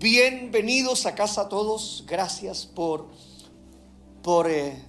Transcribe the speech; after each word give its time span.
Bienvenidos 0.00 1.06
a 1.06 1.16
casa 1.16 1.48
todos. 1.48 2.04
Gracias 2.06 2.66
por, 2.66 3.08
por 4.22 4.48
eh, 4.48 4.80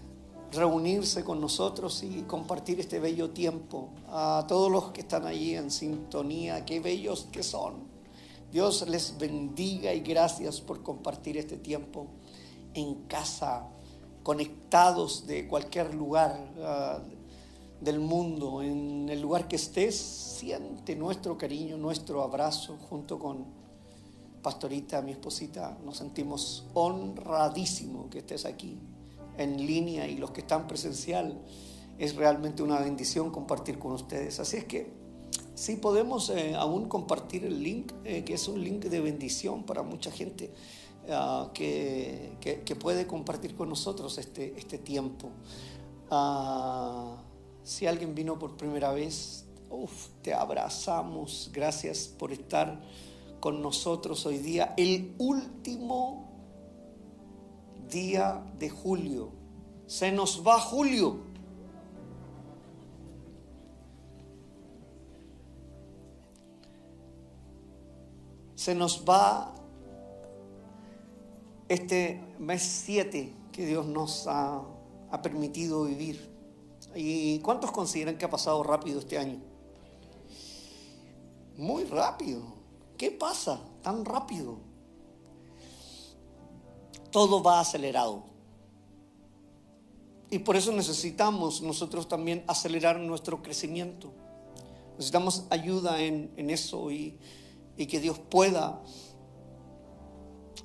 reunirse 0.51 1.23
con 1.23 1.41
nosotros 1.41 2.03
y 2.03 2.21
compartir 2.27 2.79
este 2.79 2.99
bello 2.99 3.31
tiempo. 3.31 3.89
A 4.09 4.45
todos 4.47 4.71
los 4.71 4.91
que 4.91 5.01
están 5.01 5.25
allí 5.25 5.55
en 5.55 5.71
sintonía, 5.71 6.63
qué 6.63 6.79
bellos 6.79 7.25
que 7.31 7.41
son. 7.41 7.87
Dios 8.51 8.87
les 8.87 9.17
bendiga 9.17 9.91
y 9.95 10.01
gracias 10.01 10.61
por 10.61 10.83
compartir 10.83 11.37
este 11.37 11.57
tiempo 11.57 12.05
en 12.75 12.93
casa, 13.07 13.67
conectados 14.21 15.25
de 15.25 15.47
cualquier 15.47 15.91
lugar 15.95 16.39
uh, 16.55 17.83
del 17.83 17.99
mundo, 17.99 18.61
en 18.61 19.09
el 19.09 19.19
lugar 19.21 19.47
que 19.47 19.55
estés, 19.55 19.97
siente 19.97 20.95
nuestro 20.95 21.35
cariño, 21.35 21.77
nuestro 21.77 22.21
abrazo 22.21 22.77
junto 22.91 23.17
con 23.17 23.58
Pastorita, 24.41 25.01
mi 25.01 25.11
esposita. 25.11 25.77
Nos 25.83 25.97
sentimos 25.97 26.65
honradísimos 26.73 28.09
que 28.09 28.19
estés 28.19 28.45
aquí 28.45 28.77
en 29.37 29.65
línea 29.65 30.07
y 30.07 30.17
los 30.17 30.31
que 30.31 30.41
están 30.41 30.67
presencial. 30.67 31.39
Es 31.97 32.15
realmente 32.15 32.63
una 32.63 32.79
bendición 32.79 33.31
compartir 33.31 33.77
con 33.77 33.91
ustedes. 33.91 34.39
Así 34.39 34.57
es 34.57 34.65
que 34.65 34.99
Sí, 35.59 35.75
podemos 35.75 36.29
eh, 36.29 36.55
aún 36.55 36.87
compartir 36.87 37.43
el 37.43 37.61
link, 37.61 37.91
eh, 38.05 38.23
que 38.23 38.35
es 38.35 38.47
un 38.47 38.63
link 38.63 38.85
de 38.85 39.01
bendición 39.01 39.63
para 39.63 39.83
mucha 39.83 40.09
gente 40.09 40.53
uh, 41.09 41.51
que, 41.51 42.37
que, 42.39 42.75
puede 42.77 43.05
compartir 43.05 43.55
con 43.55 43.67
nosotros 43.67 44.17
este, 44.19 44.57
este 44.57 44.77
tiempo. 44.77 45.31
Uh, 46.09 47.17
si 47.61 47.87
alguien 47.87 48.15
vino 48.15 48.39
por 48.39 48.55
primera 48.55 48.93
vez, 48.93 49.47
uf, 49.69 50.07
te 50.21 50.33
abrazamos. 50.33 51.51
Gracias 51.53 52.07
por 52.07 52.31
estar 52.31 52.81
con 53.39 53.61
nosotros 53.61 54.25
hoy 54.25 54.37
día, 54.37 54.73
el 54.77 55.15
último 55.17 56.29
día 57.89 58.43
de 58.57 58.69
julio. 58.69 59.31
Se 59.87 60.11
nos 60.11 60.45
va 60.45 60.59
julio. 60.59 61.29
se 68.59 68.75
nos 68.75 69.05
va 69.07 69.55
este 71.69 72.21
mes 72.39 72.61
7 72.61 73.33
que 73.53 73.65
Dios 73.65 73.85
nos 73.85 74.27
ha, 74.27 74.61
ha, 75.09 75.21
permitido 75.21 75.85
vivir. 75.85 76.29
¿Y 76.93 77.39
cuántos 77.39 77.71
consideran 77.71 78.17
que 78.17 78.25
ha 78.25 78.29
pasado 78.29 78.61
rápido 78.61 78.99
este 78.99 79.17
año? 79.17 79.39
Muy 81.55 81.85
rápido. 81.85 82.58
¿Qué 82.99 83.11
pasa 83.11 83.61
tan 83.81 84.03
rápido? 84.03 84.59
Todo 87.11 87.41
va 87.41 87.61
acelerado. 87.61 88.25
Y 90.29 90.39
por 90.39 90.57
eso 90.57 90.73
necesitamos 90.73 91.61
nosotros 91.61 92.09
también 92.09 92.43
acelerar 92.45 92.99
nuestro 92.99 93.41
crecimiento. 93.41 94.11
Necesitamos 94.97 95.45
ayuda 95.49 96.01
en, 96.01 96.49
eso 96.49 96.91
y 96.91 97.17
que 97.77 98.01
Dios 98.01 98.19
pueda, 98.19 98.83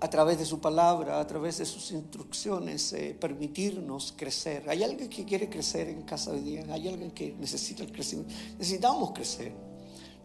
a 0.00 0.10
través 0.10 0.38
de 0.38 0.44
su 0.44 0.60
palabra, 0.60 1.20
a 1.20 1.27
través 1.27 1.58
de 1.58 1.64
sus 1.64 1.92
instrucciones, 1.92 2.92
eh, 2.92 3.16
permitirnos 3.18 4.12
crecer. 4.16 4.68
¿Hay 4.68 4.82
alguien 4.82 5.08
que 5.08 5.24
quiere 5.24 5.48
crecer 5.48 5.88
en 5.88 6.02
casa 6.02 6.32
hoy 6.32 6.40
día? 6.40 6.66
¿Hay 6.70 6.88
alguien 6.88 7.12
que 7.12 7.32
necesita 7.34 7.84
el 7.84 7.92
crecimiento? 7.92 8.34
Necesitamos 8.58 9.12
crecer, 9.12 9.55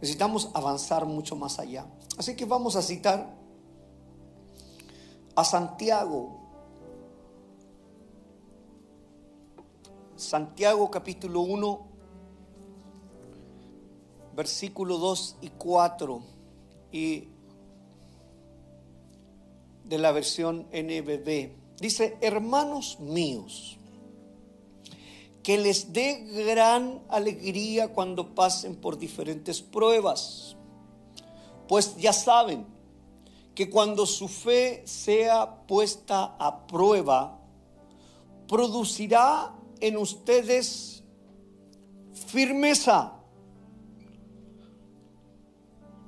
necesitamos 0.00 0.50
avanzar 0.54 1.06
mucho 1.06 1.36
más 1.36 1.58
allá. 1.58 1.86
Así 2.16 2.36
que 2.36 2.44
vamos 2.44 2.76
a 2.76 2.82
citar 2.82 3.34
a 5.34 5.44
Santiago. 5.44 6.38
Santiago 10.16 10.90
capítulo 10.90 11.40
1, 11.40 11.80
versículo 14.36 14.98
2 14.98 15.36
y 15.40 15.48
4 15.48 16.22
y 16.92 17.28
de 19.84 19.98
la 19.98 20.12
versión 20.12 20.66
NBB. 20.72 21.52
Dice, 21.80 22.18
hermanos 22.20 23.00
míos, 23.00 23.79
que 25.42 25.56
les 25.58 25.92
dé 25.92 26.24
gran 26.46 27.02
alegría 27.08 27.88
cuando 27.88 28.34
pasen 28.34 28.76
por 28.76 28.98
diferentes 28.98 29.62
pruebas, 29.62 30.56
pues 31.66 31.96
ya 31.96 32.12
saben 32.12 32.66
que 33.54 33.70
cuando 33.70 34.06
su 34.06 34.28
fe 34.28 34.82
sea 34.86 35.66
puesta 35.66 36.36
a 36.38 36.66
prueba, 36.66 37.38
producirá 38.46 39.54
en 39.80 39.96
ustedes 39.96 41.02
firmeza. 42.26 43.14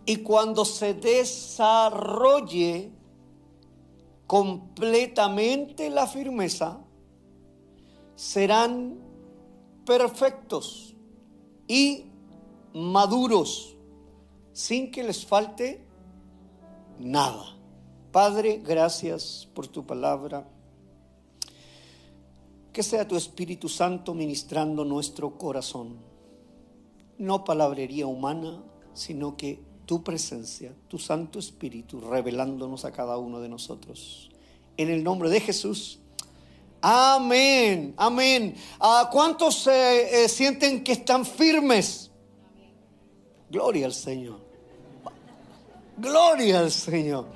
Y 0.04 0.16
cuando 0.16 0.64
se 0.64 0.94
desarrolle 0.94 2.90
completamente 4.26 5.88
la 5.90 6.06
firmeza, 6.06 6.80
serán 8.16 9.11
perfectos 9.84 10.94
y 11.66 12.06
maduros, 12.74 13.76
sin 14.52 14.90
que 14.90 15.02
les 15.02 15.24
falte 15.24 15.84
nada. 16.98 17.56
Padre, 18.10 18.60
gracias 18.64 19.48
por 19.54 19.66
tu 19.66 19.86
palabra. 19.86 20.48
Que 22.72 22.82
sea 22.82 23.06
tu 23.06 23.16
Espíritu 23.16 23.68
Santo 23.68 24.14
ministrando 24.14 24.84
nuestro 24.84 25.36
corazón. 25.36 25.96
No 27.18 27.44
palabrería 27.44 28.06
humana, 28.06 28.62
sino 28.94 29.36
que 29.36 29.62
tu 29.86 30.02
presencia, 30.02 30.74
tu 30.88 30.98
Santo 30.98 31.38
Espíritu, 31.38 32.00
revelándonos 32.00 32.84
a 32.84 32.92
cada 32.92 33.18
uno 33.18 33.40
de 33.40 33.48
nosotros. 33.48 34.30
En 34.76 34.88
el 34.90 35.04
nombre 35.04 35.28
de 35.28 35.40
Jesús. 35.40 36.01
Amén, 36.84 37.94
amén. 37.96 38.56
¿A 38.80 39.08
¿Cuántos 39.10 39.68
eh, 39.68 40.24
eh, 40.24 40.28
sienten 40.28 40.82
que 40.82 40.90
están 40.92 41.24
firmes? 41.24 42.10
Gloria 43.48 43.86
al 43.86 43.94
Señor. 43.94 44.40
Gloria 45.96 46.58
al 46.58 46.72
Señor. 46.72 47.28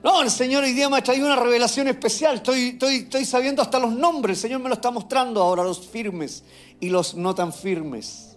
No, 0.00 0.22
el 0.22 0.30
Señor 0.30 0.62
hoy 0.62 0.72
día 0.72 0.88
me 0.88 0.98
ha 0.98 1.02
traído 1.02 1.26
una 1.26 1.34
revelación 1.34 1.88
especial. 1.88 2.36
Estoy, 2.36 2.68
estoy, 2.68 2.96
estoy 2.96 3.24
sabiendo 3.24 3.62
hasta 3.62 3.80
los 3.80 3.92
nombres. 3.92 4.38
El 4.38 4.42
Señor 4.42 4.60
me 4.60 4.68
lo 4.68 4.76
está 4.76 4.92
mostrando 4.92 5.42
ahora, 5.42 5.64
los 5.64 5.84
firmes 5.84 6.44
y 6.78 6.88
los 6.88 7.16
no 7.16 7.34
tan 7.34 7.52
firmes. 7.52 8.36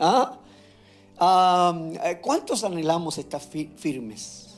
¿Ah? 0.00 0.36
Eh, 2.02 2.18
¿Cuántos 2.20 2.64
anhelamos 2.64 3.18
estar 3.18 3.40
firmes? 3.40 4.48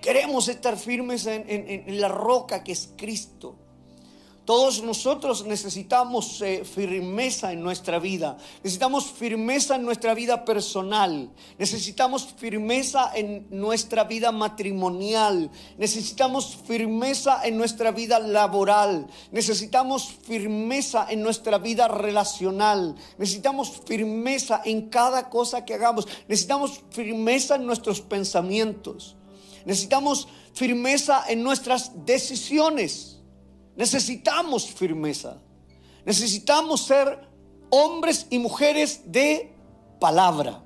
Queremos 0.00 0.46
estar 0.46 0.76
firmes 0.76 1.26
en 1.26 2.00
la 2.00 2.08
roca 2.08 2.62
que 2.62 2.70
es 2.70 2.90
Cristo. 2.96 3.56
Todos 4.44 4.82
nosotros 4.82 5.44
necesitamos 5.44 6.40
eh, 6.42 6.64
firmeza 6.64 7.52
en 7.52 7.62
nuestra 7.62 7.98
vida. 7.98 8.36
Necesitamos 8.64 9.04
firmeza 9.04 9.76
en 9.76 9.84
nuestra 9.84 10.14
vida 10.14 10.44
personal. 10.44 11.30
Necesitamos 11.58 12.26
firmeza 12.36 13.12
en 13.14 13.46
nuestra 13.50 14.04
vida 14.04 14.32
matrimonial. 14.32 15.50
Necesitamos 15.78 16.56
firmeza 16.66 17.42
en 17.44 17.58
nuestra 17.58 17.92
vida 17.92 18.18
laboral. 18.18 19.06
Necesitamos 19.30 20.10
firmeza 20.10 21.06
en 21.10 21.22
nuestra 21.22 21.58
vida 21.58 21.86
relacional. 21.86 22.96
Necesitamos 23.18 23.70
firmeza 23.86 24.62
en 24.64 24.88
cada 24.88 25.28
cosa 25.28 25.64
que 25.64 25.74
hagamos. 25.74 26.08
Necesitamos 26.26 26.80
firmeza 26.90 27.56
en 27.56 27.66
nuestros 27.66 28.00
pensamientos. 28.00 29.16
Necesitamos 29.64 30.26
firmeza 30.54 31.24
en 31.28 31.42
nuestras 31.42 32.04
decisiones. 32.04 33.19
Necesitamos 33.80 34.66
firmeza. 34.66 35.38
Necesitamos 36.04 36.82
ser 36.82 37.18
hombres 37.70 38.26
y 38.28 38.38
mujeres 38.38 39.10
de 39.10 39.54
palabra. 39.98 40.62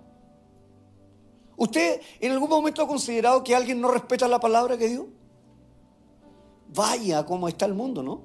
¿Usted 1.57 2.01
en 2.19 2.33
algún 2.33 2.51
momento 2.51 2.83
ha 2.83 2.89
considerado 2.89 3.45
que 3.45 3.55
alguien 3.55 3.81
no 3.81 3.87
respeta 3.87 4.27
la 4.27 4.41
palabra 4.41 4.77
que 4.77 4.89
dio? 4.89 5.07
Vaya 6.75 7.25
cómo 7.25 7.47
está 7.47 7.67
el 7.67 7.75
mundo, 7.75 8.03
¿no? 8.03 8.23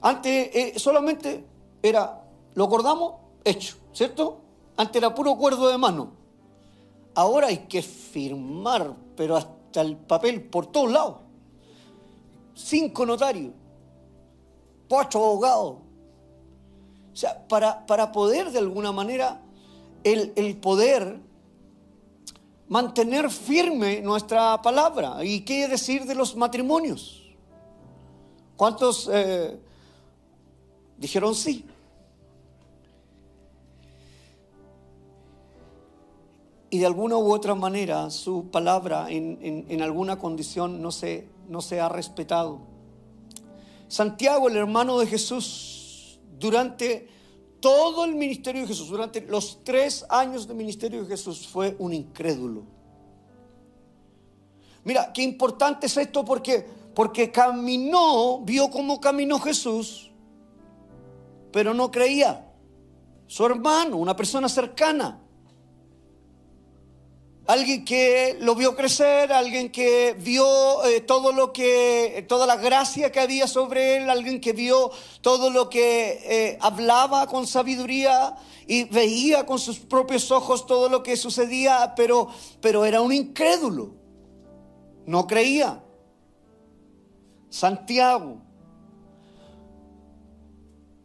Antes 0.00 0.50
eh, 0.54 0.74
solamente 0.76 1.44
era, 1.82 2.22
lo 2.54 2.66
acordamos, 2.66 3.14
hecho, 3.42 3.78
¿cierto? 3.92 4.42
Antes 4.76 5.02
era 5.02 5.12
puro 5.12 5.32
acuerdo 5.32 5.66
de 5.66 5.76
mano. 5.76 6.12
Ahora 7.16 7.48
hay 7.48 7.66
que 7.66 7.82
firmar, 7.82 8.94
pero 9.16 9.36
hasta 9.36 9.80
el 9.80 9.96
papel 9.96 10.44
por 10.44 10.66
todos 10.66 10.92
lados 10.92 11.25
cinco 12.56 13.06
notarios, 13.06 13.52
ocho 14.88 15.18
abogados. 15.24 15.76
O 17.12 17.16
sea, 17.16 17.46
para, 17.46 17.86
para 17.86 18.10
poder 18.10 18.50
de 18.50 18.58
alguna 18.58 18.90
manera, 18.90 19.40
el, 20.02 20.32
el 20.34 20.56
poder 20.56 21.20
mantener 22.68 23.30
firme 23.30 24.00
nuestra 24.00 24.60
palabra. 24.60 25.24
¿Y 25.24 25.42
qué 25.42 25.68
decir 25.68 26.04
de 26.04 26.14
los 26.14 26.36
matrimonios? 26.36 27.22
¿Cuántos 28.56 29.08
eh, 29.12 29.58
dijeron 30.96 31.34
sí? 31.34 31.64
Y 36.70 36.78
de 36.78 36.86
alguna 36.86 37.16
u 37.16 37.32
otra 37.32 37.54
manera 37.54 38.10
su 38.10 38.50
palabra 38.50 39.06
en, 39.08 39.82
alguna 39.82 40.18
condición 40.18 40.82
no 40.82 40.90
se, 40.90 41.28
no 41.48 41.60
se 41.60 41.80
ha 41.80 41.88
respetado. 41.88 42.60
Santiago, 43.88 44.48
el 44.48 44.56
hermano 44.56 44.98
de 44.98 45.06
Jesús, 45.06 46.18
durante 46.38 47.08
todo 47.60 48.04
el 48.04 48.14
ministerio 48.14 48.62
de 48.62 48.68
Jesús, 48.68 48.88
durante 48.88 49.20
los 49.22 49.64
tres 49.64 50.04
años 50.08 50.46
de 50.46 50.54
ministerio 50.54 51.02
de 51.02 51.08
Jesús, 51.08 51.46
fue 51.46 51.76
un 51.78 51.92
incrédulo. 51.92 52.64
Mira, 54.84 55.12
qué 55.12 55.22
importante 55.22 55.86
es 55.86 55.96
esto 55.96 56.24
porque, 56.24 56.64
porque 56.94 57.32
caminó, 57.32 58.40
vio 58.40 58.70
cómo 58.70 59.00
caminó 59.00 59.40
Jesús, 59.40 60.10
pero 61.52 61.74
no 61.74 61.90
creía. 61.90 62.52
Su 63.26 63.44
hermano, 63.44 63.96
una 63.96 64.14
persona 64.14 64.48
cercana, 64.48 65.20
alguien 67.46 67.84
que 67.84 68.36
lo 68.40 68.54
vio 68.54 68.74
crecer, 68.74 69.32
alguien 69.32 69.70
que 69.70 70.16
vio 70.18 70.84
eh, 70.84 71.00
todo 71.00 71.32
lo 71.32 71.52
que, 71.52 72.24
toda 72.28 72.46
la 72.46 72.56
gracia 72.56 73.12
que 73.12 73.20
había 73.20 73.46
sobre 73.46 73.96
él, 73.96 74.10
alguien 74.10 74.40
que 74.40 74.52
vio 74.52 74.90
todo 75.20 75.50
lo 75.50 75.70
que 75.70 76.20
eh, 76.24 76.58
hablaba 76.60 77.26
con 77.26 77.46
sabiduría 77.46 78.36
y 78.66 78.84
veía 78.84 79.46
con 79.46 79.58
sus 79.58 79.78
propios 79.78 80.30
ojos 80.30 80.66
todo 80.66 80.88
lo 80.88 81.02
que 81.02 81.16
sucedía, 81.16 81.94
pero, 81.96 82.28
pero 82.60 82.84
era 82.84 83.00
un 83.00 83.12
incrédulo, 83.12 83.94
no 85.06 85.26
creía. 85.26 85.82
Santiago, 87.48 88.42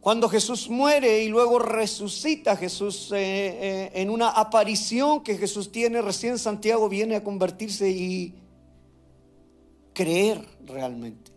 cuando 0.02 0.28
Jesús 0.28 0.68
muere 0.68 1.22
y 1.22 1.28
luego 1.28 1.60
resucita 1.60 2.56
Jesús 2.56 3.12
eh, 3.12 3.18
eh, 3.20 3.90
en 3.94 4.10
una 4.10 4.30
aparición 4.30 5.22
que 5.22 5.38
Jesús 5.38 5.70
tiene, 5.70 6.02
recién 6.02 6.40
Santiago 6.40 6.88
viene 6.88 7.14
a 7.14 7.22
convertirse 7.22 7.88
y 7.88 8.34
creer 9.94 10.44
realmente. 10.66 11.30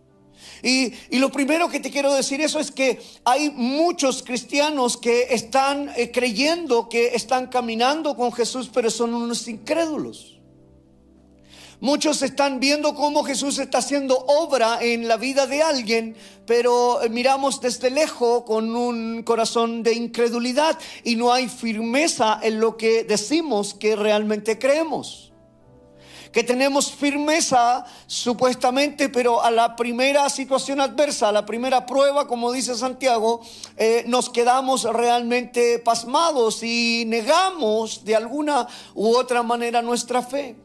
Y, 0.63 0.91
y, 1.12 1.19
lo 1.19 1.31
primero 1.31 1.69
que 1.69 1.79
te 1.79 1.91
quiero 1.91 2.12
decir 2.12 2.41
eso 2.41 2.59
es 2.59 2.71
que 2.71 3.00
hay 3.23 3.51
muchos 3.51 4.23
cristianos 4.23 4.97
que 4.97 5.27
están 5.29 5.91
eh, 5.95 6.09
creyendo 6.12 6.89
que 6.89 7.13
están 7.13 7.47
caminando 7.47 8.15
con 8.15 8.31
Jesús, 8.33 8.71
pero 8.73 8.89
son 8.89 9.13
unos 9.13 9.47
incrédulos. 9.47 10.35
Muchos 11.81 12.22
están 12.22 12.62
viendo 12.62 12.95
cómo 12.95 13.24
Jesús 13.24 13.60
está 13.60 13.80
haciendo 13.80 14.18
obra 14.18 14.80
en 14.81 15.10
la 15.10 15.18
vida 15.18 15.45
de 15.45 15.62
alguien, 15.62 16.16
pero 16.45 17.01
eh, 17.01 17.10
miramos 17.10 17.60
desde 17.60 17.89
lejos 17.89 18.44
con 18.44 18.74
un 18.74 19.24
corazón 19.24 19.83
de 19.83 19.94
incredulidad 19.94 20.80
y 21.04 21.18
no 21.18 21.33
hay 21.33 21.50
firmeza 21.50 22.39
en 22.42 22.62
lo 22.62 22.77
que 22.77 23.04
decimos 23.04 23.74
que 23.74 23.98
realmente 23.98 24.57
creemos. 24.57 25.33
Que 26.31 26.44
tenemos 26.44 26.92
firmeza 26.92 27.86
supuestamente, 28.07 29.10
pero 29.10 29.44
a 29.44 29.51
la 29.51 29.75
primera 29.75 30.30
situación 30.30 30.80
adversa, 30.80 31.30
a 31.30 31.31
la 31.33 31.45
primera 31.45 31.86
prueba, 31.86 32.25
como 32.25 32.54
dice 32.54 32.75
Santiago, 32.75 33.42
eh, 33.75 34.06
nos 34.07 34.30
quedamos 34.30 34.83
realmente 34.83 35.80
pasmados 35.80 36.63
y 36.63 37.04
negamos 37.06 38.06
de 38.06 38.16
alguna 38.16 38.68
u 38.94 39.16
otra 39.16 39.44
manera 39.44 39.81
nuestra 39.81 40.22
fe. 40.22 40.64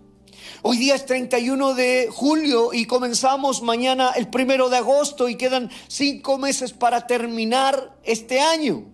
Hoy 0.62 0.76
día 0.76 0.94
es 0.94 1.06
31 1.06 1.72
de 1.74 2.08
julio 2.12 2.74
y 2.74 2.84
comenzamos 2.84 3.62
mañana 3.62 4.10
el 4.10 4.28
primero 4.28 4.68
de 4.68 4.76
agosto 4.76 5.30
y 5.30 5.36
quedan 5.36 5.70
cinco 5.88 6.36
meses 6.36 6.74
para 6.74 7.06
terminar 7.06 7.96
este 8.02 8.40
año. 8.40 8.84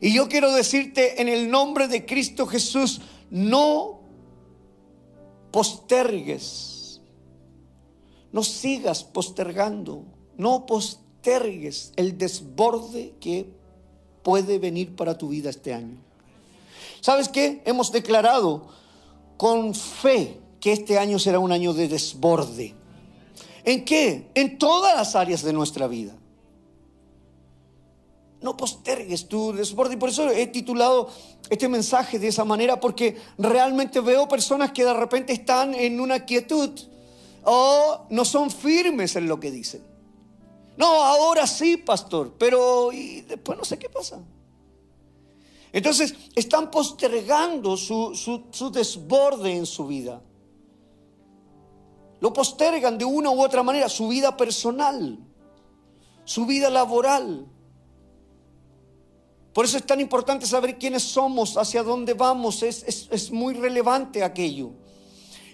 Y 0.00 0.12
yo 0.14 0.28
quiero 0.28 0.52
decirte 0.52 1.20
en 1.20 1.28
el 1.28 1.50
nombre 1.50 1.88
de 1.88 2.06
Cristo 2.06 2.46
Jesús, 2.46 3.00
no 3.28 4.02
postergues, 5.50 7.00
no 8.30 8.44
sigas 8.44 9.02
postergando, 9.02 10.04
no 10.36 10.64
postergues 10.64 11.92
el 11.96 12.16
desborde 12.16 13.14
que 13.18 13.50
puede 14.22 14.60
venir 14.60 14.94
para 14.94 15.18
tu 15.18 15.30
vida 15.30 15.50
este 15.50 15.74
año. 15.74 15.98
¿Sabes 17.00 17.28
qué? 17.28 17.62
Hemos 17.64 17.90
declarado 17.90 18.68
con 19.40 19.74
fe 19.74 20.38
que 20.60 20.70
este 20.70 20.98
año 20.98 21.18
será 21.18 21.38
un 21.38 21.50
año 21.50 21.72
de 21.72 21.88
desborde. 21.88 22.74
¿En 23.64 23.86
qué? 23.86 24.28
En 24.34 24.58
todas 24.58 24.94
las 24.94 25.16
áreas 25.16 25.42
de 25.42 25.54
nuestra 25.54 25.88
vida. 25.88 26.14
No 28.42 28.54
postergues 28.54 29.28
tu 29.28 29.54
desborde. 29.54 29.94
Y 29.94 29.96
por 29.96 30.10
eso 30.10 30.28
he 30.28 30.46
titulado 30.48 31.08
este 31.48 31.70
mensaje 31.70 32.18
de 32.18 32.28
esa 32.28 32.44
manera, 32.44 32.78
porque 32.80 33.16
realmente 33.38 34.00
veo 34.00 34.28
personas 34.28 34.72
que 34.72 34.84
de 34.84 34.92
repente 34.92 35.32
están 35.32 35.72
en 35.72 36.00
una 36.00 36.26
quietud 36.26 36.78
o 37.42 38.08
no 38.10 38.26
son 38.26 38.50
firmes 38.50 39.16
en 39.16 39.26
lo 39.26 39.40
que 39.40 39.50
dicen. 39.50 39.82
No, 40.76 40.84
ahora 40.84 41.46
sí, 41.46 41.78
pastor, 41.78 42.34
pero 42.38 42.90
después 43.26 43.56
no 43.56 43.64
sé 43.64 43.78
qué 43.78 43.88
pasa. 43.88 44.20
Entonces 45.72 46.14
están 46.34 46.70
postergando 46.70 47.76
su, 47.76 48.70
desborde 48.72 49.56
en 49.56 49.66
su 49.66 49.86
vida. 49.86 50.22
Lo 52.20 52.32
postergan 52.32 52.98
de 52.98 53.04
una 53.04 53.30
u 53.30 53.42
otra 53.42 53.62
manera, 53.62 53.88
su 53.88 54.08
vida 54.08 54.36
personal, 54.36 55.18
su 56.24 56.44
vida 56.44 56.68
laboral. 56.70 57.46
Por 59.52 59.64
eso 59.64 59.78
es 59.78 59.86
tan 59.86 60.00
importante 60.00 60.46
saber 60.46 60.78
quiénes 60.78 61.02
somos, 61.02 61.56
hacia 61.56 61.82
dónde 61.82 62.14
vamos, 62.14 62.62
es, 62.62 63.30
muy 63.30 63.54
relevante 63.54 64.22
aquello. 64.22 64.72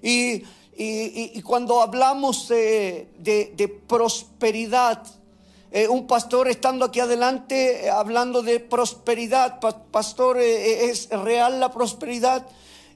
Y, 0.02 0.42
cuando 1.42 1.80
hablamos 1.80 2.48
de 2.48 3.82
prosperidad, 3.86 5.06
eh, 5.70 5.88
un 5.88 6.06
pastor 6.06 6.48
estando 6.48 6.84
aquí 6.84 7.00
adelante 7.00 7.86
eh, 7.86 7.90
hablando 7.90 8.42
de 8.42 8.60
prosperidad. 8.60 9.58
pastor, 9.90 10.38
eh, 10.38 10.90
¿es 10.90 11.08
real 11.10 11.60
la 11.60 11.70
prosperidad? 11.70 12.46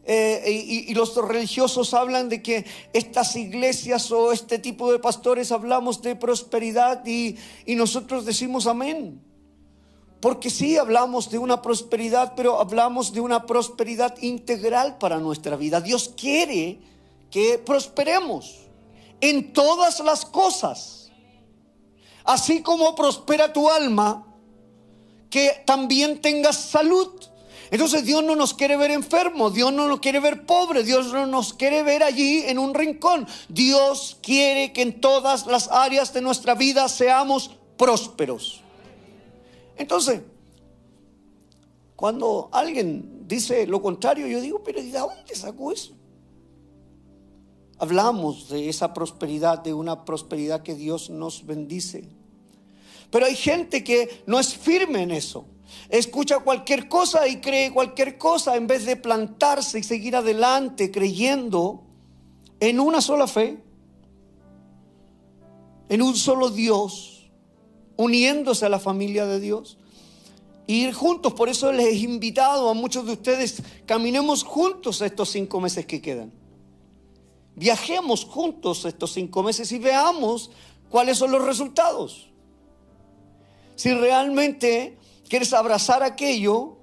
y, 0.02 0.92
los 0.94 1.14
religiosos 1.14 1.94
hablan 1.94 2.28
de 2.28 2.42
que 2.42 2.64
estas 2.92 3.36
iglesias 3.36 4.10
o 4.10 4.32
este 4.32 4.58
tipo 4.58 4.90
de 4.90 4.98
pastores 4.98 5.52
hablamos 5.52 6.02
de 6.02 6.16
prosperidad 6.16 7.06
y, 7.06 7.36
y 7.64 7.76
nosotros 7.76 8.24
decimos 8.24 8.66
amén. 8.66 9.22
Porque 10.20 10.50
sí 10.50 10.76
hablamos 10.78 11.30
de 11.30 11.38
una 11.38 11.62
prosperidad, 11.62 12.32
pero 12.34 12.58
hablamos 12.58 13.12
de 13.12 13.20
una 13.20 13.46
prosperidad 13.46 14.16
integral 14.20 14.98
para 14.98 15.18
nuestra 15.18 15.54
vida. 15.54 15.80
Dios 15.80 16.12
quiere 16.16 16.80
que 17.30 17.58
prosperemos 17.58 18.56
en 19.20 19.52
todas 19.52 20.00
las 20.00 20.24
cosas 20.24 20.99
así 22.32 22.62
como 22.62 22.94
prospera 22.94 23.52
tu 23.52 23.68
alma, 23.68 24.26
que 25.28 25.62
también 25.66 26.20
tengas 26.20 26.56
salud. 26.56 27.08
Entonces 27.70 28.04
Dios 28.04 28.22
no 28.24 28.34
nos 28.34 28.54
quiere 28.54 28.76
ver 28.76 28.90
enfermos, 28.90 29.54
Dios 29.54 29.72
no 29.72 29.86
nos 29.88 30.00
quiere 30.00 30.20
ver 30.20 30.44
pobres, 30.46 30.86
Dios 30.86 31.12
no 31.12 31.26
nos 31.26 31.54
quiere 31.54 31.82
ver 31.82 32.02
allí 32.02 32.42
en 32.46 32.58
un 32.58 32.74
rincón. 32.74 33.26
Dios 33.48 34.18
quiere 34.22 34.72
que 34.72 34.82
en 34.82 35.00
todas 35.00 35.46
las 35.46 35.68
áreas 35.70 36.12
de 36.12 36.20
nuestra 36.20 36.54
vida 36.54 36.88
seamos 36.88 37.50
prósperos. 37.76 38.60
Entonces, 39.76 40.20
cuando 41.96 42.48
alguien 42.52 43.26
dice 43.26 43.66
lo 43.66 43.82
contrario, 43.82 44.26
yo 44.26 44.40
digo, 44.40 44.62
pero 44.64 44.82
¿de 44.82 44.90
dónde 44.90 45.34
sacó 45.34 45.70
eso? 45.72 45.94
Hablamos 47.78 48.48
de 48.48 48.68
esa 48.68 48.92
prosperidad, 48.92 49.60
de 49.60 49.74
una 49.74 50.04
prosperidad 50.04 50.62
que 50.62 50.74
Dios 50.74 51.08
nos 51.08 51.46
bendice. 51.46 52.19
Pero 53.10 53.26
hay 53.26 53.34
gente 53.34 53.82
que 53.82 54.22
no 54.26 54.38
es 54.38 54.54
firme 54.54 55.02
en 55.02 55.10
eso. 55.10 55.46
Escucha 55.88 56.38
cualquier 56.40 56.88
cosa 56.88 57.26
y 57.26 57.40
cree 57.40 57.72
cualquier 57.72 58.16
cosa 58.16 58.56
en 58.56 58.66
vez 58.66 58.84
de 58.86 58.96
plantarse 58.96 59.78
y 59.78 59.82
seguir 59.82 60.14
adelante 60.16 60.90
creyendo 60.90 61.82
en 62.60 62.78
una 62.78 63.00
sola 63.00 63.26
fe, 63.26 63.60
en 65.88 66.02
un 66.02 66.16
solo 66.16 66.50
Dios, 66.50 67.30
uniéndose 67.96 68.66
a 68.66 68.68
la 68.68 68.78
familia 68.78 69.26
de 69.26 69.40
Dios. 69.40 69.78
Ir 70.68 70.92
juntos, 70.92 71.34
por 71.34 71.48
eso 71.48 71.72
les 71.72 71.86
he 71.86 71.98
invitado 71.98 72.68
a 72.68 72.74
muchos 72.74 73.04
de 73.06 73.12
ustedes, 73.12 73.60
caminemos 73.86 74.44
juntos 74.44 75.00
estos 75.00 75.30
cinco 75.30 75.60
meses 75.60 75.86
que 75.86 76.00
quedan. 76.00 76.32
Viajemos 77.56 78.24
juntos 78.24 78.84
estos 78.84 79.12
cinco 79.12 79.42
meses 79.42 79.72
y 79.72 79.78
veamos 79.80 80.52
cuáles 80.88 81.18
son 81.18 81.32
los 81.32 81.44
resultados 81.44 82.29
si 83.80 83.94
realmente 83.94 84.98
quieres 85.26 85.54
abrazar 85.54 86.02
aquello, 86.02 86.76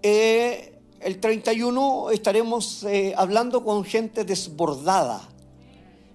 eh, 0.00 0.80
el 0.98 1.20
31 1.20 2.08
estaremos 2.08 2.84
eh, 2.84 3.12
hablando 3.14 3.62
con 3.62 3.84
gente 3.84 4.24
desbordada 4.24 5.28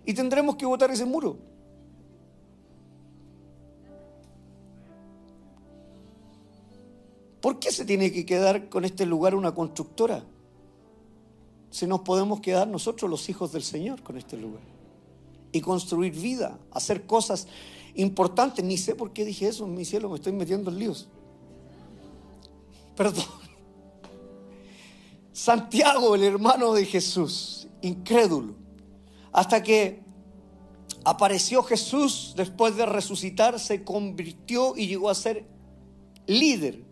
y 0.08 0.16
tendremos 0.16 0.56
que 0.56 0.66
votar 0.66 0.90
ese 0.90 1.06
muro. 1.06 1.38
¿Por 7.40 7.60
qué 7.60 7.72
se 7.72 7.86
tiene 7.86 8.12
que 8.12 8.26
quedar 8.26 8.70
con 8.70 8.86
este 8.86 9.06
lugar 9.06 9.36
una 9.36 9.54
constructora? 9.54 10.24
Si 11.70 11.86
nos 11.86 12.00
podemos 12.00 12.42
quedar 12.42 12.68
nosotros 12.68 13.08
los 13.08 13.30
hijos 13.30 13.52
del 13.52 13.62
Señor 13.62 14.02
con 14.02 14.18
este 14.18 14.36
lugar 14.38 14.64
y 15.52 15.62
construir 15.62 16.14
vida, 16.14 16.58
hacer 16.72 17.06
cosas 17.06 17.48
importantes. 17.96 18.64
Ni 18.64 18.78
sé 18.78 18.96
por 18.96 19.14
qué 19.14 19.26
dije 19.26 19.48
eso, 19.48 19.68
mi 19.68 19.86
cielo, 19.86 20.10
me 20.10 20.16
estoy 20.16 20.34
metiendo 20.34 20.72
en 20.72 20.80
líos. 20.80 21.08
Perdón. 22.96 23.26
Santiago, 25.32 26.16
el 26.16 26.24
hermano 26.24 26.74
de 26.74 26.86
Jesús, 26.86 27.68
incrédulo, 27.82 28.54
hasta 29.32 29.64
que 29.64 30.04
apareció 31.04 31.64
Jesús 31.64 32.34
después 32.38 32.76
de 32.76 32.86
resucitar, 32.86 33.60
se 33.60 33.84
convirtió 33.84 34.78
y 34.78 34.88
llegó 34.88 35.10
a 35.10 35.16
ser 35.16 35.48
líder 36.28 36.84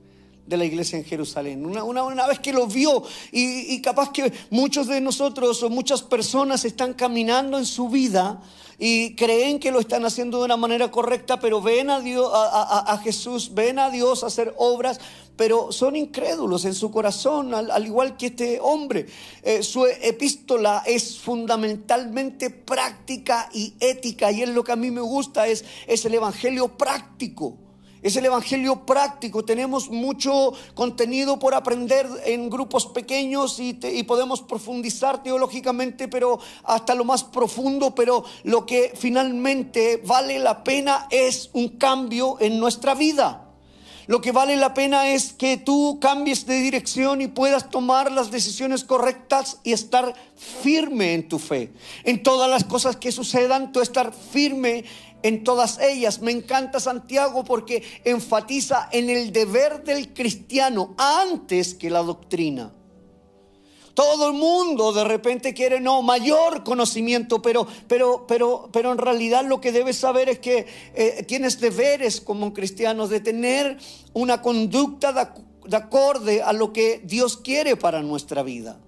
de 0.52 0.58
la 0.58 0.66
iglesia 0.66 1.00
en 1.00 1.06
Jerusalén. 1.06 1.66
Una, 1.66 1.84
una, 1.84 2.28
vez 2.28 2.40
que 2.40 2.52
lo 2.52 2.68
vio 2.68 3.04
y, 3.32 3.74
y, 3.74 3.82
capaz 3.82 4.12
que 4.12 4.32
muchos 4.50 4.86
de 4.88 5.00
nosotros 5.00 5.64
o 5.64 5.70
muchas 5.70 6.04
personas 6.04 6.66
están 6.66 6.94
caminando 6.94 7.58
en 7.58 7.66
su 7.66 7.88
vida 7.88 8.42
y 8.84 9.16
creen 9.16 9.60
que 9.60 9.72
lo 9.72 9.80
están 9.80 10.06
haciendo 10.06 10.40
de 10.40 10.46
una 10.46 10.58
manera 10.58 10.90
correcta, 10.90 11.40
pero 11.40 11.62
ven 11.62 11.92
a, 11.92 12.00
Dios, 12.00 12.28
a, 12.34 13.00
Jesús, 13.04 13.54
ven 13.54 13.78
a 13.78 13.92
Dios 13.92 14.24
hacer 14.24 14.56
obras, 14.58 15.00
pero 15.38 15.72
son 15.72 15.96
incrédulos 15.96 16.66
en 16.66 16.74
su 16.74 16.90
corazón, 16.90 17.54
al, 17.54 17.86
igual 17.86 18.18
que 18.18 18.26
este 18.26 18.60
hombre. 18.60 19.06
Eh, 19.44 19.62
su 19.62 19.86
epístola 19.86 20.82
es 20.84 21.20
fundamentalmente 21.20 22.50
práctica 22.50 23.50
y 23.54 23.76
ética, 23.80 24.32
y 24.32 24.42
es 24.42 24.50
lo 24.50 24.64
que 24.64 24.72
a 24.72 24.76
mí 24.76 24.90
me 24.90 25.02
gusta, 25.02 25.48
es, 25.48 25.64
es 25.86 26.04
el 26.06 26.16
evangelio 26.16 26.76
práctico. 26.76 27.56
Es 28.02 28.16
el 28.16 28.26
Evangelio 28.26 28.84
práctico. 28.84 29.46
Tenemos 29.46 29.90
mucho 29.92 30.54
contenido 30.74 31.38
por 31.38 31.54
aprender 31.54 32.08
en 32.26 32.50
grupos 32.50 32.88
pequeños 32.88 33.60
y, 33.60 33.74
podemos 34.04 34.42
profundizar 34.42 35.22
teológicamente, 35.22 36.08
pero 36.08 36.40
hasta 36.64 36.96
lo 36.96 37.06
más 37.06 37.24
profundo. 37.24 37.94
Pero 37.94 38.24
lo 38.44 38.66
que 38.66 38.94
finalmente 38.96 40.02
vale 40.04 40.40
la 40.40 40.64
pena 40.64 41.08
es 41.12 41.52
un 41.54 41.70
cambio 41.78 42.38
en 42.40 42.60
nuestra 42.60 42.96
vida. 42.96 43.48
Lo 44.08 44.20
que 44.20 44.32
vale 44.32 44.58
la 44.58 44.74
pena 44.74 45.10
es 45.10 45.32
que 45.32 45.58
tú 45.58 46.00
cambies 46.02 46.48
de 46.48 46.60
dirección 46.60 47.22
y 47.22 47.28
puedas 47.28 47.70
tomar 47.70 48.12
las 48.12 48.32
decisiones 48.32 48.84
correctas 48.84 49.60
y 49.64 49.74
estar 49.74 50.16
firme 50.36 51.14
en 51.14 51.30
tu 51.30 51.38
fe. 51.38 51.72
En 52.04 52.24
todas 52.24 52.50
las 52.50 52.64
cosas 52.64 52.96
que 52.96 53.12
sucedan, 53.12 53.72
tú 53.72 53.80
estar 53.80 54.12
firme 54.12 54.86
en 55.24 55.44
todas 55.44 55.80
ellas. 55.80 56.22
Me 56.22 56.32
encanta 56.32 56.80
Santiago 56.80 57.44
porque 57.44 57.84
enfatiza 58.04 58.90
en 58.92 59.10
el 59.10 59.32
deber 59.32 59.84
del 59.84 60.14
cristiano 60.14 60.96
antes 60.98 61.74
que 61.74 61.90
la 61.90 62.04
doctrina. 62.04 62.74
Todo 63.94 64.28
el 64.28 64.34
mundo 64.34 64.94
de 64.94 65.04
repente 65.04 65.54
quiere 65.54 65.82
no 65.82 66.02
mayor 66.02 66.64
conocimiento, 66.64 67.42
pero, 67.42 67.68
pero, 67.88 68.26
pero, 68.26 68.70
pero 68.72 68.92
en 68.94 68.98
realidad 68.98 69.46
lo 69.46 69.60
que 69.60 69.72
debes 69.72 69.98
saber 69.98 70.30
es 70.30 70.40
que 70.40 70.66
eh, 70.96 71.24
tienes 71.28 71.60
deberes 71.60 72.22
como 72.22 72.54
cristiano 72.54 73.08
de 73.08 73.20
tener 73.20 73.78
una 74.14 74.42
conducta 74.42 75.12
de 75.66 75.76
acorde 75.76 76.42
a 76.42 76.54
lo 76.54 76.72
que 76.72 77.02
Dios 77.04 77.38
quiere 77.38 77.76
para 77.76 78.02
nuestra 78.02 78.44
vida 78.44 78.80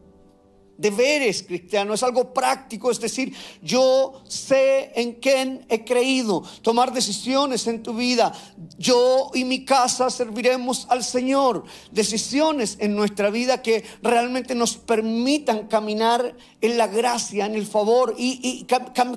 deberes 0.78 1.44
cristianos, 1.44 2.00
es 2.00 2.04
algo 2.04 2.34
práctico, 2.34 2.90
es 2.90 3.00
decir, 3.00 3.34
yo 3.62 4.24
sé 4.28 4.92
en 4.96 5.14
quién 5.14 5.66
he 5.70 5.86
creído, 5.86 6.44
tomar 6.62 6.92
decisiones 6.92 7.68
en 7.68 7.84
tu 7.84 7.94
vida, 7.94 8.34
yo 8.78 9.32
y 9.34 9.46
mi 9.46 9.66
casa 9.66 10.10
serviremos 10.10 10.88
al 10.90 11.04
Señor, 11.04 11.64
decisiones 11.92 12.78
en 12.80 12.96
nuestra 12.96 13.30
vida 13.30 13.62
que 13.62 13.84
realmente 14.02 14.56
nos 14.56 14.76
permitan 14.76 15.68
caminar 15.68 16.36
en 16.62 16.78
la 16.78 16.88
gracia, 16.88 17.46
en 17.46 17.56
el 17.56 17.66
favor 17.66 18.16
y, 18.18 18.66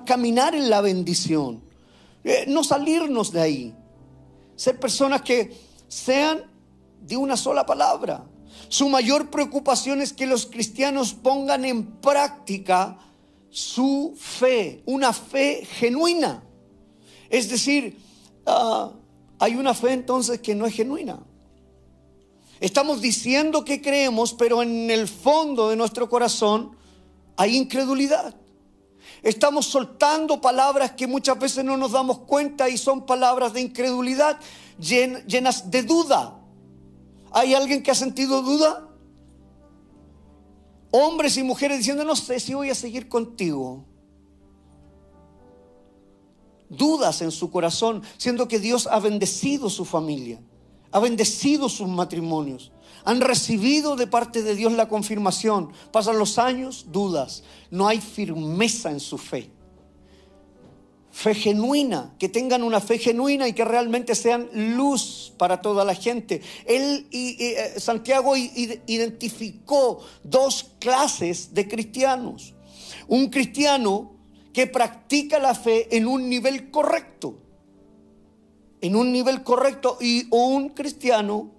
caminar 0.05 0.55
en 0.55 0.69
la 0.69 0.81
bendición, 0.81 1.63
eh, 2.25 2.45
no 2.49 2.65
salirnos 2.65 3.33
de 3.33 3.41
ahí, 3.41 3.75
ser 4.57 4.79
personas 4.79 5.23
que 5.23 5.57
sean 5.89 6.45
de 7.01 7.17
una 7.17 7.37
sola 7.37 7.65
palabra, 7.65 8.25
su 8.68 8.88
mayor 8.88 9.30
preocupación 9.30 10.00
es 10.00 10.12
que 10.12 10.26
los 10.26 10.46
cristianos 10.46 11.14
pongan 11.14 11.64
en 11.64 11.87
práctica 11.87 12.99
su 13.50 14.14
fe, 14.18 14.82
una 14.87 15.12
fe 15.12 15.64
genuina. 15.64 16.42
Es 17.30 17.49
decir, 17.49 17.99
ah, 18.46 18.92
hay 19.38 19.54
una 19.54 19.75
fe 19.75 19.92
entonces 19.92 20.40
que 20.40 20.54
no 20.54 20.66
es 20.66 20.75
genuina. 20.75 21.18
Estamos 22.61 23.00
diciendo 23.00 23.64
que 23.64 23.82
creemos, 23.82 24.32
pero 24.32 24.62
en 24.62 24.90
el 24.90 25.08
fondo 25.08 25.68
de 25.68 25.76
nuestro 25.76 26.08
corazón 26.08 26.76
hay 27.37 27.56
incredulidad. 27.56 28.35
Estamos 29.23 29.66
soltando 29.66 30.40
palabras 30.40 30.92
que 30.92 31.06
muchas 31.06 31.38
veces 31.38 31.64
no 31.64 31.76
nos 31.76 31.92
damos 31.92 32.20
cuenta 32.20 32.68
y 32.68 32.78
son 32.78 33.04
palabras 33.04 33.52
de 33.52 33.61
incredulidad 33.61 34.38
llenas 34.78 35.70
de 35.70 35.82
duda. 35.82 36.36
¿Hay 37.37 37.52
alguien 37.52 37.83
que 37.83 37.90
ha 37.90 37.95
sentido 37.95 38.40
duda? 38.40 38.88
Hombres 40.90 41.37
y 41.37 41.43
mujeres 41.43 41.76
diciendo, 41.76 42.02
no 42.02 42.16
sé 42.16 42.40
si 42.40 42.55
voy 42.55 42.71
a 42.71 42.75
seguir 42.75 43.11
contigo. 43.11 43.85
Dudas 46.71 47.21
en 47.21 47.31
su 47.31 47.50
corazón, 47.50 48.02
siendo 48.16 48.49
que 48.49 48.59
Dios 48.59 48.87
ha 48.87 49.00
bendecido 49.00 49.69
su 49.69 49.85
familia, 49.85 50.40
ha 50.90 50.99
bendecido 50.99 51.69
sus 51.69 51.88
matrimonios, 51.88 52.73
han 53.05 53.21
recibido 53.21 53.97
de 53.97 54.07
parte 54.07 54.43
de 54.43 54.55
Dios 54.55 54.73
la 54.73 54.88
confirmación. 54.88 55.73
Pasan 55.93 56.19
los 56.19 56.38
años, 56.38 56.87
dudas, 56.88 57.43
no 57.71 57.87
hay 57.87 58.00
firmeza 58.00 58.90
en 58.90 58.99
su 58.99 59.19
fe 59.19 59.50
fe 61.16 61.35
genuina, 61.35 62.14
que 62.18 62.28
tengan 62.28 62.62
una 62.62 62.78
fe 62.78 62.99
genuina 62.99 63.49
y 63.49 63.54
que 63.54 63.64
realmente 63.64 64.14
sean 64.14 64.50
luz 64.76 65.32
para 65.38 65.62
toda 65.62 65.82
la 65.82 65.94
gente. 65.94 66.42
Él 66.66 67.06
y, 67.11 67.42
eh, 67.42 67.80
Santiago 67.80 68.37
identificó 68.37 70.04
dos 70.23 70.73
clases 70.78 71.54
de 71.54 71.66
cristianos. 71.66 72.52
Un 73.08 73.30
cristiano 73.30 74.12
que 74.52 74.66
practica 74.66 75.38
la 75.38 75.54
fe 75.54 75.96
en 75.96 76.06
un 76.06 76.28
nivel 76.28 76.70
correcto, 76.70 77.38
en 78.82 78.94
un 78.94 79.11
nivel 79.11 79.42
correcto, 79.42 79.96
y 79.99 80.28
un 80.30 80.68
cristiano 80.68 81.50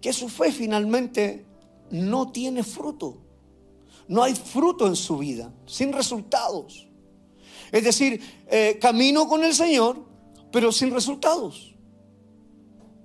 que 0.00 0.12
su 0.12 0.28
fe 0.28 0.52
finalmente 0.52 1.44
no 1.90 2.30
tiene 2.30 2.62
fruto. 2.62 3.18
No 4.06 4.22
hay 4.22 4.36
fruto 4.36 4.86
en 4.86 4.94
su 4.94 5.18
vida, 5.18 5.52
sin 5.66 5.92
resultados. 5.92 6.87
Es 7.72 7.84
decir, 7.84 8.20
eh, 8.50 8.78
camino 8.80 9.28
con 9.28 9.44
el 9.44 9.54
Señor, 9.54 10.04
pero 10.50 10.72
sin 10.72 10.90
resultados. 10.90 11.74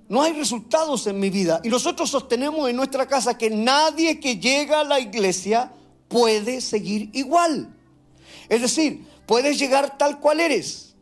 No 0.07 0.21
hay 0.21 0.33
resultados 0.33 1.07
en 1.07 1.19
mi 1.19 1.29
vida. 1.29 1.59
Y 1.63 1.69
nosotros 1.69 2.09
sostenemos 2.09 2.69
en 2.69 2.75
nuestra 2.75 3.07
casa 3.07 3.37
que 3.37 3.49
nadie 3.49 4.19
que 4.19 4.37
llega 4.37 4.81
a 4.81 4.83
la 4.83 4.99
iglesia 4.99 5.71
puede 6.07 6.61
seguir 6.61 7.09
igual. 7.13 7.75
Es 8.49 8.61
decir, 8.61 9.07
puedes 9.25 9.57
llegar 9.57 9.97
tal 9.97 10.19
cual 10.19 10.39
eres. 10.39 10.95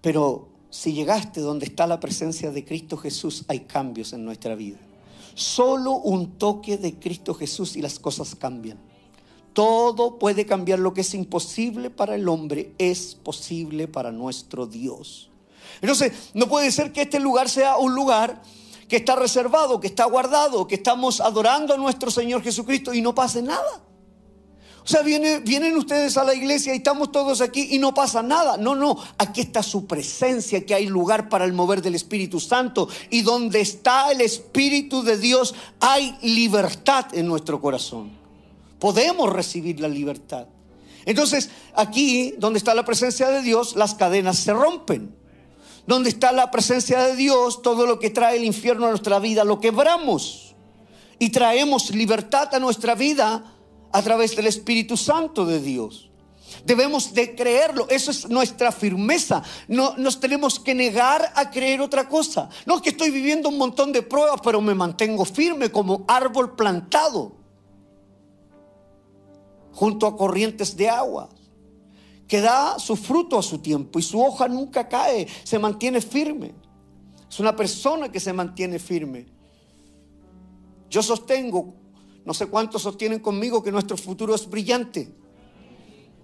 Pero 0.00 0.48
si 0.70 0.92
llegaste 0.92 1.40
donde 1.40 1.66
está 1.66 1.86
la 1.86 2.00
presencia 2.00 2.50
de 2.50 2.64
Cristo 2.64 2.96
Jesús, 2.96 3.44
hay 3.48 3.60
cambios 3.60 4.12
en 4.12 4.24
nuestra 4.24 4.54
vida. 4.54 4.78
Solo 5.34 5.92
un 5.92 6.38
toque 6.38 6.76
de 6.76 6.98
Cristo 6.98 7.34
Jesús 7.34 7.76
y 7.76 7.82
las 7.82 7.98
cosas 7.98 8.34
cambian. 8.34 8.78
Todo 9.52 10.18
puede 10.18 10.46
cambiar. 10.46 10.78
Lo 10.78 10.94
que 10.94 11.00
es 11.00 11.14
imposible 11.14 11.90
para 11.90 12.14
el 12.14 12.28
hombre 12.28 12.72
es 12.78 13.14
posible 13.14 13.88
para 13.88 14.12
nuestro 14.12 14.66
Dios. 14.66 15.30
Entonces, 15.80 16.12
no 16.34 16.48
puede 16.48 16.70
ser 16.70 16.92
que 16.92 17.02
este 17.02 17.20
lugar 17.20 17.48
sea 17.48 17.76
un 17.76 17.94
lugar 17.94 18.42
que 18.88 18.96
está 18.96 19.16
reservado, 19.16 19.80
que 19.80 19.86
está 19.86 20.04
guardado, 20.04 20.66
que 20.66 20.74
estamos 20.74 21.20
adorando 21.20 21.74
a 21.74 21.76
nuestro 21.76 22.10
Señor 22.10 22.42
Jesucristo 22.42 22.92
y 22.92 23.00
no 23.00 23.14
pase 23.14 23.40
nada. 23.40 23.82
O 24.82 24.88
sea, 24.88 25.02
vienen 25.02 25.76
ustedes 25.76 26.16
a 26.16 26.24
la 26.24 26.34
iglesia 26.34 26.74
y 26.74 26.78
estamos 26.78 27.12
todos 27.12 27.40
aquí 27.40 27.68
y 27.70 27.78
no 27.78 27.94
pasa 27.94 28.22
nada. 28.22 28.56
No, 28.56 28.74
no, 28.74 28.96
aquí 29.18 29.42
está 29.42 29.62
su 29.62 29.86
presencia, 29.86 30.64
que 30.64 30.74
hay 30.74 30.86
lugar 30.86 31.28
para 31.28 31.44
el 31.44 31.52
mover 31.52 31.82
del 31.82 31.94
Espíritu 31.94 32.40
Santo. 32.40 32.88
Y 33.10 33.22
donde 33.22 33.60
está 33.60 34.10
el 34.10 34.20
Espíritu 34.22 35.02
de 35.02 35.18
Dios 35.18 35.54
hay 35.78 36.16
libertad 36.22 37.06
en 37.12 37.26
nuestro 37.26 37.60
corazón 37.60 38.19
podemos 38.80 39.32
recibir 39.32 39.78
la 39.78 39.88
libertad. 39.88 40.48
Entonces, 41.04 41.50
aquí 41.74 42.34
donde 42.38 42.58
está 42.58 42.74
la 42.74 42.84
presencia 42.84 43.28
de 43.28 43.42
Dios, 43.42 43.76
las 43.76 43.94
cadenas 43.94 44.38
se 44.38 44.52
rompen. 44.52 45.14
donde 45.86 46.10
está 46.10 46.30
la 46.30 46.50
presencia 46.52 47.02
de 47.02 47.16
Dios, 47.16 47.62
todo 47.62 47.84
lo 47.86 47.98
que 47.98 48.10
trae 48.10 48.36
el 48.36 48.44
infierno 48.44 48.86
a 48.86 48.90
nuestra 48.90 49.18
vida 49.18 49.42
lo 49.44 49.58
quebramos 49.60 50.54
y 51.18 51.30
traemos 51.30 51.90
libertad 51.90 52.54
a 52.54 52.60
nuestra 52.60 52.94
vida 52.94 53.42
a 53.90 54.02
través 54.02 54.36
del 54.36 54.46
Espíritu 54.46 54.96
Santo 54.96 55.46
de 55.46 55.58
Dios. 55.58 56.10
Debemos 56.64 57.12
de 57.12 57.34
creerlo, 57.34 57.88
eso 57.88 58.10
es 58.10 58.28
nuestra 58.28 58.70
firmeza. 58.70 59.42
No 59.66 59.94
nos 59.96 60.20
tenemos 60.20 60.60
que 60.60 60.74
negar 60.74 61.32
a 61.34 61.50
creer 61.50 61.80
otra 61.80 62.08
cosa. 62.08 62.50
No 62.66 62.76
es 62.76 62.82
que 62.82 62.90
estoy 62.90 63.10
viviendo 63.10 63.48
un 63.48 63.58
montón 63.58 63.90
de 63.90 64.02
pruebas, 64.02 64.40
pero 64.44 64.60
me 64.60 64.74
mantengo 64.74 65.24
firme 65.24 65.70
como 65.70 66.04
árbol 66.06 66.54
plantado 66.54 67.39
junto 69.80 70.06
a 70.06 70.14
corrientes 70.14 70.76
de 70.76 70.90
agua, 70.90 71.30
que 72.28 72.42
da 72.42 72.78
su 72.78 72.96
fruto 72.96 73.38
a 73.38 73.42
su 73.42 73.60
tiempo 73.60 73.98
y 73.98 74.02
su 74.02 74.20
hoja 74.20 74.46
nunca 74.46 74.86
cae, 74.86 75.26
se 75.42 75.58
mantiene 75.58 76.02
firme. 76.02 76.52
Es 77.26 77.40
una 77.40 77.56
persona 77.56 78.12
que 78.12 78.20
se 78.20 78.34
mantiene 78.34 78.78
firme. 78.78 79.24
Yo 80.90 81.02
sostengo, 81.02 81.72
no 82.26 82.34
sé 82.34 82.44
cuántos 82.48 82.82
sostienen 82.82 83.20
conmigo, 83.20 83.62
que 83.62 83.72
nuestro 83.72 83.96
futuro 83.96 84.34
es 84.34 84.46
brillante. 84.50 85.14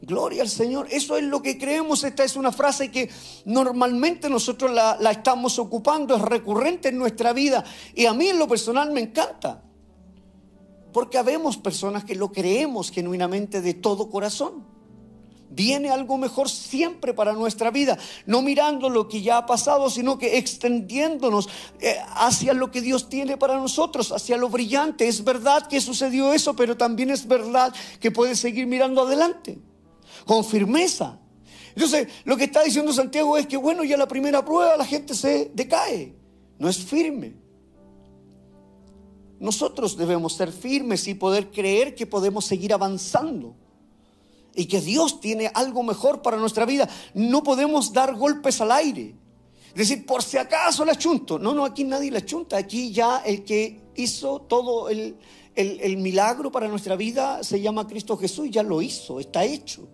Gloria 0.03 0.43
al 0.43 0.51
Señor. 0.51 0.89
Eso 0.91 1.17
es 1.17 1.25
lo 1.25 1.41
que 1.41 1.57
creemos. 1.57 2.05
Esta 2.05 2.25
es 2.25 2.37
una 2.37 2.53
frase 2.53 2.91
que 2.91 3.09
normalmente 3.47 4.29
nosotros 4.29 4.71
la, 4.71 4.99
la, 5.01 5.13
estamos 5.13 5.59
ocupando, 5.59 6.15
es 6.15 6.21
recurrente 6.21 6.91
en 6.91 6.99
nuestra 6.99 7.33
vida. 7.33 7.65
Y 7.95 8.05
a 8.05 8.13
mí 8.13 8.29
en 8.29 8.39
lo 8.39 8.47
personal 8.47 8.93
me 8.93 9.01
encanta. 9.01 9.66
Porque 10.97 11.19
habemos 11.19 11.59
personas 11.59 12.07
que 12.07 12.15
lo 12.15 12.33
creemos 12.33 12.91
genuinamente 12.91 13.61
de 13.61 13.75
todo 13.75 14.09
corazón. 14.09 14.65
Viene 15.51 15.91
algo 15.91 16.17
mejor 16.17 16.49
siempre 16.49 17.13
para 17.13 17.35
nuestra 17.35 17.71
vida, 17.71 17.99
no 18.25 18.41
mirando 18.41 18.89
lo 18.89 19.07
que 19.07 19.21
ya 19.21 19.37
ha 19.37 19.45
pasado, 19.45 19.91
sino 19.91 20.17
que 20.17 20.39
extendiéndonos 20.39 21.51
eh, 21.81 21.99
hacia 22.15 22.55
lo 22.55 22.71
que 22.71 22.81
Dios 22.81 23.11
tiene 23.11 23.37
para 23.37 23.59
nosotros, 23.59 24.11
hacia 24.11 24.39
lo 24.39 24.49
brillante. 24.49 25.07
Es 25.07 25.23
verdad 25.23 25.67
que 25.67 25.83
sucedió 25.83 26.33
eso, 26.33 26.57
pero 26.57 26.79
también 26.79 27.11
es 27.11 27.29
verdad 27.29 27.75
que 28.01 28.11
puedes 28.11 28.39
seguir 28.39 28.67
mirando 28.67 29.03
adelante 29.03 29.59
con 30.25 30.47
firmeza. 30.47 31.19
Entonces, 31.75 32.09
lo 32.25 32.39
que 32.39 32.45
está 32.45 32.63
diciendo 32.63 32.91
Santiago 32.95 33.37
es 33.37 33.47
que, 33.47 33.59
bueno, 33.59 33.85
ya 33.85 33.99
la 33.99 34.09
primera 34.09 34.43
prueba 34.43 34.79
la 34.79 34.87
gente 34.87 35.15
se 35.15 35.51
decae, 35.53 36.15
no 36.59 36.71
es 36.71 36.79
firme. 36.79 37.46
Nosotros 39.39 39.97
debemos 39.97 40.35
ser 40.35 40.51
firmes 40.51 41.07
y 41.09 41.15
poder 41.15 41.51
creer 41.51 41.95
que 41.95 42.07
podemos 42.07 42.45
seguir 42.45 42.73
avanzando 42.73 43.55
y 44.55 44.67
que 44.67 44.81
Dios 44.81 45.21
tiene 45.21 45.51
algo 45.53 45.83
mejor 45.83 46.23
para 46.23 46.39
nuestra 46.39 46.65
vida. 46.65 46.89
No 47.15 47.43
podemos 47.43 47.93
dar 47.93 48.15
golpes 48.15 48.61
al 48.61 48.73
aire. 48.73 49.15
Decir, 49.75 50.07
por 50.07 50.23
si 50.23 50.39
acaso 50.39 50.85
la 50.87 50.97
chunto. 50.97 51.39
No, 51.39 51.53
no, 51.53 51.67
aquí 51.67 51.85
nadie 51.85 52.11
la 52.11 52.25
chunta. 52.25 52.57
Aquí 52.57 52.91
ya 52.91 53.19
el 53.19 53.45
que 53.45 53.83
hizo 53.95 54.41
todo 54.41 54.89
el, 54.89 55.17
el 55.55 55.97
milagro 55.99 56.51
para 56.51 56.69
nuestra 56.69 56.97
vida 56.97 57.45
se 57.45 57.61
llama 57.61 57.87
Cristo 57.87 58.17
Jesús 58.17 58.51
ya 58.51 58.63
lo 58.63 58.81
hizo, 58.81 59.21
está 59.21 59.45
hecho. 59.45 59.87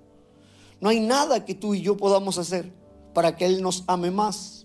No 0.81 0.89
hay 0.89 1.01
nada 1.01 1.45
que 1.45 1.55
tú 1.55 1.75
y 1.75 1.83
yo 1.83 1.97
podamos 1.97 2.39
hacer 2.39 2.73
para 3.15 3.37
que 3.37 3.47
Él 3.47 3.63
nos 3.63 3.85
ame 3.87 4.11
más. 4.11 4.62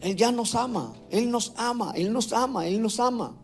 Él 0.00 0.16
ya 0.16 0.30
nos 0.30 0.54
ama, 0.54 0.94
Él 1.10 1.30
nos 1.30 1.52
ama, 1.56 1.92
Él 1.96 2.12
nos 2.12 2.32
ama, 2.32 2.66
Él 2.66 2.80
nos 2.80 3.00
ama. 3.00 3.36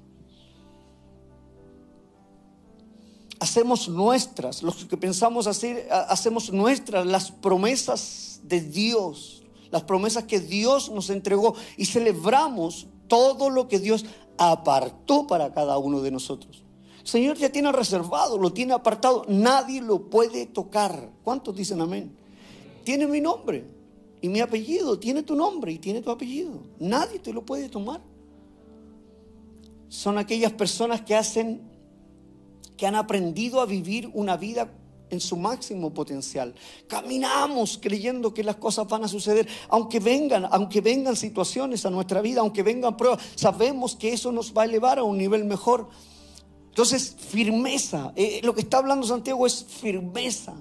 Hacemos 3.40 3.88
nuestras, 3.88 4.62
los 4.62 4.84
que 4.84 4.96
pensamos 4.96 5.46
hacer, 5.46 5.88
hacemos 6.08 6.52
nuestras 6.52 7.04
las 7.04 7.30
promesas 7.30 8.40
de 8.44 8.60
Dios, 8.60 9.42
las 9.70 9.82
promesas 9.82 10.24
que 10.24 10.40
Dios 10.40 10.90
nos 10.90 11.10
entregó 11.10 11.54
y 11.76 11.86
celebramos 11.86 12.86
todo 13.08 13.50
lo 13.50 13.68
que 13.68 13.80
Dios 13.80 14.06
apartó 14.38 15.26
para 15.26 15.52
cada 15.52 15.76
uno 15.78 16.00
de 16.00 16.10
nosotros. 16.10 16.62
Señor 17.02 17.36
ya 17.36 17.50
tiene 17.50 17.70
reservado, 17.70 18.38
lo 18.38 18.52
tiene 18.52 18.72
apartado, 18.72 19.26
nadie 19.28 19.82
lo 19.82 20.08
puede 20.08 20.46
tocar. 20.46 21.10
¿Cuántos 21.22 21.54
dicen 21.54 21.80
amén? 21.82 22.16
Tiene 22.84 23.06
mi 23.06 23.20
nombre 23.20 23.66
y 24.24 24.30
mi 24.30 24.40
apellido, 24.40 24.98
tiene 24.98 25.22
tu 25.22 25.36
nombre 25.36 25.70
y 25.70 25.78
tiene 25.78 26.00
tu 26.00 26.10
apellido. 26.10 26.62
Nadie 26.78 27.18
te 27.18 27.30
lo 27.30 27.44
puede 27.44 27.68
tomar. 27.68 28.00
Son 29.90 30.16
aquellas 30.16 30.52
personas 30.52 31.02
que 31.02 31.14
hacen, 31.14 31.60
que 32.74 32.86
han 32.86 32.94
aprendido 32.94 33.60
a 33.60 33.66
vivir 33.66 34.10
una 34.14 34.38
vida 34.38 34.72
en 35.10 35.20
su 35.20 35.36
máximo 35.36 35.92
potencial. 35.92 36.54
Caminamos 36.88 37.78
creyendo 37.82 38.32
que 38.32 38.42
las 38.42 38.56
cosas 38.56 38.88
van 38.88 39.04
a 39.04 39.08
suceder, 39.08 39.46
aunque 39.68 40.00
vengan, 40.00 40.48
aunque 40.50 40.80
vengan 40.80 41.16
situaciones 41.16 41.84
a 41.84 41.90
nuestra 41.90 42.22
vida, 42.22 42.40
aunque 42.40 42.62
vengan 42.62 42.96
pruebas, 42.96 43.22
sabemos 43.34 43.94
que 43.94 44.14
eso 44.14 44.32
nos 44.32 44.54
va 44.54 44.62
a 44.62 44.64
elevar 44.64 44.98
a 44.98 45.02
un 45.02 45.18
nivel 45.18 45.44
mejor. 45.44 45.90
Entonces, 46.70 47.14
firmeza. 47.18 48.14
Eh, 48.16 48.40
lo 48.42 48.54
que 48.54 48.62
está 48.62 48.78
hablando 48.78 49.06
Santiago 49.06 49.46
es 49.46 49.66
firmeza. 49.66 50.54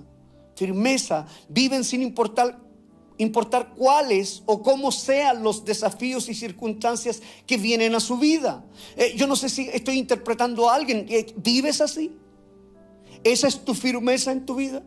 Firmeza. 0.54 1.28
Viven 1.48 1.86
sin 1.86 2.02
importar, 2.02 2.60
importar 3.18 3.74
cuáles 3.76 4.44
o 4.46 4.62
cómo 4.62 4.92
sean 4.92 5.44
los 5.44 5.66
desafíos 5.66 6.30
y 6.30 6.34
circunstancias 6.34 7.22
que 7.46 7.58
vienen 7.58 7.96
a 7.96 8.00
su 8.00 8.18
vida. 8.18 8.64
Eh, 8.96 9.14
yo 9.16 9.28
no 9.28 9.36
sé 9.36 9.50
si 9.50 9.70
estoy 9.70 9.98
interpretando 9.98 10.70
a 10.70 10.76
alguien. 10.76 11.06
Eh, 11.10 11.34
¿Vives 11.38 11.82
así? 11.82 12.12
¿Esa 13.24 13.48
es 13.48 13.64
tu 13.64 13.74
firmeza 13.74 14.32
en 14.32 14.46
tu 14.46 14.56
vida? 14.56 14.84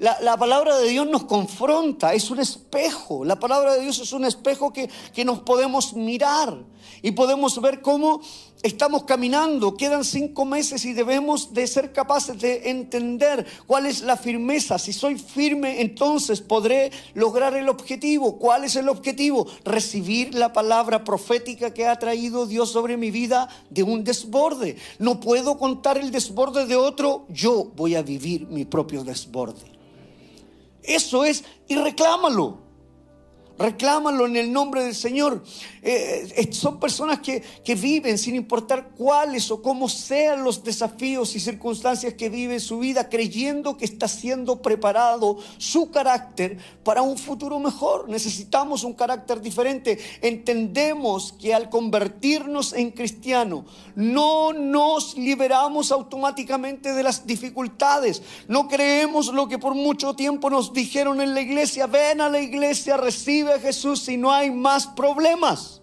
la, 0.00 0.20
la, 0.20 0.36
palabra 0.36 0.76
de 0.76 0.90
Dios 0.90 1.08
nos 1.08 1.24
confronta, 1.24 2.12
es 2.12 2.30
un 2.30 2.40
espejo. 2.40 3.24
La 3.24 3.40
palabra 3.40 3.72
de 3.72 3.80
Dios 3.80 3.98
es 3.98 4.12
un 4.12 4.26
espejo 4.26 4.70
que, 4.70 4.90
que 5.14 5.24
nos 5.24 5.40
podemos 5.40 5.94
mirar 5.94 6.62
y 7.04 7.12
podemos 7.12 7.60
ver 7.60 7.82
cómo 7.82 8.22
estamos 8.62 9.04
caminando, 9.04 9.76
quedan 9.76 10.06
cinco 10.06 10.46
meses 10.46 10.86
y 10.86 10.94
debemos 10.94 11.52
de 11.52 11.66
ser 11.66 11.92
capaces 11.92 12.40
de 12.40 12.70
entender 12.70 13.44
cuál 13.66 13.84
es 13.84 14.00
la 14.00 14.16
firmeza. 14.16 14.78
Si 14.78 14.94
soy 14.94 15.18
firme, 15.18 15.82
entonces 15.82 16.40
podré 16.40 16.90
lograr 17.12 17.54
el 17.58 17.68
objetivo. 17.68 18.38
¿Cuál 18.38 18.64
es 18.64 18.76
el 18.76 18.88
objetivo? 18.88 19.46
Recibir 19.66 20.34
la 20.34 20.54
palabra 20.54 21.04
profética 21.04 21.74
que 21.74 21.86
ha 21.86 21.98
traído 21.98 22.46
Dios 22.46 22.70
sobre 22.70 22.96
mi 22.96 23.10
vida 23.10 23.50
de 23.68 23.82
un 23.82 24.02
desborde. 24.02 24.76
No 24.98 25.20
puedo 25.20 25.58
contar 25.58 25.98
el 25.98 26.10
desborde 26.10 26.64
de 26.64 26.76
otro, 26.76 27.26
yo 27.28 27.70
voy 27.76 27.96
a 27.96 28.02
vivir 28.02 28.46
mi 28.46 28.64
propio 28.64 29.04
desborde. 29.04 29.70
Eso 30.82 31.26
es, 31.26 31.44
y 31.68 31.76
reclámalo. 31.76 32.63
Reclámalo 33.56 34.26
en 34.26 34.36
el 34.36 34.52
nombre 34.52 34.82
del 34.82 34.96
Señor. 34.96 35.44
Eh, 35.80 36.32
eh, 36.36 36.52
son 36.52 36.80
personas 36.80 37.20
que, 37.20 37.40
que, 37.62 37.76
viven 37.76 38.18
sin 38.18 38.34
importar 38.34 38.90
cuáles 38.96 39.50
o 39.50 39.62
cómo 39.62 39.88
sean 39.88 40.42
los 40.42 40.64
desafíos 40.64 41.36
y 41.36 41.40
circunstancias 41.40 42.14
que 42.14 42.30
vive 42.30 42.58
su 42.58 42.78
vida, 42.78 43.08
creyendo 43.08 43.76
que 43.76 43.84
está 43.84 44.08
siendo 44.08 44.60
preparado 44.60 45.38
su 45.58 45.90
carácter 45.90 46.58
para 46.82 47.02
un 47.02 47.16
futuro 47.16 47.60
mejor. 47.60 48.08
Necesitamos 48.08 48.82
un 48.82 48.94
carácter 48.94 49.40
diferente. 49.40 49.98
Entendemos 50.20 51.32
que 51.32 51.54
al 51.54 51.70
convertirnos 51.70 52.72
en 52.72 52.90
cristiano, 52.90 53.66
no 53.94 54.52
nos 54.52 55.16
liberamos 55.16 55.92
automáticamente 55.92 56.92
de 56.92 57.02
las 57.02 57.26
dificultades. 57.26 58.22
No 58.48 58.66
creemos 58.66 59.32
lo 59.32 59.46
que 59.46 59.58
por 59.58 59.74
mucho 59.74 60.14
tiempo 60.14 60.50
nos 60.50 60.72
dijeron 60.72 61.20
en 61.20 61.34
la 61.34 61.40
iglesia. 61.40 61.86
Ven 61.86 62.20
a 62.20 62.28
la 62.28 62.40
iglesia, 62.40 62.96
recibe 62.96 63.43
a 63.52 63.60
Jesús 63.60 64.02
si 64.02 64.16
no 64.16 64.32
hay 64.32 64.50
más 64.50 64.86
problemas. 64.86 65.82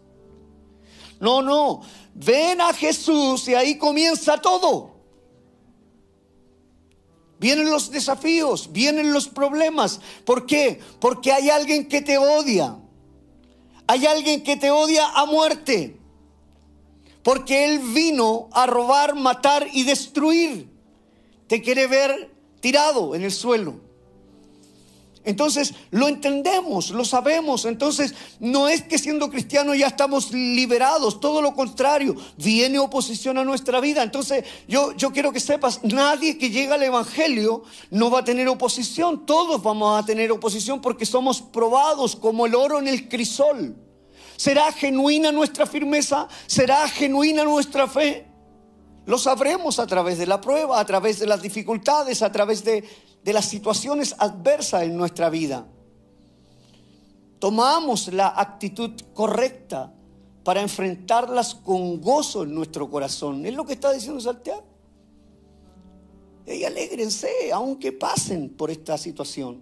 No, 1.20 1.42
no. 1.42 1.82
Ven 2.14 2.60
a 2.62 2.74
Jesús 2.74 3.48
y 3.48 3.56
ahí 3.56 3.78
comienza 3.78 4.38
todo. 4.40 4.92
Vienen 7.40 7.72
los 7.72 7.90
desafíos, 7.90 8.72
vienen 8.72 9.14
los 9.14 9.28
problemas. 9.28 10.00
¿Por 10.26 10.46
qué? 10.46 10.80
Porque 11.00 11.32
hay 11.32 11.50
alguien 11.50 11.88
que 11.88 12.02
te 12.02 12.18
odia. 12.18 12.78
Hay 13.88 14.06
alguien 14.06 14.44
que 14.44 14.58
te 14.58 14.70
odia 14.70 15.10
a 15.10 15.26
muerte. 15.26 15.98
Porque 17.24 17.66
Él 17.66 17.80
vino 17.80 18.50
a 18.52 18.66
robar, 18.68 19.16
matar 19.16 19.68
y 19.74 19.84
destruir. 19.84 20.70
Te 21.48 21.62
quiere 21.62 21.88
ver 21.88 22.32
tirado 22.60 23.16
en 23.16 23.24
el 23.24 23.32
suelo. 23.32 23.91
Entonces 25.24 25.74
lo 25.92 26.08
entendemos, 26.08 26.90
lo 26.92 27.06
sabemos. 27.06 27.66
Entonces 27.66 28.14
no 28.40 28.68
es 28.68 28.82
que 28.84 28.98
siendo 28.98 29.30
cristianos 29.30 29.78
ya 29.78 29.88
estamos 29.88 30.32
liberados, 30.32 31.20
todo 31.20 31.42
lo 31.42 31.54
contrario, 31.54 32.16
viene 32.38 32.80
oposición 32.80 33.38
a 33.38 33.44
nuestra 33.44 33.80
vida. 33.80 34.04
Entonces 34.04 34.46
yo, 34.68 34.94
yo 34.94 35.12
quiero 35.12 35.32
que 35.32 35.40
sepas, 35.40 35.84
nadie 35.84 36.38
que 36.38 36.50
llega 36.50 36.76
al 36.76 36.84
Evangelio 36.84 37.64
no 37.92 38.10
va 38.10 38.20
a 38.20 38.24
tener 38.24 38.48
oposición, 38.48 39.26
todos 39.26 39.62
vamos 39.62 40.02
a 40.02 40.06
tener 40.06 40.32
oposición 40.32 40.82
porque 40.82 41.06
somos 41.06 41.42
probados 41.42 42.16
como 42.16 42.46
el 42.46 42.56
oro 42.56 42.80
en 42.80 42.88
el 42.88 43.08
crisol. 43.08 43.76
¿Será 44.38 44.72
genuina 44.72 45.32
nuestra 45.32 45.68
firmeza? 45.68 46.28
¿Será 46.48 46.88
genuina 46.88 47.44
nuestra 47.44 47.88
fe? 47.88 48.26
Lo 49.06 49.18
sabremos 49.18 49.78
a 49.78 49.86
través 49.86 50.18
de 50.18 50.26
la 50.26 50.42
prueba, 50.42 50.80
a 50.80 50.86
través 50.86 51.20
de 51.20 51.28
las 51.28 51.42
dificultades, 51.42 52.22
a 52.22 52.32
través 52.32 52.64
de, 52.64 52.84
de 53.24 53.34
las 53.34 53.46
situaciones 53.46 54.16
adversas 54.18 54.84
en 54.84 54.98
nuestra 54.98 55.30
vida. 55.30 55.68
tomamos 57.40 58.14
la 58.14 58.40
actitud 58.40 58.92
correcta 59.16 59.92
para 60.44 60.62
enfrentarlas 60.62 61.56
con 61.56 62.00
gozo 62.00 62.44
en 62.44 62.54
nuestro 62.54 62.88
corazón. 62.88 63.46
Es 63.48 63.56
lo 63.56 63.66
que 63.66 63.74
está 63.74 63.92
diciendo 63.92 64.22
Santiago. 64.22 64.64
Y 66.46 66.64
alégrense, 66.64 67.52
aunque 67.52 67.92
pasen 67.92 68.50
por 68.50 68.70
esta 68.70 68.98
situación. 68.98 69.62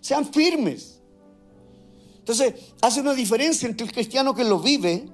Sean 0.00 0.32
firmes. 0.32 1.00
Entonces, 2.18 2.54
hace 2.80 3.00
una 3.00 3.14
diferencia 3.14 3.68
entre 3.68 3.86
el 3.86 3.92
cristiano 3.92 4.34
que 4.34 4.44
lo 4.44 4.58
vive 4.58 5.08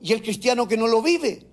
y 0.00 0.12
el 0.12 0.22
cristiano 0.22 0.68
que 0.68 0.76
no 0.76 0.86
lo 0.86 1.02
vive. 1.02 1.46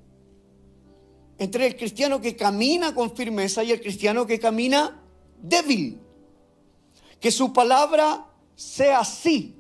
Entre 1.38 1.66
el 1.66 1.76
cristiano 1.76 2.22
que 2.22 2.36
camina 2.36 2.94
con 2.94 3.16
firmeza 3.16 3.64
y 3.64 3.72
el 3.72 3.82
cristiano 3.82 4.28
que 4.28 4.40
camina 4.40 5.03
débil. 5.44 6.00
Que 7.20 7.32
su 7.32 7.54
palabra 7.54 8.26
sea 8.56 9.04
sí 9.06 9.56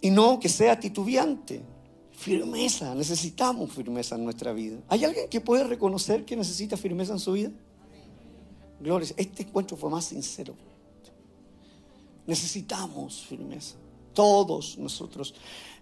y 0.00 0.10
no 0.10 0.38
que 0.38 0.48
sea 0.48 0.78
titubeante. 0.78 1.62
Firmeza, 2.12 2.94
necesitamos 2.96 3.72
firmeza 3.72 4.16
en 4.16 4.24
nuestra 4.24 4.52
vida. 4.52 4.78
¿Hay 4.88 5.04
alguien 5.04 5.28
que 5.28 5.40
puede 5.40 5.64
reconocer 5.64 6.24
que 6.24 6.36
necesita 6.36 6.76
firmeza 6.76 7.12
en 7.12 7.20
su 7.20 7.32
vida? 7.32 7.52
Gloria, 8.80 9.08
este 9.16 9.44
encuentro 9.44 9.76
fue 9.76 9.88
más 9.88 10.04
sincero. 10.04 10.54
Necesitamos 12.26 13.24
firmeza. 13.24 13.76
Todos 14.12 14.78
nosotros. 14.78 15.32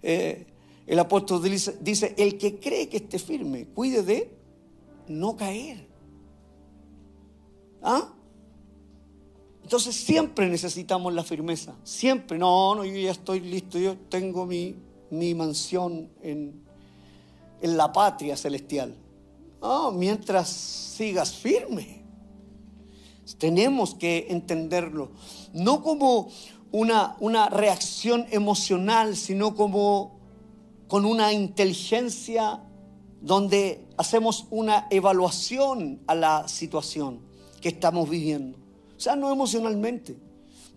Eh, 0.02 0.46
el 0.86 0.98
apóstol 0.98 1.42
dice, 1.42 1.78
dice, 1.80 2.14
el 2.18 2.36
que 2.36 2.60
cree 2.60 2.88
que 2.88 2.98
esté 2.98 3.18
firme, 3.18 3.66
cuide 3.74 4.02
de 4.02 4.30
no 5.08 5.36
caer. 5.36 5.85
¿Ah? 7.88 8.08
Entonces 9.62 9.94
siempre 9.94 10.48
necesitamos 10.48 11.14
la 11.14 11.22
firmeza, 11.22 11.76
siempre. 11.84 12.36
No, 12.36 12.74
no, 12.74 12.84
yo 12.84 12.96
ya 12.96 13.12
estoy 13.12 13.38
listo, 13.38 13.78
yo 13.78 13.96
tengo 13.96 14.44
mi, 14.44 14.74
mansión 15.36 16.10
en, 16.20 16.64
en, 17.62 17.76
la 17.76 17.92
patria 17.92 18.36
celestial. 18.36 18.92
Mientras 19.94 20.48
sigas 20.48 21.32
firme. 21.34 22.02
Tenemos 23.38 23.94
que 23.94 24.26
entenderlo, 24.30 25.10
no 25.52 25.82
como 25.82 26.28
una, 26.72 27.16
una 27.20 27.48
reacción 27.48 28.26
emocional, 28.30 29.16
sino 29.16 29.54
como 29.54 30.18
con 30.88 31.04
una 31.04 31.32
inteligencia 31.32 32.60
donde 33.20 33.84
hacemos 33.96 34.46
una 34.50 34.86
evaluación 34.90 36.00
a 36.06 36.14
la 36.14 36.48
situación 36.48 37.25
que 37.66 37.70
estamos 37.70 38.08
viviendo. 38.08 38.56
O 38.96 39.00
sea, 39.00 39.16
no 39.16 39.32
emocionalmente. 39.32 40.14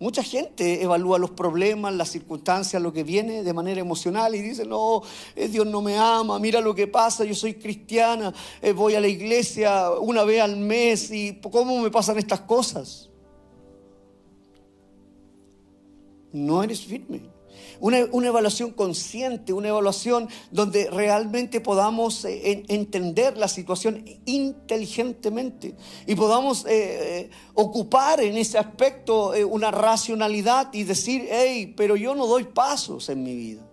Mucha 0.00 0.24
gente 0.24 0.82
evalúa 0.82 1.20
los 1.20 1.30
problemas, 1.30 1.94
las 1.94 2.08
circunstancias, 2.08 2.82
lo 2.82 2.92
que 2.92 3.04
viene 3.04 3.44
de 3.44 3.52
manera 3.52 3.80
emocional 3.80 4.34
y 4.34 4.42
dice, 4.42 4.64
no, 4.64 5.00
eh, 5.36 5.46
Dios 5.46 5.68
no 5.68 5.82
me 5.82 5.96
ama, 5.96 6.40
mira 6.40 6.60
lo 6.60 6.74
que 6.74 6.88
pasa, 6.88 7.24
yo 7.24 7.36
soy 7.36 7.54
cristiana, 7.54 8.34
eh, 8.60 8.72
voy 8.72 8.96
a 8.96 9.00
la 9.00 9.06
iglesia 9.06 9.92
una 10.00 10.24
vez 10.24 10.42
al 10.42 10.56
mes 10.56 11.12
y 11.12 11.38
¿cómo 11.40 11.80
me 11.80 11.92
pasan 11.92 12.18
estas 12.18 12.40
cosas? 12.40 13.08
No 16.32 16.60
eres 16.60 16.80
firme. 16.80 17.20
Una, 17.80 17.98
evaluación 17.98 18.72
consciente, 18.72 19.54
una 19.54 19.68
evaluación 19.68 20.28
donde 20.50 20.90
realmente 20.90 21.62
podamos 21.62 22.26
eh, 22.26 22.62
entender 22.68 23.38
la 23.38 23.48
situación 23.48 24.04
inteligentemente 24.26 25.74
y 26.06 26.14
podamos 26.14 26.66
eh, 26.66 26.70
eh, 26.70 27.30
ocupar 27.54 28.20
en 28.20 28.36
ese 28.36 28.58
aspecto 28.58 29.32
una 29.48 29.70
racionalidad 29.70 30.74
y 30.74 30.84
decir, 30.84 31.26
hey, 31.30 31.72
pero 31.74 31.96
yo 31.96 32.14
no 32.14 32.26
doy 32.26 32.44
pasos 32.44 33.08
en 33.08 33.22
mi 33.22 33.34
vida. 33.34 33.66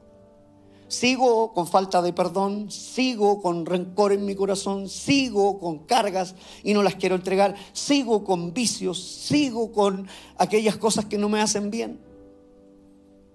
Sigo 0.88 1.54
con 1.54 1.67
falta 1.67 2.02
de 2.02 2.13
perdón, 2.13 2.72
sigo 2.72 3.41
con 3.41 3.65
rencor 3.65 4.13
en 4.13 4.26
mi 4.26 4.36
corazón, 4.36 4.88
sigo 4.88 5.60
con 5.60 5.80
cargas 5.80 6.34
y 6.63 6.74
no 6.74 6.82
las 6.82 6.96
quiero 6.96 7.15
entregar, 7.15 7.56
sigo 7.74 8.24
con 8.24 8.54
vicios, 8.54 9.04
sigo 9.04 9.74
con 9.74 10.08
aquellas 10.38 10.78
cosas 10.78 11.04
que 11.04 11.17
no 11.17 11.28
me 11.28 11.41
hacen 11.41 11.72
bien 11.72 12.07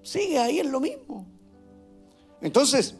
sigue 0.02 0.38
ahí 0.38 0.60
en 0.60 0.72
lo 0.72 0.80
mismo. 0.80 1.26
Entonces, 2.40 2.96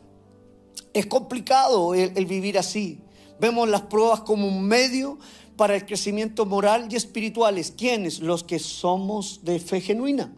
es 0.92 1.06
complicado 1.06 1.94
el, 1.94 2.26
vivir 2.26 2.58
así. 2.58 3.00
Vemos 3.40 3.68
las 3.68 3.82
pruebas 3.82 4.20
como 4.20 4.46
un 4.46 4.62
medio 4.62 5.18
para 5.56 5.74
el 5.74 5.84
crecimiento 5.84 6.46
moral 6.46 6.88
y 6.90 6.96
espiritual. 6.96 7.60
¿Quiénes? 7.76 8.20
Los 8.20 8.44
que 8.44 8.58
somos 8.58 9.44
de 9.44 9.58
fe 9.58 9.80
genuina. 9.80 10.34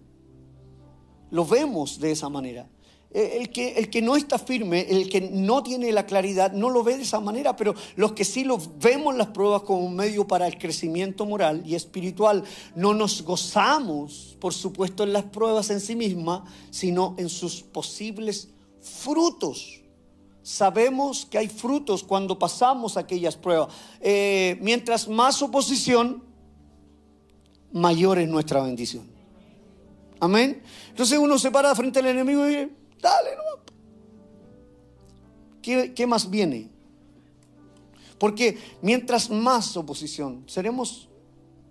Lo 1.31 1.45
vemos 1.45 2.01
de 2.01 2.13
esa 2.13 2.29
manera. 2.29 2.69
Eh, 3.15 3.39
el 3.39 3.51
que, 3.51 3.75
el 3.75 3.91
que 3.91 4.03
no 4.03 4.17
está 4.17 4.41
firme, 4.41 4.87
el 4.91 5.09
que 5.09 5.21
no 5.21 5.63
tiene 5.63 5.93
la 5.93 6.05
claridad, 6.05 6.53
no 6.53 6.69
lo 6.69 6.83
ve 6.83 6.97
de 6.97 7.05
esa 7.05 7.21
manera, 7.21 7.55
pero 7.55 7.73
los 7.95 8.13
que 8.13 8.25
sí 8.25 8.43
lo 8.43 8.59
vemos 8.81 9.15
las 9.15 9.29
pruebas 9.29 9.63
como 9.63 9.87
un 9.87 9.95
medio 9.95 10.27
para 10.27 10.49
el 10.49 10.59
crecimiento 10.59 11.25
moral 11.25 11.63
y 11.65 11.77
espiritual, 11.77 12.43
no 12.75 12.93
nos 12.93 13.23
gozamos, 13.23 14.37
por 14.41 14.53
supuesto, 14.53 15.05
en 15.05 15.13
las 15.13 15.23
pruebas 15.23 15.71
en 15.71 15.81
sí 15.81 15.95
mismas, 15.95 16.43
sino 16.71 17.15
en 17.17 17.29
sus 17.29 17.63
posibles 17.63 18.49
frutos. 18.81 19.83
Sabemos 20.43 21.25
que 21.25 21.39
hay 21.39 21.47
frutos 21.47 22.03
cuando 22.03 22.37
pasamos 22.37 22.97
aquellas 22.97 23.37
pruebas. 23.37 23.69
Eh, 24.01 24.59
mientras 24.61 25.07
más 25.07 25.41
oposición, 25.41 26.25
mayor 27.71 28.19
es 28.19 28.29
nuestra 28.29 28.61
bendición. 28.61 29.07
Amén. 30.19 30.61
Entonces 30.89 31.17
uno 31.17 31.39
se 31.39 31.53
para 31.53 31.73
frente 31.77 32.01
al 32.01 32.07
enemigo 32.07 32.51
y 32.51 32.84
Dale. 33.05 33.37
¿Qué, 35.95 36.07
más 36.07 36.31
viene? 36.31 36.71
Porque 38.19 38.59
mientras 38.81 39.29
más 39.29 39.77
oposición, 39.77 40.45
seremos 40.47 41.11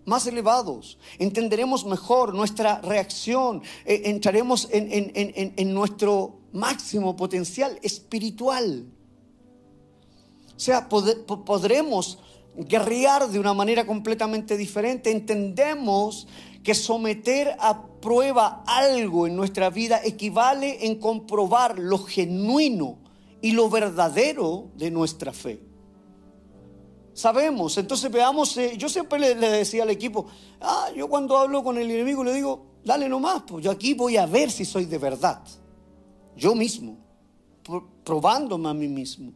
más 0.05 0.27
elevados, 0.27 0.99
entenderemos 1.17 1.85
mejor 1.85 2.35
nuestra 2.35 2.81
reacción, 2.81 3.63
eh, 3.85 4.03
entraremos 4.05 4.67
en, 4.71 5.73
nuestro 5.73 6.39
máximo 6.51 7.15
potencial 7.15 7.79
espiritual. 7.81 8.85
O 10.55 10.59
sea, 10.59 10.87
podremos 10.87 12.19
guerrear 12.55 13.27
de 13.27 13.39
una 13.39 13.55
manera 13.55 13.87
completamente 13.87 14.55
diferente. 14.55 15.09
Entendemos 15.09 16.27
que 16.63 16.73
someter 16.73 17.55
a 17.59 17.85
prueba 17.99 18.63
algo 18.65 19.27
en 19.27 19.35
nuestra 19.35 19.69
vida 19.69 20.01
equivale 20.03 20.85
en 20.85 20.99
comprobar 20.99 21.77
lo 21.77 21.99
genuino 21.99 22.99
y 23.41 23.51
lo 23.51 23.69
verdadero 23.69 24.69
de 24.75 24.89
nuestra 24.89 25.33
fe. 25.33 25.61
Sabemos, 27.13 27.77
entonces 27.77 28.09
veamos, 28.11 28.57
eh, 28.57 28.75
yo 28.77 28.89
siempre 28.89 29.19
le, 29.19 29.35
decía 29.35 29.83
al 29.83 29.89
equipo, 29.89 30.25
ah, 30.61 30.87
yo 30.95 31.07
cuando 31.07 31.37
hablo 31.37 31.63
con 31.63 31.77
el 31.77 31.91
enemigo 31.91 32.23
le 32.23 32.33
digo, 32.33 32.65
dale 32.83 33.07
nomás, 33.07 33.43
pues 33.45 33.63
yo 33.63 33.69
aquí 33.69 33.93
voy 33.93 34.17
a 34.17 34.25
ver 34.25 34.49
si 34.49 34.65
soy 34.65 34.85
de 34.85 34.97
verdad, 34.97 35.43
yo 36.35 36.55
mismo, 36.55 36.97
probándome 38.03 38.69
a 38.69 38.73
mí 38.73 38.87
mismo. 38.87 39.31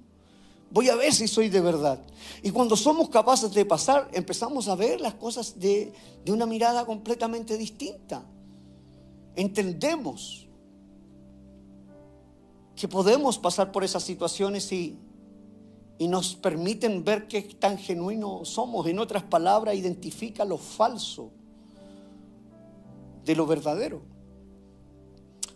Voy 0.69 0.89
a 0.89 0.95
ver 0.95 1.13
si 1.13 1.27
soy 1.27 1.49
de 1.49 1.61
verdad. 1.61 1.99
Y 2.43 2.51
cuando 2.51 2.75
somos 2.75 3.09
capaces 3.09 3.53
de 3.53 3.65
pasar, 3.65 4.09
empezamos 4.13 4.67
a 4.67 4.75
ver 4.75 4.99
las 4.99 5.13
cosas 5.13 5.57
de, 5.59 5.93
una 6.27 6.45
mirada 6.45 6.85
completamente 6.85 7.57
distinta. 7.57 8.23
Entendemos 9.35 10.47
que 12.75 12.87
podemos 12.87 13.37
pasar 13.37 13.71
por 13.71 13.83
esas 13.83 14.03
situaciones 14.03 14.71
y, 14.71 14.99
y 15.97 16.07
nos 16.07 16.35
permiten 16.35 17.03
ver 17.03 17.27
qué 17.27 17.41
tan 17.41 17.77
genuino 17.77 18.43
somos. 18.43 18.85
En 18.87 18.99
otras 18.99 19.23
palabras, 19.23 19.75
identifica 19.75 20.43
lo 20.43 20.57
falso 20.57 21.31
de 23.23 23.35
lo 23.35 23.45
verdadero. 23.45 24.01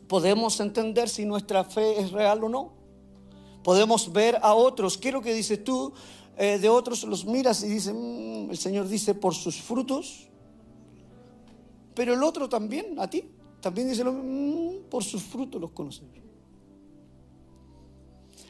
Podemos 0.08 0.60
entender 0.62 1.10
si 1.10 1.26
nuestra 1.26 1.64
fe 1.64 2.00
es 2.00 2.12
real 2.12 2.44
o 2.46 2.50
no. 2.50 2.81
Podemos 3.64 4.12
ver 4.12 4.40
a 4.42 4.54
otros. 4.54 4.98
¿Qué 4.98 5.10
es 5.10 5.14
lo 5.14 5.22
que 5.22 5.34
dices 5.34 5.64
tú? 5.64 5.94
Eh, 6.38 6.58
de 6.60 6.70
otros 6.70 7.04
los 7.04 7.26
miras 7.26 7.64
y 7.64 7.68
dices, 7.68 7.94
mm", 7.94 8.50
el 8.50 8.58
Señor 8.58 8.88
dice, 8.88 9.14
por 9.14 9.36
sus 9.36 9.62
frutos. 9.62 10.28
Pero 11.94 12.14
el 12.14 12.24
otro 12.24 12.50
también, 12.50 13.00
a 13.00 13.10
ti, 13.10 13.30
también 13.60 13.90
dice, 13.90 14.04
mm, 14.04 14.90
por 14.90 15.04
sus 15.04 15.22
frutos 15.24 15.62
los 15.62 15.72
conoces. 15.72 16.04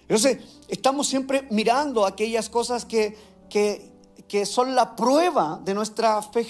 Entonces, 0.01 0.39
estamos 0.67 1.07
siempre 1.07 1.47
mirando 1.51 2.05
aquellas 2.05 2.49
cosas 2.49 2.85
que, 2.85 3.15
que, 3.49 3.91
que 4.27 4.45
son 4.45 4.75
la 4.75 4.95
prueba 4.95 5.61
de 5.63 5.73
nuestra 5.73 6.21
fe 6.21 6.45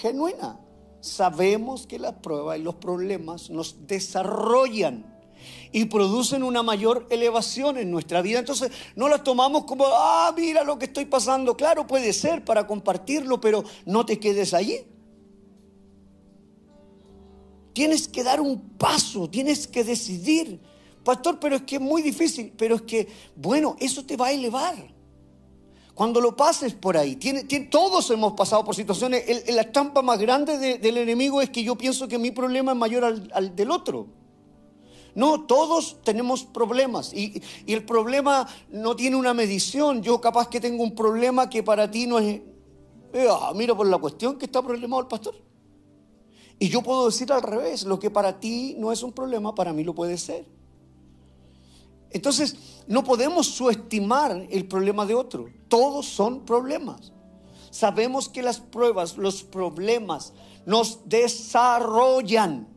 genuina. 0.00 0.58
Sabemos 1.00 1.86
que 1.86 1.98
la 1.98 2.22
prueba 2.22 2.56
y 2.56 2.62
los 2.62 2.76
problemas 2.76 3.50
nos 3.50 3.86
desarrollan 3.86 5.11
y 5.72 5.86
producen 5.86 6.42
una 6.42 6.62
mayor 6.62 7.06
elevación 7.10 7.78
en 7.78 7.90
nuestra 7.90 8.22
vida. 8.22 8.38
Entonces 8.38 8.70
no 8.96 9.08
las 9.08 9.24
tomamos 9.24 9.64
como, 9.64 9.84
ah, 9.86 10.32
mira 10.36 10.64
lo 10.64 10.78
que 10.78 10.86
estoy 10.86 11.06
pasando. 11.06 11.56
Claro, 11.56 11.86
puede 11.86 12.12
ser 12.12 12.44
para 12.44 12.66
compartirlo, 12.66 13.40
pero 13.40 13.64
no 13.86 14.04
te 14.06 14.18
quedes 14.18 14.54
allí. 14.54 14.80
tienes 17.72 18.08
que 18.08 18.22
dar 18.22 18.40
un 18.40 18.60
paso, 18.76 19.28
tienes 19.28 19.66
que 19.66 19.84
decidir. 19.84 20.60
Pastor, 21.04 21.38
pero 21.40 21.56
es 21.56 21.62
que 21.62 21.76
es 21.76 21.80
muy 21.80 22.02
difícil, 22.02 22.52
pero 22.56 22.76
es 22.76 22.82
que, 22.82 23.08
bueno, 23.34 23.76
eso 23.80 24.04
te 24.04 24.16
va 24.16 24.28
a 24.28 24.32
elevar. 24.32 24.92
Cuando 25.94 26.20
lo 26.20 26.36
pases 26.36 26.74
por 26.74 26.96
ahí, 26.96 27.18
todos 27.70 28.10
hemos 28.10 28.32
pasado 28.32 28.64
por 28.64 28.74
situaciones, 28.74 29.24
la 29.48 29.62
estampa 29.62 30.00
más 30.00 30.18
grande 30.18 30.78
del 30.78 30.96
enemigo 30.96 31.42
es 31.42 31.50
que 31.50 31.62
yo 31.62 31.76
pienso 31.76 32.08
que 32.08 32.18
mi 32.18 32.30
problema 32.30 32.72
es 32.72 32.78
mayor 32.78 33.04
al, 33.04 33.56
del 33.56 33.70
otro. 33.70 34.06
No, 35.14 35.44
todos 35.44 35.98
tenemos 36.02 36.44
problemas 36.44 37.12
y, 37.12 37.42
el 37.66 37.84
problema 37.84 38.48
no 38.70 38.96
tiene 38.96 39.16
una 39.16 39.34
medición. 39.34 40.02
Yo 40.02 40.20
capaz 40.20 40.48
que 40.48 40.60
tengo 40.60 40.82
un 40.82 40.94
problema 40.94 41.50
que 41.50 41.62
para 41.62 41.90
ti 41.90 42.06
no 42.06 42.18
es... 42.18 42.40
Eh, 43.12 43.28
ah, 43.30 43.52
mira 43.54 43.74
por 43.74 43.86
la 43.86 43.98
cuestión 43.98 44.38
que 44.38 44.46
está 44.46 44.62
problemado 44.62 45.02
el 45.02 45.08
pastor. 45.08 45.34
Y 46.58 46.68
yo 46.68 46.82
puedo 46.82 47.06
decir 47.06 47.30
al 47.32 47.42
revés, 47.42 47.84
lo 47.84 47.98
que 47.98 48.10
para 48.10 48.38
ti 48.38 48.74
no 48.78 48.92
es 48.92 49.02
un 49.02 49.12
problema, 49.12 49.54
para 49.54 49.72
mí 49.72 49.84
lo 49.84 49.94
puede 49.94 50.16
ser. 50.16 50.46
Entonces, 52.10 52.56
no 52.86 53.04
podemos 53.04 53.48
subestimar 53.48 54.46
el 54.50 54.66
problema 54.66 55.04
de 55.04 55.14
otro. 55.14 55.46
Todos 55.68 56.06
son 56.06 56.44
problemas. 56.44 57.12
Sabemos 57.70 58.28
que 58.28 58.42
las 58.42 58.60
pruebas, 58.60 59.16
los 59.16 59.42
problemas 59.42 60.32
nos 60.66 61.08
desarrollan 61.08 62.68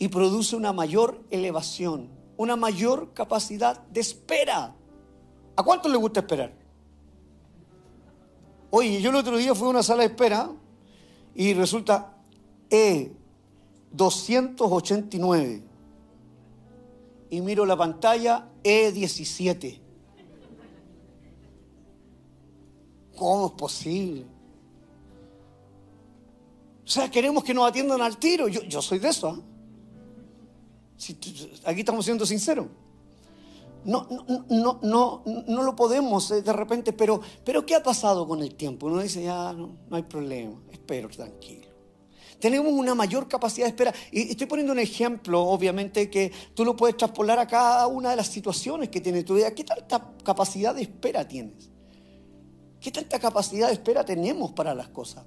y 0.00 0.08
produce 0.08 0.56
una 0.56 0.72
mayor 0.72 1.22
elevación, 1.30 2.08
una 2.38 2.56
mayor 2.56 3.12
capacidad 3.12 3.86
de 3.88 4.00
espera. 4.00 4.74
¿A 5.54 5.62
cuánto 5.62 5.90
le 5.90 5.98
gusta 5.98 6.20
esperar? 6.20 6.54
Oye, 8.70 9.02
yo 9.02 9.10
el 9.10 9.16
otro 9.16 9.36
día 9.36 9.54
fui 9.54 9.66
a 9.66 9.70
una 9.70 9.82
sala 9.82 10.04
de 10.04 10.08
espera 10.08 10.50
y 11.34 11.52
resulta 11.52 12.16
E289 12.70 15.62
y 17.28 17.40
miro 17.42 17.66
la 17.66 17.76
pantalla 17.76 18.48
E17. 18.64 19.78
¿Cómo 23.18 23.48
es 23.48 23.52
posible? 23.52 24.24
O 26.86 26.88
sea, 26.88 27.10
queremos 27.10 27.44
que 27.44 27.52
nos 27.52 27.68
atiendan 27.68 28.00
al 28.00 28.16
tiro. 28.16 28.48
Yo, 28.48 28.80
soy 28.80 28.98
de 28.98 29.10
eso. 29.10 29.44
Aquí 31.64 31.80
estamos 31.80 32.04
siendo 32.04 32.26
sinceros. 32.26 32.66
No, 33.84 34.06
no, 34.10 34.44
no, 34.50 34.78
no, 34.82 35.22
no 35.46 35.62
lo 35.62 35.74
podemos 35.74 36.30
eh, 36.30 36.42
de 36.42 36.52
repente, 36.52 36.92
pero, 36.92 37.20
pero 37.44 37.64
¿qué 37.64 37.74
ha 37.74 37.82
pasado 37.82 38.28
con 38.28 38.42
el 38.42 38.54
tiempo? 38.54 38.86
Uno 38.86 39.00
dice, 39.00 39.22
ya 39.22 39.54
no, 39.54 39.78
no 39.88 39.96
hay 39.96 40.02
problema, 40.02 40.60
espero, 40.70 41.08
tranquilo 41.08 41.70
tenemos 42.40 42.72
una 42.72 42.94
mayor 42.94 43.28
capacidad 43.28 43.66
de 43.66 43.70
espera. 43.70 43.94
Y 44.10 44.30
estoy 44.30 44.46
poniendo 44.46 44.72
un 44.72 44.78
ejemplo, 44.78 45.42
obviamente, 45.42 46.10
que 46.10 46.32
tú 46.54 46.64
lo 46.64 46.74
puedes 46.74 46.96
traspolar 46.96 47.38
a 47.38 47.46
cada 47.46 47.86
una 47.86 48.10
de 48.10 48.16
las 48.16 48.26
situaciones 48.26 48.88
que 48.88 49.00
tiene 49.00 49.22
tu 49.22 49.34
vida. 49.34 49.54
¿Qué 49.54 49.62
tanta 49.62 50.12
capacidad 50.24 50.74
de 50.74 50.82
espera 50.82 51.28
tienes? 51.28 51.70
¿Qué 52.80 52.90
tanta 52.90 53.18
capacidad 53.18 53.68
de 53.68 53.74
espera 53.74 54.04
tenemos 54.04 54.52
para 54.52 54.74
las 54.74 54.88
cosas? 54.88 55.24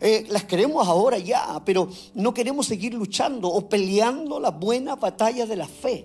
Eh, 0.00 0.26
las 0.28 0.44
queremos 0.44 0.86
ahora 0.86 1.18
ya, 1.18 1.60
pero 1.64 1.88
no 2.14 2.32
queremos 2.32 2.66
seguir 2.66 2.94
luchando 2.94 3.48
o 3.48 3.68
peleando 3.68 4.38
la 4.38 4.50
buena 4.50 4.96
batalla 4.96 5.46
de 5.46 5.56
la 5.56 5.66
fe. 5.66 6.04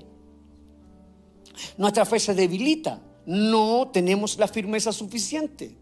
Nuestra 1.77 2.06
fe 2.06 2.19
se 2.19 2.34
debilita, 2.34 3.01
no 3.25 3.89
tenemos 3.93 4.38
la 4.38 4.47
firmeza 4.47 4.91
suficiente 4.91 5.77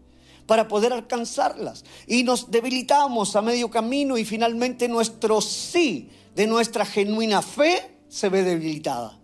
para 0.46 0.68
poder 0.68 0.92
alcanzarlas. 0.92 1.84
Y 2.06 2.22
nos 2.24 2.50
debilitamos 2.50 3.34
a 3.36 3.42
medio 3.42 3.70
camino 3.70 4.18
y 4.18 4.24
finalmente 4.24 4.88
nuestro 4.88 5.40
sí 5.40 6.10
de 6.34 6.46
nuestra 6.46 6.84
genuina 6.84 7.42
fe 7.42 7.98
se 8.08 8.28
ve 8.28 8.42
debilitada. 8.42 9.18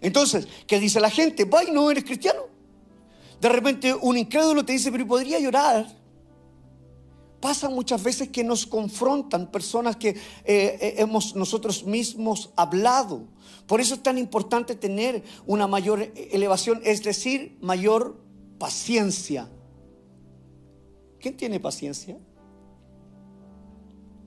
Entonces, 0.00 0.46
¿qué 0.66 0.78
dice 0.78 1.00
la 1.00 1.10
gente? 1.10 1.44
Vaya, 1.44 1.72
no 1.72 1.90
eres 1.90 2.04
cristiano. 2.04 2.42
De 3.40 3.48
repente 3.48 3.92
un 3.94 4.16
incrédulo 4.16 4.64
te 4.64 4.72
dice, 4.72 4.90
pero 4.90 5.06
podría 5.06 5.38
llorar. 5.38 5.86
Pasa 7.40 7.68
muchas 7.68 8.02
veces 8.02 8.30
que 8.30 8.42
nos 8.42 8.66
confrontan 8.66 9.50
personas 9.50 9.96
que 9.96 10.10
eh, 10.10 10.16
eh, 10.44 10.94
hemos 10.98 11.36
nosotros 11.36 11.84
mismos 11.84 12.50
hablado. 12.56 13.28
Por 13.66 13.80
eso 13.80 13.94
es 13.94 14.02
tan 14.02 14.18
importante 14.18 14.74
tener 14.74 15.22
una 15.46 15.66
mayor 15.66 16.12
elevación, 16.30 16.80
es 16.84 17.02
decir, 17.02 17.58
mayor 17.60 18.20
paciencia 18.58 19.48
¿Quién 21.26 21.36
tiene 21.36 21.58
paciencia? 21.58 22.16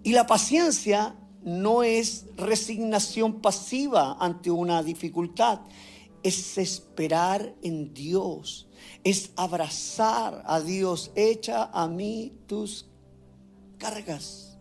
Y 0.04 0.12
la 0.12 0.28
paciencia 0.28 1.16
no 1.42 1.82
es 1.82 2.26
resignación 2.36 3.42
pasiva 3.42 4.18
ante 4.20 4.52
una 4.52 4.84
dificultad, 4.84 5.62
es 6.24 6.58
esperar 6.58 7.56
en 7.62 7.94
Dios, 7.94 8.68
es 9.06 9.32
abrazar 9.38 10.44
a 10.46 10.60
Dios, 10.60 11.12
echa 11.16 11.70
a 11.72 11.88
mí 11.88 12.34
tus 12.48 12.89
cargas. 13.80 14.58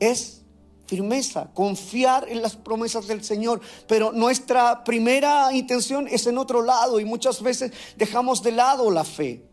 Es 0.00 0.42
firmeza, 0.86 1.52
confiar 1.54 2.28
en 2.28 2.42
las 2.42 2.56
promesas 2.56 3.06
del 3.06 3.22
Señor, 3.22 3.60
pero 3.86 4.10
nuestra 4.10 4.82
primera 4.82 5.52
intención 5.52 6.08
es 6.08 6.26
en 6.26 6.36
otro 6.36 6.62
lado 6.62 6.98
y 6.98 7.04
muchas 7.04 7.40
veces 7.40 7.72
dejamos 7.96 8.42
de 8.42 8.50
lado 8.52 8.90
la 8.90 9.04
fe 9.04 9.52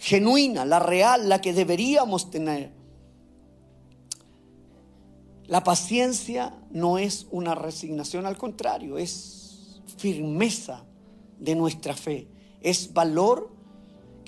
genuina, 0.00 0.64
la 0.64 0.78
real, 0.78 1.28
la 1.28 1.40
que 1.40 1.52
deberíamos 1.52 2.30
tener. 2.30 2.72
La 5.46 5.62
paciencia 5.62 6.54
no 6.70 6.96
es 6.96 7.26
una 7.30 7.54
resignación, 7.54 8.24
al 8.24 8.38
contrario, 8.38 8.96
es 8.96 9.82
firmeza 9.98 10.84
de 11.38 11.54
nuestra 11.54 11.94
fe, 11.94 12.28
es 12.62 12.92
valor 12.94 13.50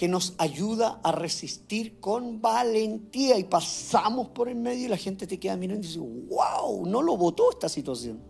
que 0.02 0.08
nos 0.08 0.34
ayuda 0.38 0.98
a 1.04 1.12
resistir 1.12 2.00
con 2.00 2.40
valentía 2.40 3.38
y 3.38 3.44
pasamos 3.44 4.30
por 4.30 4.48
el 4.48 4.56
medio 4.56 4.86
y 4.86 4.88
la 4.88 4.96
gente 4.96 5.28
te 5.28 5.38
queda 5.38 5.56
mirando 5.56 5.84
y 5.84 5.86
dice, 5.86 6.00
wow, 6.00 6.84
no 6.86 7.02
lo 7.02 7.16
votó 7.16 7.52
esta 7.52 7.68
situación. 7.68 8.20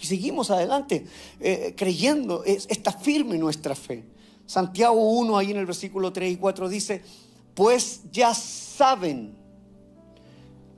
Y 0.00 0.04
seguimos 0.04 0.50
adelante 0.50 1.06
eh, 1.38 1.74
creyendo, 1.76 2.42
está 2.42 2.90
firme 2.90 3.38
nuestra 3.38 3.76
fe. 3.76 4.04
Santiago 4.44 5.12
1, 5.12 5.38
ahí 5.38 5.52
en 5.52 5.58
el 5.58 5.66
versículo 5.66 6.12
3 6.12 6.32
y 6.32 6.36
4 6.38 6.68
dice, 6.68 7.02
pues 7.54 8.00
ya 8.10 8.34
saben 8.34 9.36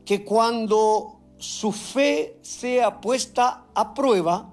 que 0.04 0.26
cuando 0.26 1.20
su 1.38 1.72
fe 1.72 2.38
sea 2.42 3.00
puesta 3.00 3.64
a 3.74 3.94
prueba, 3.94 4.52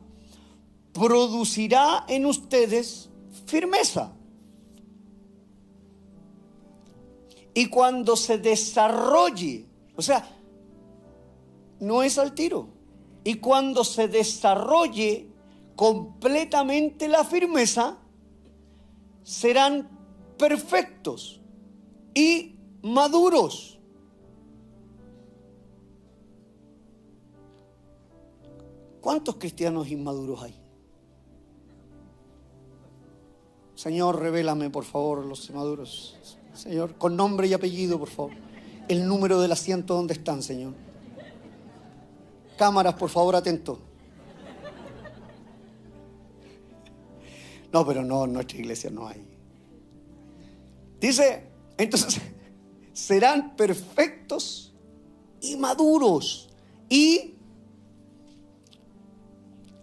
producirá 0.93 2.05
en 2.07 2.27
ustedes 2.27 3.09
firmeza. 3.45 4.13
Y 7.53 7.67
cuando 7.67 8.15
se 8.15 8.37
desarrolle, 8.37 9.65
o 9.95 10.01
sea, 10.01 10.27
no 11.79 12.03
es 12.03 12.17
al 12.17 12.33
tiro, 12.33 12.69
y 13.23 13.35
cuando 13.35 13.83
se 13.83 14.07
desarrolle 14.07 15.27
completamente 15.75 17.07
la 17.07 17.23
firmeza, 17.23 17.97
serán 19.23 19.89
perfectos 20.37 21.41
y 22.13 22.55
maduros. 22.81 23.79
¿Cuántos 29.01 29.35
cristianos 29.37 29.89
inmaduros 29.89 30.43
hay? 30.43 30.55
Señor, 33.75 34.19
revélame, 34.19 34.69
por 34.69 34.83
favor, 34.83 35.25
los 35.25 35.49
inmaduros. 35.49 36.15
Señor, 36.53 36.95
con 36.97 37.15
nombre 37.15 37.47
y 37.47 37.53
apellido, 37.53 37.97
por 37.97 38.09
favor. 38.09 38.31
El 38.87 39.07
número 39.07 39.39
del 39.39 39.51
asiento 39.51 39.95
donde 39.95 40.13
están, 40.13 40.43
Señor. 40.43 40.73
Cámaras, 42.57 42.95
por 42.95 43.09
favor, 43.09 43.35
atento. 43.35 43.79
No, 47.71 47.85
pero 47.85 48.03
no, 48.03 48.25
en 48.25 48.33
nuestra 48.33 48.57
iglesia 48.57 48.89
no 48.89 49.07
hay. 49.07 49.25
Dice, 50.99 51.47
entonces, 51.77 52.21
serán 52.93 53.55
perfectos 53.55 54.73
y 55.41 55.55
maduros. 55.55 56.49
Y 56.89 57.35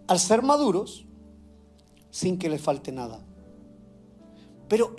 al 0.07 0.19
ser 0.19 0.43
maduros, 0.43 1.05
sin 2.11 2.37
que 2.37 2.49
les 2.49 2.61
falte 2.61 2.91
nada. 2.91 3.19
Pero 4.67 4.95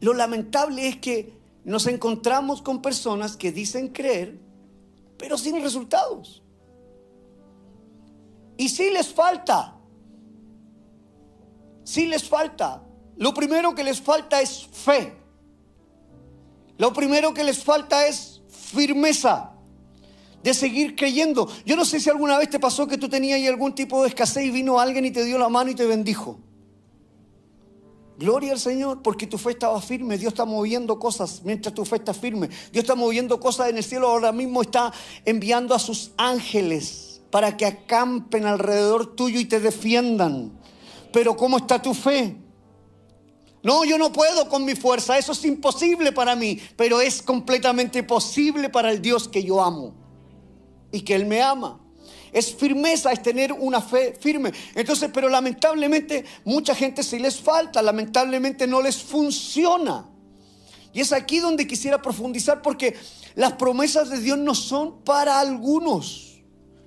lo 0.00 0.14
lamentable 0.14 0.88
es 0.88 0.96
que 0.98 1.32
nos 1.64 1.86
encontramos 1.86 2.62
con 2.62 2.82
personas 2.82 3.36
que 3.36 3.52
dicen 3.52 3.88
creer, 3.88 4.38
pero 5.16 5.36
sin 5.36 5.60
resultados. 5.62 6.42
Y 8.56 8.68
si 8.68 8.90
les 8.90 9.08
falta 9.08 9.78
sí 11.88 12.06
les 12.06 12.28
falta. 12.28 12.82
Lo 13.16 13.32
primero 13.32 13.74
que 13.74 13.82
les 13.82 14.00
falta 14.00 14.42
es 14.42 14.68
fe. 14.70 15.16
Lo 16.76 16.92
primero 16.92 17.32
que 17.32 17.42
les 17.42 17.64
falta 17.64 18.06
es 18.06 18.42
firmeza. 18.48 19.54
de 20.42 20.54
seguir 20.54 20.94
creyendo. 20.94 21.48
Yo 21.66 21.74
no 21.74 21.84
sé 21.84 21.98
si 21.98 22.08
alguna 22.08 22.38
vez 22.38 22.48
te 22.48 22.60
pasó 22.60 22.86
que 22.86 22.96
tú 22.96 23.08
tenías 23.08 23.36
ahí 23.36 23.48
algún 23.48 23.74
tipo 23.74 24.02
de 24.02 24.08
escasez 24.08 24.44
y 24.44 24.50
vino 24.50 24.78
alguien 24.78 25.04
y 25.04 25.10
te 25.10 25.24
dio 25.24 25.36
la 25.36 25.48
mano 25.48 25.70
y 25.70 25.74
te 25.74 25.84
bendijo. 25.84 26.38
Gloria 28.18 28.52
al 28.52 28.58
Señor, 28.58 29.00
porque 29.00 29.28
tu 29.28 29.38
fe 29.38 29.52
estaba 29.52 29.80
firme. 29.80 30.18
Dios 30.18 30.32
está 30.32 30.44
moviendo 30.44 30.98
cosas 30.98 31.42
mientras 31.44 31.72
tu 31.72 31.84
fe 31.84 31.96
está 31.96 32.12
firme. 32.12 32.48
Dios 32.72 32.82
está 32.82 32.96
moviendo 32.96 33.38
cosas 33.38 33.70
en 33.70 33.76
el 33.76 33.84
cielo. 33.84 34.08
Ahora 34.08 34.32
mismo 34.32 34.62
está 34.62 34.92
enviando 35.24 35.72
a 35.72 35.78
sus 35.78 36.10
ángeles 36.16 37.20
para 37.30 37.56
que 37.56 37.64
acampen 37.64 38.44
alrededor 38.44 39.14
tuyo 39.14 39.38
y 39.38 39.44
te 39.44 39.60
defiendan. 39.60 40.50
Pero 41.12 41.36
¿cómo 41.36 41.58
está 41.58 41.80
tu 41.80 41.94
fe? 41.94 42.36
No, 43.62 43.84
yo 43.84 43.96
no 43.98 44.12
puedo 44.12 44.48
con 44.48 44.64
mi 44.64 44.74
fuerza. 44.74 45.16
Eso 45.16 45.30
es 45.30 45.44
imposible 45.44 46.10
para 46.10 46.34
mí. 46.34 46.58
Pero 46.76 47.00
es 47.00 47.22
completamente 47.22 48.02
posible 48.02 48.68
para 48.68 48.90
el 48.90 49.00
Dios 49.00 49.28
que 49.28 49.44
yo 49.44 49.62
amo 49.62 49.94
y 50.90 51.02
que 51.02 51.14
Él 51.14 51.26
me 51.26 51.40
ama. 51.40 51.80
Es 52.32 52.54
firmeza, 52.54 53.12
es 53.12 53.22
tener 53.22 53.52
una 53.52 53.80
fe 53.80 54.16
firme. 54.18 54.52
Entonces, 54.74 55.10
pero 55.12 55.28
lamentablemente 55.28 56.24
mucha 56.44 56.74
gente 56.74 57.02
se 57.02 57.18
les 57.18 57.40
falta, 57.40 57.82
lamentablemente 57.82 58.66
no 58.66 58.82
les 58.82 59.02
funciona. 59.02 60.06
Y 60.92 61.00
es 61.00 61.12
aquí 61.12 61.38
donde 61.38 61.66
quisiera 61.66 62.00
profundizar 62.00 62.62
porque 62.62 62.96
las 63.34 63.52
promesas 63.54 64.10
de 64.10 64.20
Dios 64.20 64.38
no 64.38 64.54
son 64.54 65.02
para 65.02 65.38
algunos, 65.38 66.40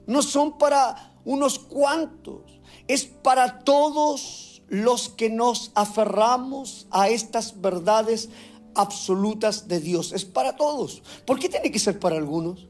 no 0.07 0.21
son 0.21 0.57
para 0.57 1.13
unos 1.23 1.59
cuantos, 1.59 2.59
es 2.87 3.05
para 3.05 3.59
todos 3.59 4.63
los 4.67 5.09
que 5.09 5.29
nos 5.29 5.71
aferramos 5.75 6.87
a 6.91 7.09
estas 7.09 7.61
verdades 7.61 8.29
absolutas 8.75 9.67
de 9.67 9.79
Dios. 9.79 10.13
Es 10.13 10.25
para 10.25 10.55
todos. 10.55 11.03
¿Por 11.25 11.39
qué 11.39 11.49
tiene 11.49 11.71
que 11.71 11.79
ser 11.79 11.99
para 11.99 12.15
algunos? 12.15 12.67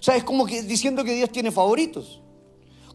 O 0.00 0.02
sea, 0.02 0.16
es 0.16 0.24
como 0.24 0.46
que 0.46 0.62
diciendo 0.62 1.04
que 1.04 1.14
Dios 1.14 1.30
tiene 1.30 1.50
favoritos. 1.50 2.22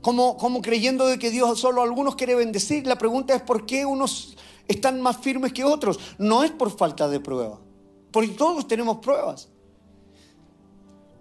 Como, 0.01 0.37
como 0.37 0.61
creyendo 0.61 1.05
de 1.07 1.17
que 1.17 1.31
Dios 1.31 1.59
solo 1.59 1.81
a 1.81 1.83
algunos 1.85 2.15
quiere 2.15 2.35
bendecir. 2.35 2.85
La 2.87 2.97
pregunta 2.97 3.35
es 3.35 3.41
por 3.41 3.65
qué 3.65 3.85
unos 3.85 4.35
están 4.67 5.01
más 5.01 5.17
firmes 5.17 5.53
que 5.53 5.63
otros. 5.63 5.99
No 6.17 6.43
es 6.43 6.51
por 6.51 6.75
falta 6.75 7.07
de 7.07 7.19
prueba. 7.19 7.59
Porque 8.11 8.29
todos 8.29 8.67
tenemos 8.67 8.97
pruebas. 8.97 9.49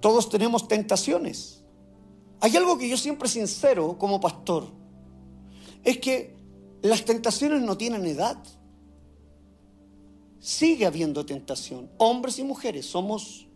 Todos 0.01 0.29
tenemos 0.29 0.66
tentaciones. 0.66 1.62
Hay 2.40 2.57
algo 2.57 2.77
que 2.77 2.88
yo 2.88 2.97
siempre 2.97 3.29
sincero 3.29 3.97
como 3.99 4.21
pastor. 4.21 4.66
Es 5.85 5.99
que 5.99 6.37
las 6.83 7.05
tentaciones 7.05 7.62
no 7.62 7.77
tienen 7.77 8.05
edad. 8.07 8.42
Sigue 10.40 10.87
habiendo 10.87 11.25
tentación. 11.25 11.88
Hombres 11.99 12.40
y 12.40 12.42
mujeres 12.42 12.87
somos 12.87 13.47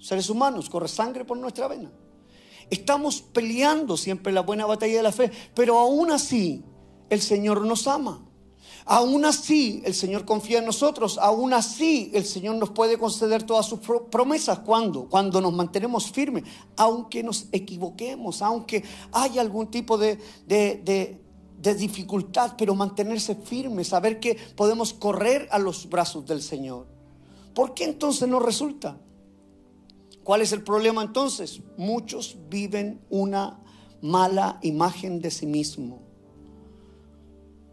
seres 0.00 0.30
humanos, 0.30 0.70
corre 0.70 0.88
sangre 0.88 1.24
por 1.24 1.36
nuestra 1.36 1.68
vena. 1.68 1.90
Estamos 2.70 3.20
peleando 3.20 3.96
siempre 3.96 4.32
la 4.32 4.42
buena 4.42 4.66
batalla 4.66 4.96
de 4.96 5.02
la 5.02 5.12
fe, 5.12 5.30
pero 5.54 5.78
aún 5.78 6.10
así 6.10 6.64
el 7.08 7.20
Señor 7.20 7.64
nos 7.66 7.86
ama. 7.86 8.24
Aún 8.86 9.24
así 9.24 9.82
el 9.84 9.94
Señor 9.94 10.24
confía 10.24 10.58
en 10.58 10.66
nosotros. 10.66 11.18
Aún 11.18 11.52
así 11.52 12.10
el 12.14 12.24
Señor 12.24 12.56
nos 12.56 12.70
puede 12.70 12.98
conceder 12.98 13.42
todas 13.42 13.66
sus 13.66 13.80
promesas. 14.10 14.60
¿Cuándo? 14.60 15.08
Cuando 15.08 15.40
nos 15.40 15.52
mantenemos 15.52 16.10
firmes. 16.10 16.44
Aunque 16.76 17.22
nos 17.22 17.46
equivoquemos, 17.52 18.42
aunque 18.42 18.82
haya 19.12 19.40
algún 19.42 19.70
tipo 19.70 19.98
de, 19.98 20.18
de, 20.46 21.20
de 21.58 21.74
dificultad, 21.74 22.54
pero 22.56 22.74
mantenerse 22.74 23.34
firmes, 23.34 23.88
saber 23.88 24.18
que 24.18 24.36
podemos 24.56 24.94
correr 24.94 25.48
a 25.50 25.58
los 25.58 25.88
brazos 25.88 26.24
del 26.26 26.42
Señor. 26.42 26.86
¿Por 27.54 27.74
qué 27.74 27.84
entonces 27.84 28.28
no 28.28 28.40
resulta? 28.40 28.96
¿Cuál 30.24 30.42
es 30.42 30.52
el 30.52 30.62
problema 30.62 31.02
entonces? 31.02 31.60
Muchos 31.76 32.36
viven 32.48 33.00
una 33.08 33.60
mala 34.02 34.58
imagen 34.62 35.20
de 35.20 35.30
sí 35.30 35.46
mismo. 35.46 36.02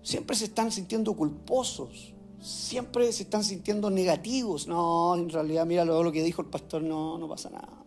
Siempre 0.01 0.35
se 0.35 0.45
están 0.45 0.71
sintiendo 0.71 1.13
culposos, 1.15 2.13
siempre 2.39 3.11
se 3.11 3.23
están 3.23 3.43
sintiendo 3.43 3.89
negativos. 3.89 4.67
No, 4.67 5.15
en 5.15 5.29
realidad, 5.29 5.65
mira 5.65 5.83
lo, 5.83 6.11
que 6.11 6.23
dijo 6.23 6.41
el 6.41 6.47
pastor, 6.47 6.81
no, 6.81 7.17
no 7.17 7.27
pasa 7.27 7.49
nada. 7.49 7.83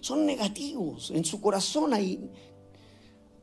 Son 0.00 0.26
negativos, 0.26 1.10
en 1.10 1.24
su 1.24 1.40
corazón 1.40 1.92
hay, 1.92 2.30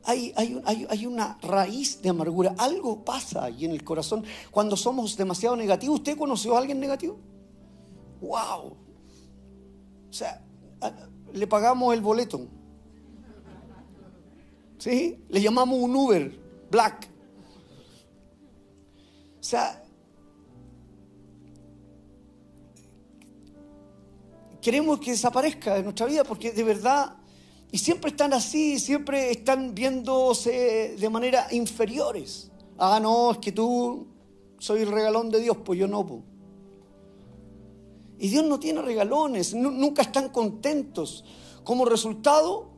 hay, 0.04 0.32
hay, 0.36 0.86
hay, 0.88 1.06
una 1.06 1.38
raíz 1.40 2.02
de 2.02 2.08
amargura. 2.08 2.54
Algo 2.58 3.04
pasa 3.04 3.44
ahí 3.44 3.64
en 3.64 3.70
el 3.70 3.84
corazón 3.84 4.24
cuando 4.50 4.76
somos 4.76 5.16
demasiado 5.16 5.56
negativos. 5.56 6.00
¿Usted 6.00 6.18
conoció 6.18 6.56
a 6.56 6.58
alguien 6.58 6.80
negativo? 6.80 7.16
¡Wow! 8.20 8.87
O 10.08 10.12
sea, 10.12 10.42
le 11.32 11.46
pagamos 11.46 11.94
el 11.94 12.00
boleto. 12.00 12.46
¿Sí? 14.78 15.18
Le 15.28 15.40
llamamos 15.40 15.78
un 15.80 15.94
Uber, 15.94 16.38
Black. 16.70 17.08
O 19.40 19.42
sea, 19.42 19.82
queremos 24.60 25.00
que 25.00 25.12
desaparezca 25.12 25.74
de 25.74 25.82
nuestra 25.82 26.06
vida 26.06 26.24
porque 26.24 26.52
de 26.52 26.62
verdad, 26.62 27.16
y 27.70 27.78
siempre 27.78 28.10
están 28.10 28.32
así, 28.32 28.78
siempre 28.78 29.30
están 29.30 29.74
viéndose 29.74 30.96
de 30.98 31.10
manera 31.10 31.46
inferiores. 31.52 32.50
Ah, 32.76 33.00
no, 33.00 33.32
es 33.32 33.38
que 33.38 33.52
tú 33.52 34.06
soy 34.58 34.82
el 34.82 34.92
regalón 34.92 35.30
de 35.30 35.40
Dios, 35.40 35.56
pues 35.64 35.78
yo 35.78 35.88
no. 35.88 36.06
Pues. 36.06 36.20
Y 38.18 38.28
Dios 38.28 38.44
no 38.44 38.58
tiene 38.58 38.82
regalones, 38.82 39.54
nunca 39.54 40.02
están 40.02 40.30
contentos. 40.30 41.24
Como 41.62 41.84
resultado, 41.84 42.70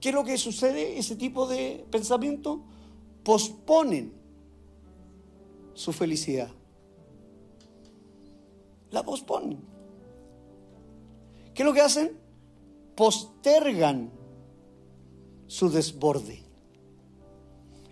¿qué 0.00 0.08
es 0.08 0.14
lo 0.14 0.24
que 0.24 0.38
sucede? 0.38 0.98
Ese 0.98 1.16
tipo 1.16 1.46
de 1.46 1.86
pensamiento 1.90 2.62
posponen 3.22 4.14
su 5.74 5.92
felicidad. 5.92 6.50
La 8.90 9.02
posponen. 9.02 9.58
¿Qué 11.54 11.62
es 11.62 11.66
lo 11.66 11.74
que 11.74 11.82
hacen? 11.82 12.18
Postergan 12.96 14.10
su 15.46 15.68
desborde. 15.68 16.47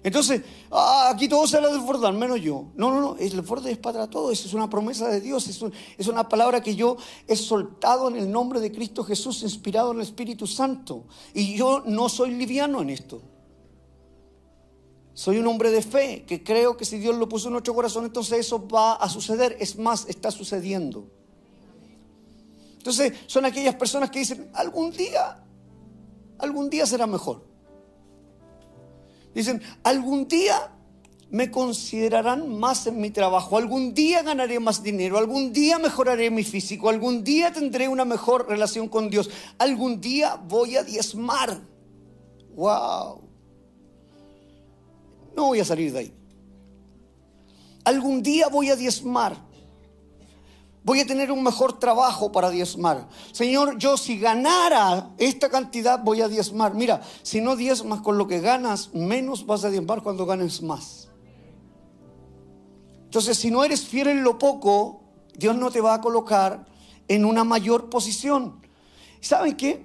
Entonces, 0.06 0.42
ah, 0.70 1.10
aquí 1.12 1.26
todos 1.28 1.50
se 1.50 1.60
la 1.60 1.66
desbordan, 1.66 2.16
menos 2.16 2.40
yo. 2.40 2.66
No, 2.76 2.94
no, 2.94 3.00
no, 3.00 3.16
el 3.18 3.30
desborde 3.30 3.72
es 3.72 3.78
para 3.78 4.08
todos, 4.08 4.44
es 4.44 4.54
una 4.54 4.70
promesa 4.70 5.08
de 5.08 5.20
Dios, 5.20 5.48
es, 5.48 5.60
es 5.98 6.06
una 6.06 6.28
palabra 6.28 6.60
que 6.60 6.76
yo 6.76 6.96
he 7.26 7.34
soltado 7.34 8.06
en 8.06 8.14
el 8.14 8.30
nombre 8.30 8.60
de 8.60 8.70
Cristo 8.70 9.02
Jesús, 9.02 9.42
inspirado 9.42 9.90
en 9.90 9.96
el 9.96 10.04
Espíritu 10.04 10.46
Santo. 10.46 11.06
Y 11.34 11.56
yo 11.56 11.82
no 11.86 12.08
soy 12.08 12.30
liviano 12.30 12.82
en 12.82 12.90
esto. 12.90 13.20
Soy 15.12 15.38
un 15.38 15.46
hombre 15.48 15.72
de 15.72 15.82
fe 15.82 16.24
que 16.24 16.44
creo 16.44 16.76
que 16.76 16.84
si 16.84 16.98
Dios 16.98 17.16
lo 17.16 17.28
puso 17.28 17.48
en 17.48 17.54
nuestro 17.54 17.74
corazón, 17.74 18.04
entonces 18.04 18.38
eso 18.38 18.64
va 18.68 18.92
a 18.92 19.08
suceder. 19.08 19.56
Es 19.58 19.76
más, 19.76 20.06
está 20.08 20.30
sucediendo. 20.30 21.10
Entonces, 22.78 23.12
son 23.26 23.44
aquellas 23.44 23.74
personas 23.74 24.08
que 24.10 24.20
dicen, 24.20 24.52
algún 24.54 24.92
día, 24.92 25.42
algún 26.38 26.70
día 26.70 26.86
será 26.86 27.08
mejor. 27.08 27.55
Dicen, 29.36 29.60
algún 29.82 30.26
día 30.28 30.72
me 31.28 31.50
considerarán 31.50 32.58
más 32.58 32.86
en 32.86 32.98
mi 32.98 33.10
trabajo, 33.10 33.58
algún 33.58 33.92
día 33.92 34.22
ganaré 34.22 34.58
más 34.60 34.82
dinero, 34.82 35.18
algún 35.18 35.52
día 35.52 35.78
mejoraré 35.78 36.30
mi 36.30 36.42
físico, 36.42 36.88
algún 36.88 37.22
día 37.22 37.52
tendré 37.52 37.86
una 37.86 38.06
mejor 38.06 38.48
relación 38.48 38.88
con 38.88 39.10
Dios, 39.10 39.28
algún 39.58 40.00
día 40.00 40.36
voy 40.36 40.76
a 40.76 40.84
diezmar. 40.84 41.60
¡Wow! 42.54 43.20
No 45.36 45.48
voy 45.48 45.60
a 45.60 45.66
salir 45.66 45.92
de 45.92 45.98
ahí. 45.98 46.14
Algún 47.84 48.22
día 48.22 48.48
voy 48.48 48.70
a 48.70 48.76
diezmar. 48.76 49.36
Voy 50.86 51.00
a 51.00 51.06
tener 51.06 51.32
un 51.32 51.42
mejor 51.42 51.80
trabajo 51.80 52.30
para 52.30 52.48
diezmar. 52.48 53.08
Señor, 53.32 53.76
yo 53.76 53.96
si 53.96 54.20
ganara 54.20 55.10
esta 55.18 55.48
cantidad 55.48 55.98
voy 55.98 56.20
a 56.20 56.28
diezmar. 56.28 56.74
Mira, 56.74 57.02
si 57.24 57.40
no 57.40 57.56
diezmas 57.56 58.02
con 58.02 58.18
lo 58.18 58.28
que 58.28 58.38
ganas, 58.38 58.94
menos 58.94 59.46
vas 59.46 59.64
a 59.64 59.70
diezmar 59.70 60.04
cuando 60.04 60.26
ganes 60.26 60.62
más. 60.62 61.08
Entonces, 63.02 63.36
si 63.36 63.50
no 63.50 63.64
eres 63.64 63.84
fiel 63.84 64.06
en 64.06 64.22
lo 64.22 64.38
poco, 64.38 65.00
Dios 65.36 65.56
no 65.56 65.72
te 65.72 65.80
va 65.80 65.94
a 65.94 66.00
colocar 66.00 66.66
en 67.08 67.24
una 67.24 67.42
mayor 67.42 67.90
posición. 67.90 68.60
¿Saben 69.20 69.56
qué? 69.56 69.84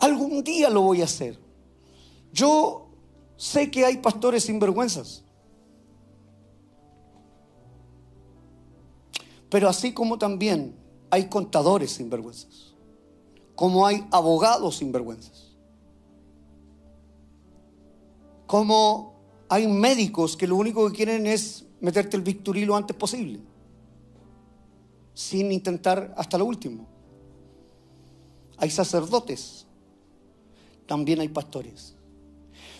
Algún 0.00 0.42
día 0.42 0.70
lo 0.70 0.82
voy 0.82 1.02
a 1.02 1.04
hacer. 1.04 1.38
Yo 2.32 2.88
sé 3.36 3.70
que 3.70 3.84
hay 3.84 3.98
pastores 3.98 4.42
sinvergüenzas. 4.42 5.23
Pero 9.54 9.68
así 9.68 9.92
como 9.92 10.18
también 10.18 10.74
hay 11.10 11.28
contadores 11.28 11.92
sinvergüenzas, 11.92 12.74
como 13.54 13.86
hay 13.86 14.04
abogados 14.10 14.78
sinvergüenzas, 14.78 15.52
como 18.48 19.14
hay 19.48 19.68
médicos 19.68 20.36
que 20.36 20.48
lo 20.48 20.56
único 20.56 20.90
que 20.90 20.96
quieren 20.96 21.28
es 21.28 21.66
meterte 21.80 22.16
el 22.16 22.24
bisturí 22.24 22.64
lo 22.64 22.74
antes 22.74 22.96
posible, 22.96 23.38
sin 25.14 25.52
intentar 25.52 26.12
hasta 26.16 26.36
lo 26.36 26.46
último. 26.46 26.88
hay 28.56 28.70
sacerdotes, 28.70 29.66
también 30.84 31.20
hay 31.20 31.28
pastores. 31.28 31.94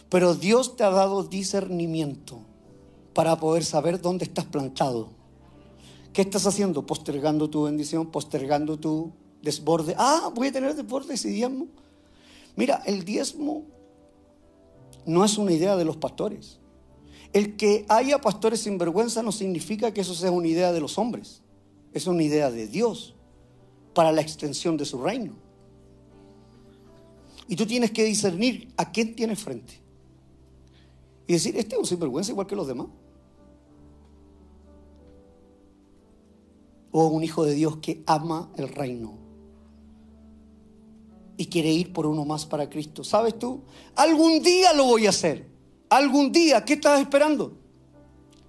Pero 0.09 0.35
Dios 0.35 0.75
te 0.75 0.83
ha 0.83 0.91
dado 0.91 1.23
discernimiento 1.23 2.41
para 3.13 3.37
poder 3.37 3.65
saber 3.65 4.01
dónde 4.01 4.25
estás 4.25 4.47
plantado. 4.47 5.23
¿Qué 6.15 6.23
estás 6.23 6.47
haciendo? 6.47 6.87
Postergando 6.87 7.51
tu 7.51 7.65
bendición, 7.65 8.07
postergando 8.13 8.79
tu 8.79 9.13
desborde. 9.43 9.97
Ah, 9.99 10.31
voy 10.33 10.47
a 10.47 10.53
tener 10.53 10.77
desbordes 10.77 11.25
y 11.25 11.31
diezmo. 11.31 11.67
Mira, 12.55 12.81
el 12.87 13.05
diezmo 13.05 13.65
no 15.07 15.25
es 15.25 15.37
una 15.39 15.51
idea 15.51 15.75
de 15.75 15.85
los 15.85 15.97
pastores. 15.97 16.61
El 17.33 17.57
que 17.57 17.85
haya 17.89 18.21
pastores 18.21 18.61
sin 18.61 18.79
vergüenza 18.79 19.25
no 19.25 19.33
significa 19.33 19.93
que 19.93 20.03
eso 20.03 20.15
sea 20.15 20.31
una 20.31 20.47
idea 20.47 20.71
de 20.71 20.81
los 20.81 20.99
hombres. 20.99 21.43
Es 21.93 22.07
una 22.07 22.23
idea 22.23 22.49
de 22.49 22.69
Dios 22.69 23.17
para 23.93 24.13
la 24.13 24.21
extensión 24.21 24.77
de 24.77 24.85
su 24.85 25.03
reino. 25.03 25.33
Y 27.49 27.57
tú 27.57 27.67
tienes 27.67 27.91
que 27.91 28.05
discernir 28.05 28.73
a 28.77 28.93
quién 28.93 29.17
tienes 29.17 29.41
frente. 29.41 29.81
Y 31.27 31.33
decir, 31.33 31.57
este 31.57 31.75
es 31.75 31.81
un 31.81 31.87
sinvergüenza 31.87 32.31
igual 32.31 32.47
que 32.47 32.55
los 32.55 32.69
demás. 32.69 32.87
O 36.97 37.07
un 37.07 37.25
hijo 37.25 37.45
de 37.45 37.55
Dios 37.55 37.79
que 37.79 38.05
ama 38.07 38.53
el 38.57 38.69
reino 38.69 39.25
y 41.37 41.47
quiere 41.47 41.71
ir 41.71 41.93
por 41.93 42.07
uno 42.07 42.25
más 42.25 42.47
para 42.47 42.71
Cristo. 42.71 43.03
¿Sabes 43.03 43.37
tú? 43.37 43.63
Algún 43.97 44.41
día 44.41 44.73
lo 44.73 44.85
voy 44.85 45.07
a 45.07 45.11
hacer. 45.11 45.49
Algún 45.89 46.31
día. 46.31 46.65
¿Qué 46.65 46.75
estás 46.75 47.01
esperando? 47.01 47.59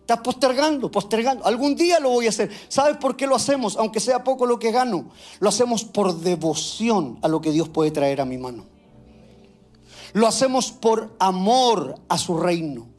Estás 0.02 0.20
postergando, 0.20 0.92
postergando. 0.92 1.44
Algún 1.46 1.76
día 1.76 2.00
lo 2.00 2.12
voy 2.12 2.28
a 2.28 2.30
hacer. 2.30 2.52
¿Sabes 2.68 2.98
por 2.98 3.18
qué 3.18 3.26
lo 3.26 3.36
hacemos? 3.36 3.76
Aunque 3.78 4.00
sea 4.00 4.24
poco 4.24 4.46
lo 4.46 4.60
que 4.60 4.72
gano. 4.72 5.10
Lo 5.40 5.50
hacemos 5.50 5.84
por 5.84 6.20
devoción 6.20 7.18
a 7.24 7.28
lo 7.28 7.42
que 7.42 7.52
Dios 7.52 7.70
puede 7.70 7.90
traer 7.90 8.22
a 8.22 8.26
mi 8.26 8.38
mano. 8.38 8.66
Lo 10.14 10.28
hacemos 10.28 10.72
por 10.72 11.16
amor 11.18 11.96
a 12.08 12.20
su 12.20 12.38
reino. 12.38 12.95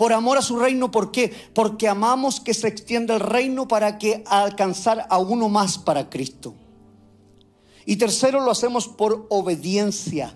Por 0.00 0.14
amor 0.14 0.38
a 0.38 0.42
su 0.42 0.58
reino, 0.58 0.90
¿por 0.90 1.12
qué? 1.12 1.30
Porque 1.52 1.86
amamos 1.86 2.40
que 2.40 2.54
se 2.54 2.68
extienda 2.68 3.12
el 3.12 3.20
reino 3.20 3.68
para 3.68 3.98
que 3.98 4.24
alcanzar 4.24 5.06
a 5.10 5.18
uno 5.18 5.50
más 5.50 5.76
para 5.76 6.08
Cristo. 6.08 6.54
Y 7.84 7.96
tercero, 7.96 8.40
lo 8.40 8.50
hacemos 8.50 8.88
por 8.88 9.26
obediencia. 9.28 10.34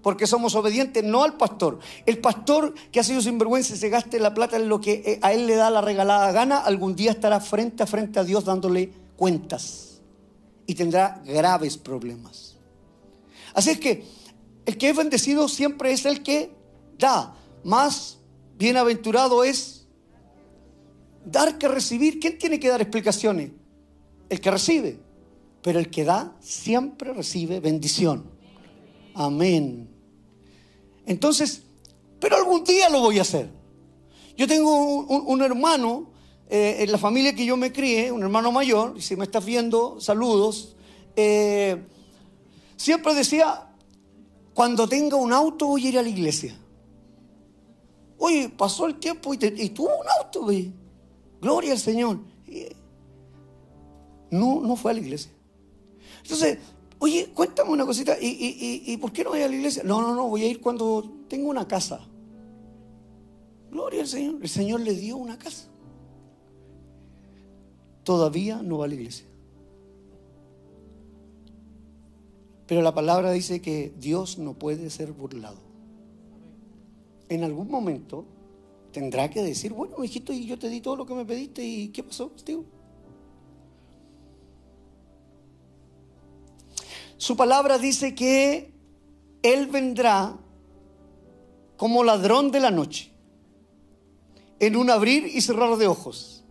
Porque 0.00 0.26
somos 0.26 0.54
obedientes 0.54 1.04
no 1.04 1.24
al 1.24 1.36
pastor. 1.36 1.78
El 2.06 2.20
pastor 2.20 2.72
que 2.90 2.98
ha 2.98 3.04
sido 3.04 3.20
sinvergüenza 3.20 3.74
y 3.74 3.76
se 3.76 3.90
gaste 3.90 4.18
la 4.18 4.32
plata 4.32 4.56
en 4.56 4.66
lo 4.66 4.80
que 4.80 5.02
eh, 5.04 5.18
a 5.20 5.34
él 5.34 5.46
le 5.46 5.56
da 5.56 5.68
la 5.68 5.82
regalada 5.82 6.32
gana, 6.32 6.56
algún 6.56 6.96
día 6.96 7.10
estará 7.10 7.38
frente 7.40 7.82
a 7.82 7.86
frente 7.86 8.18
a 8.18 8.24
Dios 8.24 8.46
dándole 8.46 8.90
cuentas. 9.14 10.00
Y 10.66 10.74
tendrá 10.74 11.20
graves 11.22 11.76
problemas. 11.76 12.56
Así 13.52 13.68
es 13.68 13.78
que 13.78 14.06
el 14.64 14.78
que 14.78 14.88
es 14.88 14.96
bendecido 14.96 15.48
siempre 15.48 15.92
es 15.92 16.06
el 16.06 16.22
que 16.22 16.50
da. 16.98 17.34
Más 17.62 18.15
bienaventurado 18.58 19.44
es 19.44 19.86
dar 21.24 21.58
que 21.58 21.68
recibir. 21.68 22.20
¿Quién 22.20 22.38
tiene 22.38 22.58
que 22.58 22.68
dar 22.68 22.80
explicaciones? 22.80 23.50
El 24.28 24.40
que 24.40 24.50
recibe. 24.50 24.98
Pero 25.62 25.78
el 25.78 25.90
que 25.90 26.04
da 26.04 26.36
siempre 26.40 27.12
recibe 27.12 27.60
bendición. 27.60 28.24
Amén. 29.14 29.88
Entonces, 31.06 31.62
pero 32.20 32.36
algún 32.36 32.64
día 32.64 32.88
lo 32.88 33.00
voy 33.00 33.18
a 33.18 33.22
hacer. 33.22 33.48
Yo 34.36 34.46
tengo 34.46 34.74
un, 34.74 35.42
hermano 35.42 36.10
eh, 36.50 36.76
en 36.80 36.92
la 36.92 36.98
familia 36.98 37.34
que 37.34 37.46
yo 37.46 37.56
me 37.56 37.72
crié, 37.72 38.12
un 38.12 38.22
hermano 38.22 38.52
mayor, 38.52 38.94
y 38.96 39.00
si 39.00 39.16
me 39.16 39.24
estás 39.24 39.44
viendo, 39.44 39.98
saludos. 40.00 40.76
Eh, 41.16 41.82
siempre 42.76 43.14
decía, 43.14 43.66
cuando 44.52 44.88
tenga 44.88 45.16
un 45.16 45.32
auto 45.32 45.66
voy 45.66 45.86
a 45.86 45.88
ir 45.88 45.98
a 45.98 46.02
la 46.02 46.08
iglesia. 46.08 46.58
Oye, 48.18 48.48
pasó 48.48 48.86
el 48.86 48.96
tiempo 48.96 49.34
y, 49.34 49.38
tuvo 49.70 49.88
un 49.88 50.06
auto, 50.20 50.46
Gloria 51.40 51.72
al 51.72 51.78
Señor. 51.78 52.18
No, 54.30 54.60
no 54.60 54.76
fue 54.76 54.90
a 54.90 54.94
la 54.94 55.00
iglesia. 55.00 55.30
Entonces, 56.22 56.58
oye, 56.98 57.30
cuéntame 57.34 57.70
una 57.70 57.84
cosita, 57.84 58.16
¿y, 58.20 58.96
por 58.96 59.12
qué 59.12 59.22
no 59.22 59.30
voy 59.30 59.42
a 59.42 59.48
la 59.48 59.54
iglesia? 59.54 59.82
No, 59.84 60.00
no, 60.00 60.14
no, 60.14 60.28
voy 60.28 60.42
a 60.42 60.48
ir 60.48 60.60
cuando 60.60 61.04
tengo 61.28 61.50
una 61.50 61.68
casa. 61.68 62.00
Gloria 63.70 64.00
al 64.00 64.08
Señor. 64.08 64.36
El 64.42 64.48
Señor 64.48 64.80
le 64.80 64.94
dio 64.94 65.16
una 65.16 65.38
casa. 65.38 65.68
Todavía 68.02 68.62
no 68.62 68.78
va 68.78 68.86
a 68.86 68.88
la 68.88 68.94
iglesia. 68.94 69.26
Pero 72.66 72.82
la 72.82 72.94
palabra 72.94 73.30
dice 73.30 73.60
que 73.60 73.94
Dios 73.98 74.38
no 74.38 74.54
puede 74.54 74.90
ser 74.90 75.12
burlado. 75.12 75.58
En 77.28 77.44
algún 77.44 77.68
momento 77.68 78.24
tendrá 78.92 79.28
que 79.28 79.42
decir, 79.42 79.72
bueno, 79.72 80.02
hijito, 80.02 80.32
y 80.32 80.46
yo 80.46 80.58
te 80.58 80.68
di 80.68 80.80
todo 80.80 80.96
lo 80.96 81.06
que 81.06 81.14
me 81.14 81.24
pediste, 81.24 81.62
¿y 81.64 81.88
qué 81.88 82.02
pasó, 82.02 82.30
tío? 82.44 82.64
Su 87.16 87.36
palabra 87.36 87.78
dice 87.78 88.14
que 88.14 88.72
Él 89.42 89.66
vendrá 89.66 90.38
como 91.76 92.04
ladrón 92.04 92.50
de 92.50 92.60
la 92.60 92.70
noche, 92.70 93.12
en 94.58 94.76
un 94.76 94.90
abrir 94.90 95.26
y 95.26 95.40
cerrar 95.40 95.76
de 95.76 95.86
ojos. 95.86 96.44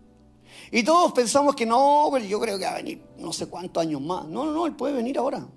Y 0.71 0.83
todos 0.83 1.13
pensamos 1.13 1.55
que 1.55 1.65
no, 1.65 2.15
yo 2.19 2.39
creo 2.39 2.57
que 2.59 2.65
va 2.65 2.71
a 2.71 2.75
venir 2.75 3.01
no 3.17 3.31
sé 3.31 3.47
cuántos 3.47 3.81
años 3.81 4.01
más. 4.01 4.27
No, 4.27 4.45
no, 4.45 4.51
no, 4.51 4.65
Él 4.65 4.75
puede 4.75 4.93
venir 4.93 5.17
ahora 5.17 5.47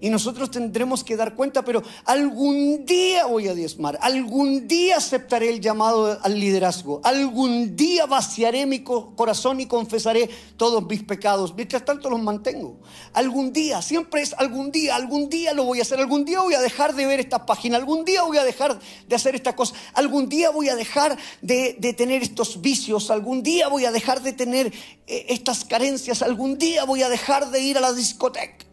y 0.00 0.10
nosotros 0.10 0.50
tendremos 0.50 1.02
que 1.02 1.16
dar 1.16 1.34
cuenta, 1.34 1.64
pero 1.64 1.82
algún 2.04 2.84
día 2.84 3.26
voy 3.26 3.48
a 3.48 3.54
diezmar, 3.54 3.98
algún 4.02 4.68
día 4.68 4.96
aceptaré 4.96 5.50
el 5.50 5.60
llamado 5.60 6.18
al 6.22 6.38
liderazgo, 6.38 7.00
algún 7.04 7.76
día 7.76 8.06
vaciaré 8.06 8.66
mi 8.66 8.80
corazón 8.80 9.60
y 9.60 9.66
confesaré 9.66 10.28
todos 10.56 10.84
mis 10.86 11.02
pecados, 11.02 11.54
mientras 11.54 11.84
tanto 11.84 12.10
los 12.10 12.20
mantengo. 12.20 12.76
Algún 13.12 13.52
día, 13.52 13.82
siempre 13.82 14.22
es 14.22 14.34
algún 14.34 14.70
día, 14.70 14.96
algún 14.96 15.28
día 15.28 15.54
lo 15.54 15.64
voy 15.64 15.78
a 15.78 15.82
hacer, 15.82 15.98
algún 15.98 16.24
día 16.24 16.40
voy 16.40 16.54
a 16.54 16.60
dejar 16.60 16.94
de 16.94 17.06
ver 17.06 17.20
esta 17.20 17.46
página, 17.46 17.76
algún 17.76 18.04
día 18.04 18.22
voy 18.22 18.38
a 18.38 18.44
dejar 18.44 18.78
de 19.08 19.16
hacer 19.16 19.34
esta 19.34 19.56
cosa, 19.56 19.74
algún 19.94 20.28
día 20.28 20.50
voy 20.50 20.68
a 20.68 20.76
dejar 20.76 21.16
de, 21.40 21.94
tener 21.96 22.22
estos 22.22 22.60
vicios, 22.60 23.10
algún 23.10 23.42
día 23.42 23.68
voy 23.68 23.84
a 23.84 23.92
dejar 23.92 24.22
de 24.22 24.32
tener 24.32 24.72
eh, 25.06 25.26
estas 25.28 25.64
carencias, 25.64 26.22
algún 26.22 26.58
día 26.58 26.84
voy 26.84 27.02
a 27.02 27.08
dejar 27.08 27.50
de 27.50 27.60
ir 27.60 27.78
a 27.78 27.80
la 27.80 27.92
discoteca. 27.92 28.63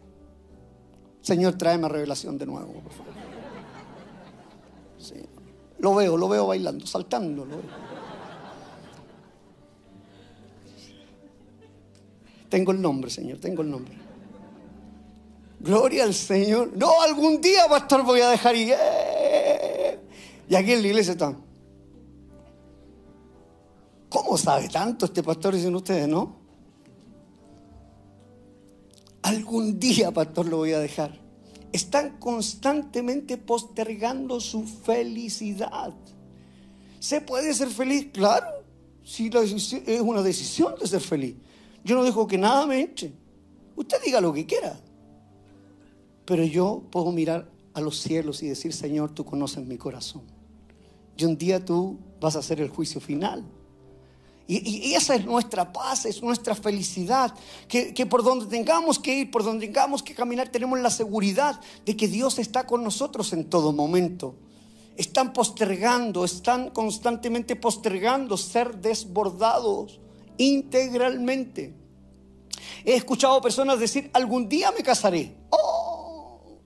Señor, 1.22 1.54
tráeme 1.54 1.88
revelación 1.88 2.36
de 2.36 2.46
nuevo, 2.46 2.72
por 2.72 2.92
favor. 2.92 3.12
Lo 5.78 5.94
veo, 5.94 6.16
lo 6.16 6.28
veo 6.28 6.46
bailando, 6.46 6.86
saltando. 6.86 7.46
Tengo 12.48 12.72
el 12.72 12.80
nombre, 12.80 13.10
Señor, 13.10 13.38
tengo 13.38 13.62
el 13.62 13.70
nombre. 13.70 13.94
Gloria 15.58 16.04
al 16.04 16.14
Señor. 16.14 16.76
No, 16.76 17.00
algún 17.02 17.40
día, 17.40 17.66
pastor, 17.68 18.04
voy 18.04 18.20
a 18.20 18.30
dejar 18.30 18.54
y... 18.54 18.70
¡eh! 18.72 19.98
Y 20.48 20.54
aquí 20.54 20.72
en 20.72 20.82
la 20.82 20.88
iglesia 20.88 21.12
está. 21.12 21.34
¿Cómo 24.08 24.36
sabe 24.36 24.68
tanto 24.68 25.06
este 25.06 25.22
pastor? 25.22 25.54
Dicen 25.54 25.74
ustedes, 25.74 26.06
¿no? 26.06 26.41
Algún 29.22 29.78
día, 29.78 30.10
pastor, 30.10 30.46
lo 30.46 30.58
voy 30.58 30.72
a 30.72 30.80
dejar. 30.80 31.20
Están 31.72 32.18
constantemente 32.18 33.38
postergando 33.38 34.40
su 34.40 34.64
felicidad. 34.64 35.94
¿Se 36.98 37.20
puede 37.20 37.54
ser 37.54 37.68
feliz? 37.68 38.08
Claro, 38.12 38.46
si 39.04 39.30
es 39.86 40.00
una 40.00 40.22
decisión 40.22 40.74
de 40.78 40.86
ser 40.86 41.00
feliz. 41.00 41.36
Yo 41.84 41.96
no 41.96 42.04
dejo 42.04 42.26
que 42.26 42.38
nada 42.38 42.66
me 42.66 42.80
eche. 42.80 43.12
Usted 43.76 43.96
diga 44.04 44.20
lo 44.20 44.32
que 44.32 44.46
quiera. 44.46 44.78
Pero 46.24 46.44
yo 46.44 46.82
puedo 46.90 47.10
mirar 47.10 47.50
a 47.74 47.80
los 47.80 47.98
cielos 47.98 48.42
y 48.42 48.48
decir, 48.48 48.72
Señor, 48.72 49.12
tú 49.14 49.24
conoces 49.24 49.64
mi 49.64 49.78
corazón. 49.78 50.22
Y 51.16 51.24
un 51.24 51.36
día 51.36 51.64
tú 51.64 51.98
vas 52.20 52.36
a 52.36 52.40
hacer 52.40 52.60
el 52.60 52.68
juicio 52.68 53.00
final. 53.00 53.44
Y, 54.46 54.94
esa 54.94 55.14
es 55.14 55.24
nuestra 55.24 55.72
paz, 55.72 56.04
es 56.04 56.22
nuestra 56.22 56.54
felicidad. 56.54 57.34
Que, 57.68 57.94
que, 57.94 58.06
por 58.06 58.22
donde 58.22 58.46
tengamos 58.46 58.98
que 58.98 59.20
ir, 59.20 59.30
por 59.30 59.44
donde 59.44 59.66
tengamos 59.66 60.02
que 60.02 60.14
caminar, 60.14 60.48
tenemos 60.48 60.78
la 60.80 60.90
seguridad 60.90 61.60
de 61.86 61.96
que 61.96 62.08
Dios 62.08 62.38
está 62.38 62.66
con 62.66 62.82
nosotros 62.82 63.32
en 63.32 63.48
todo 63.48 63.72
momento. 63.72 64.34
Están 64.96 65.32
postergando, 65.32 66.24
están 66.24 66.70
constantemente 66.70 67.56
postergando 67.56 68.36
ser 68.36 68.76
desbordados 68.76 70.00
integralmente. 70.36 71.74
He 72.84 72.94
escuchado 72.94 73.40
personas 73.40 73.78
decir, 73.78 74.10
algún 74.12 74.48
día 74.48 74.72
me 74.72 74.82
casaré. 74.82 75.34
Oh, 75.50 76.58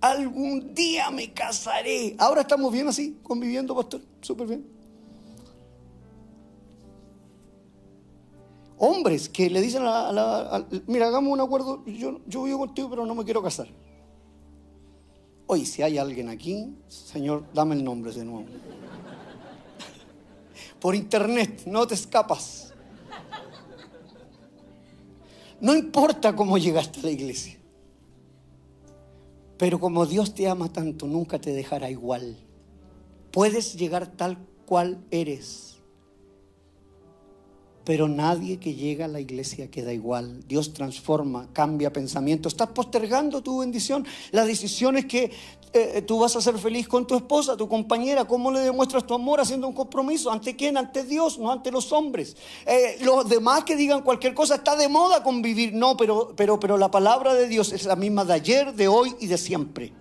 algún 0.00 0.74
día 0.74 1.10
me 1.10 1.32
casaré. 1.32 2.16
Ahora 2.18 2.42
estamos 2.42 2.72
bien 2.72 2.88
así, 2.88 3.18
conviviendo, 3.22 3.74
pastor. 3.74 4.02
Súper 4.20 4.48
bien. 4.48 4.81
Hombres 8.84 9.28
que 9.28 9.48
le 9.48 9.60
dicen 9.60 9.84
a 9.84 10.10
la, 10.10 10.66
mira, 10.88 11.06
hagamos 11.06 11.32
un 11.32 11.40
acuerdo, 11.40 11.84
yo, 11.86 12.20
yo 12.26 12.42
vivo 12.42 12.58
contigo, 12.58 12.90
pero 12.90 13.06
no 13.06 13.14
me 13.14 13.24
quiero 13.24 13.40
casar. 13.40 13.68
Oye, 15.46 15.64
si 15.64 15.82
hay 15.82 15.98
alguien 15.98 16.28
aquí, 16.28 16.74
Señor, 16.88 17.44
dame 17.54 17.76
el 17.76 17.84
nombre 17.84 18.10
de 18.10 18.24
nuevo. 18.24 18.48
Por 20.80 20.96
internet, 20.96 21.62
no 21.66 21.86
te 21.86 21.94
escapas. 21.94 22.72
No 25.60 25.76
importa 25.76 26.34
cómo 26.34 26.58
llegaste 26.58 26.98
a 26.98 27.02
la 27.04 27.10
iglesia. 27.12 27.56
Pero 29.58 29.78
como 29.78 30.06
Dios 30.06 30.34
te 30.34 30.48
ama 30.48 30.72
tanto, 30.72 31.06
nunca 31.06 31.40
te 31.40 31.52
dejará 31.52 31.88
igual. 31.88 32.36
Puedes 33.30 33.76
llegar 33.76 34.08
tal 34.08 34.38
cual 34.66 35.04
eres 35.12 35.71
pero 37.84 38.08
nadie 38.08 38.58
que 38.58 38.74
llega 38.74 39.06
a 39.06 39.08
la 39.08 39.20
iglesia 39.20 39.70
queda 39.70 39.92
igual. 39.92 40.46
Dios 40.46 40.72
transforma, 40.72 41.48
cambia 41.52 41.92
pensamiento. 41.92 42.48
Estás 42.48 42.68
postergando 42.68 43.42
tu 43.42 43.58
bendición. 43.58 44.06
La 44.30 44.44
decisión 44.44 44.96
es 44.96 45.06
que 45.06 45.32
eh, 45.72 46.02
tú 46.02 46.20
vas 46.20 46.36
a 46.36 46.40
ser 46.40 46.58
feliz 46.58 46.86
con 46.86 47.06
tu 47.06 47.16
esposa, 47.16 47.56
tu 47.56 47.68
compañera. 47.68 48.24
¿Cómo 48.24 48.50
le 48.52 48.60
demuestras 48.60 49.06
tu 49.06 49.14
amor 49.14 49.40
haciendo 49.40 49.66
un 49.66 49.74
compromiso? 49.74 50.30
¿Ante 50.30 50.54
quién? 50.54 50.76
Ante 50.76 51.02
Dios, 51.02 51.38
no 51.38 51.50
ante 51.50 51.72
los 51.72 51.92
hombres. 51.92 52.36
Eh, 52.66 52.98
los 53.00 53.28
demás 53.28 53.64
que 53.64 53.74
digan 53.74 54.02
cualquier 54.02 54.34
cosa, 54.34 54.56
está 54.56 54.76
de 54.76 54.88
moda 54.88 55.22
convivir. 55.22 55.72
No, 55.72 55.96
pero, 55.96 56.34
pero, 56.36 56.60
pero 56.60 56.76
la 56.76 56.90
palabra 56.90 57.34
de 57.34 57.48
Dios 57.48 57.72
es 57.72 57.84
la 57.84 57.96
misma 57.96 58.24
de 58.24 58.34
ayer, 58.34 58.74
de 58.74 58.86
hoy 58.86 59.14
y 59.18 59.26
de 59.26 59.38
siempre. 59.38 59.92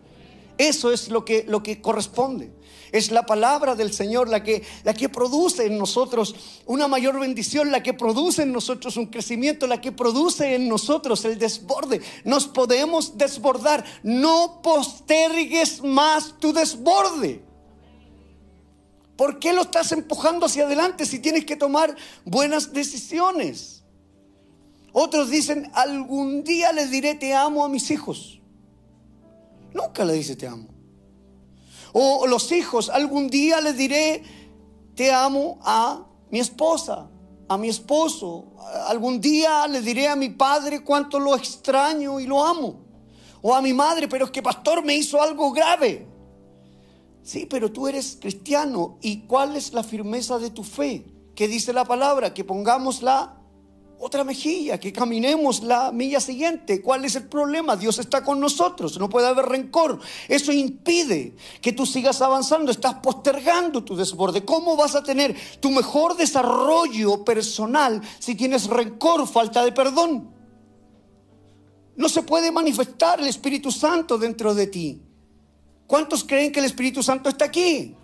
Eso 0.58 0.92
es 0.92 1.10
lo 1.10 1.26
que, 1.26 1.46
lo 1.48 1.64
que 1.64 1.82
corresponde. 1.82 2.52
Es 2.92 3.10
la 3.12 3.26
palabra 3.26 3.76
del 3.76 3.94
Señor 3.94 4.28
la 4.28 4.44
que, 4.44 4.64
la 4.84 4.94
que 4.94 5.08
produce 5.08 5.66
en 5.66 5.78
nosotros 5.78 6.36
una 6.66 6.88
mayor 6.88 7.20
bendición, 7.20 7.72
la 7.72 7.82
que 7.82 7.94
produce 7.94 8.44
en 8.44 8.52
nosotros 8.52 8.98
un 8.98 9.06
crecimiento, 9.06 9.66
la 9.66 9.80
que 9.80 9.94
produce 9.94 10.56
en 10.56 10.68
nosotros 10.68 11.24
el 11.24 11.40
desborde. 11.40 12.02
Nos 12.26 12.48
podemos 12.48 13.18
desbordar. 13.18 13.86
No 14.04 14.62
postergues 14.62 15.82
más 15.84 16.36
tu 16.40 16.52
desborde. 16.52 17.44
¿Por 19.16 19.40
qué 19.40 19.54
lo 19.54 19.62
estás 19.62 19.92
empujando 19.92 20.48
hacia 20.48 20.66
adelante 20.66 21.06
si 21.06 21.20
tienes 21.20 21.46
que 21.46 21.56
tomar 21.56 21.96
buenas 22.26 22.74
decisiones? 22.74 23.84
Otros 24.92 25.30
dicen, 25.30 25.70
algún 25.74 26.44
día 26.44 26.74
les 26.74 26.92
diré 26.92 27.16
te 27.16 27.34
amo 27.34 27.64
a 27.64 27.70
mis 27.70 27.90
hijos. 27.92 28.42
Nunca 29.74 30.04
le 30.04 30.14
dice 30.14 30.36
te 30.36 30.48
amo. 30.48 30.71
O 31.94 32.26
los 32.28 32.52
hijos, 32.52 32.90
algún 32.90 33.30
día 33.30 33.60
les 33.62 33.78
diré, 33.78 34.24
te 34.96 35.12
amo 35.12 35.60
a 35.64 36.06
mi 36.30 36.40
esposa, 36.40 37.10
a 37.48 37.58
mi 37.58 37.70
esposo. 37.70 38.54
Algún 38.88 39.20
día 39.20 39.68
les 39.68 39.84
diré 39.84 40.08
a 40.08 40.16
mi 40.16 40.30
padre 40.30 40.84
cuánto 40.84 41.20
lo 41.20 41.36
extraño 41.36 42.20
y 42.20 42.28
lo 42.28 42.44
amo. 42.44 42.80
O 43.42 43.54
a 43.54 43.62
mi 43.62 43.74
madre, 43.74 44.08
pero 44.08 44.26
es 44.26 44.32
que 44.32 44.42
pastor 44.42 44.84
me 44.84 44.96
hizo 44.96 45.22
algo 45.22 45.52
grave. 45.52 46.08
Sí, 47.24 47.46
pero 47.50 47.72
tú 47.72 47.88
eres 47.88 48.18
cristiano. 48.20 48.98
¿Y 49.02 49.22
cuál 49.28 49.56
es 49.56 49.74
la 49.74 49.84
firmeza 49.84 50.40
de 50.40 50.50
tu 50.50 50.64
fe? 50.64 51.06
¿Qué 51.36 51.48
dice 51.48 51.74
la 51.74 51.86
palabra? 51.86 52.34
Que 52.34 52.44
pongamos 52.44 53.02
la 53.02 53.41
otra 54.04 54.24
mejilla, 54.24 54.80
que 54.80 54.92
caminemos 54.92 55.62
la 55.62 55.92
milla 55.92 56.20
siguiente. 56.20 56.82
¿Cuál 56.82 57.06
es 57.06 57.16
el 57.16 57.28
problema? 57.28 57.76
Dios 57.76 58.00
está 58.00 58.24
con 58.24 58.40
nosotros, 58.40 58.98
no 58.98 59.08
puede 59.08 59.28
haber 59.28 59.46
rencor. 59.46 60.00
Eso 60.28 60.52
impide 60.52 61.36
que 61.62 61.72
tú 61.72 61.86
sigas 61.86 62.20
avanzando, 62.22 62.72
estás 62.72 62.96
postergando 62.96 63.84
tu 63.84 63.96
desborde. 63.96 64.44
¿Cómo 64.44 64.76
vas 64.76 64.96
a 64.96 65.04
tener 65.04 65.36
tu 65.60 65.70
mejor 65.70 66.18
desarrollo 66.18 67.24
personal 67.24 68.02
si 68.18 68.34
tienes 68.34 68.66
rencor, 68.66 69.28
falta 69.28 69.64
de 69.64 69.72
perdón? 69.72 70.34
No 71.96 72.10
se 72.10 72.24
puede 72.24 72.52
manifestar 72.52 73.20
el 73.20 73.28
Espíritu 73.28 73.72
Santo 73.72 74.18
dentro 74.18 74.56
de 74.56 74.66
ti. 74.66 75.02
¿Cuántos 75.86 76.24
creen 76.24 76.52
que 76.52 76.60
el 76.60 76.66
Espíritu 76.66 77.04
Santo 77.04 77.30
está 77.30 77.46
aquí? 77.46 77.96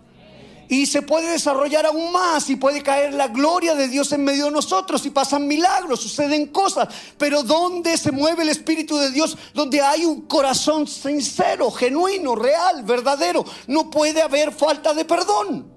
Y 0.68 0.84
se 0.86 1.00
puede 1.00 1.30
desarrollar 1.30 1.86
aún 1.86 2.12
más 2.12 2.50
y 2.50 2.56
puede 2.56 2.82
caer 2.82 3.14
la 3.14 3.28
gloria 3.28 3.74
de 3.74 3.88
Dios 3.88 4.12
en 4.12 4.22
medio 4.22 4.46
de 4.46 4.50
nosotros 4.50 5.04
y 5.06 5.10
pasan 5.10 5.46
milagros, 5.46 6.00
suceden 6.00 6.48
cosas. 6.48 6.88
Pero 7.16 7.42
¿dónde 7.42 7.96
se 7.96 8.12
mueve 8.12 8.42
el 8.42 8.50
Espíritu 8.50 8.98
de 8.98 9.10
Dios? 9.10 9.36
Donde 9.54 9.80
hay 9.80 10.04
un 10.04 10.22
corazón 10.22 10.86
sincero, 10.86 11.70
genuino, 11.70 12.34
real, 12.34 12.82
verdadero. 12.82 13.44
No 13.66 13.90
puede 13.90 14.20
haber 14.20 14.52
falta 14.52 14.92
de 14.92 15.06
perdón. 15.06 15.72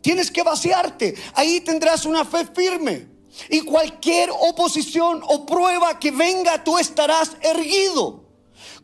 Tienes 0.00 0.30
que 0.30 0.42
vaciarte. 0.42 1.16
Ahí 1.34 1.60
tendrás 1.60 2.04
una 2.04 2.24
fe 2.24 2.46
firme. 2.46 3.08
Y 3.50 3.62
cualquier 3.62 4.30
oposición 4.30 5.20
o 5.26 5.44
prueba 5.44 5.98
que 5.98 6.12
venga, 6.12 6.62
tú 6.62 6.78
estarás 6.78 7.32
erguido, 7.40 8.28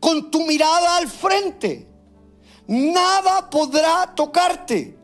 con 0.01 0.29
tu 0.29 0.45
mirada 0.45 0.97
al 0.97 1.07
frente 1.07 1.90
nada 2.67 3.49
podrá 3.49 4.13
tocarte. 4.15 4.97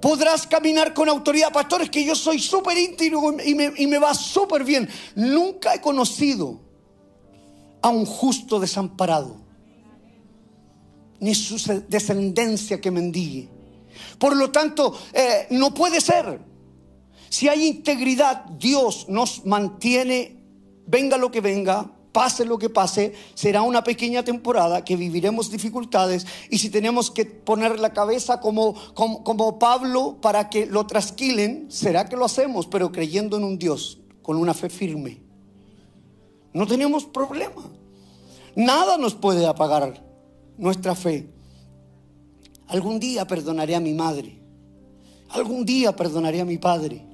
Podrás 0.00 0.46
caminar 0.46 0.94
con 0.94 1.08
autoridad. 1.08 1.52
Pastores, 1.52 1.90
que 1.90 2.04
yo 2.04 2.14
soy 2.14 2.38
súper 2.38 2.78
íntimo 2.78 3.32
y 3.44 3.54
me, 3.86 3.98
va 3.98 4.14
súper 4.14 4.64
bien. 4.64 4.88
Nunca 5.14 5.74
he 5.74 5.80
conocido 5.80 6.60
a 7.82 7.88
un 7.88 8.04
justo 8.04 8.60
desamparado, 8.60 9.36
ni 11.20 11.34
su 11.34 11.56
descendencia 11.88 12.80
que 12.80 12.90
mendigue. 12.90 13.48
Por 14.18 14.36
lo 14.36 14.50
tanto, 14.50 14.96
eh, 15.12 15.48
no 15.50 15.74
puede 15.74 16.00
ser. 16.00 16.40
Si 17.28 17.48
hay 17.48 17.66
integridad, 17.66 18.44
Dios 18.44 19.06
nos 19.08 19.44
mantiene, 19.44 20.36
venga 20.86 21.16
lo 21.18 21.30
que 21.30 21.40
venga, 21.40 21.90
pase 22.18 22.44
lo 22.44 22.58
que 22.58 22.68
pase, 22.68 23.14
será 23.34 23.62
una 23.62 23.84
pequeña 23.84 24.24
temporada 24.24 24.84
que 24.84 24.96
viviremos 24.96 25.52
dificultades 25.52 26.26
y 26.50 26.58
si 26.58 26.68
tenemos 26.68 27.12
que 27.12 27.24
poner 27.24 27.78
la 27.78 27.92
cabeza 27.92 28.40
como, 28.40 28.74
como, 28.92 29.60
Pablo 29.60 30.16
para 30.20 30.50
que 30.50 30.66
lo 30.66 30.84
trasquilen, 30.84 31.70
será 31.70 32.08
que 32.08 32.16
lo 32.16 32.24
hacemos, 32.24 32.66
pero 32.66 32.90
creyendo 32.90 33.36
en 33.36 33.44
un 33.44 33.56
Dios, 33.56 34.00
con 34.20 34.36
una 34.36 34.52
fe 34.52 34.68
firme. 34.68 35.20
No 36.52 36.66
tenemos 36.66 37.04
problema. 37.04 37.70
Nada 38.56 38.98
nos 38.98 39.14
puede 39.14 39.46
apagar 39.46 40.02
nuestra 40.56 40.96
fe. 40.96 41.30
Algún 42.66 42.98
día 42.98 43.28
perdonaré 43.28 43.76
a 43.76 43.80
mi 43.80 43.94
madre. 43.94 44.42
Algún 45.28 45.64
día 45.64 45.94
perdonaré 45.94 46.40
a 46.40 46.44
mi 46.44 46.58
padre. 46.58 47.06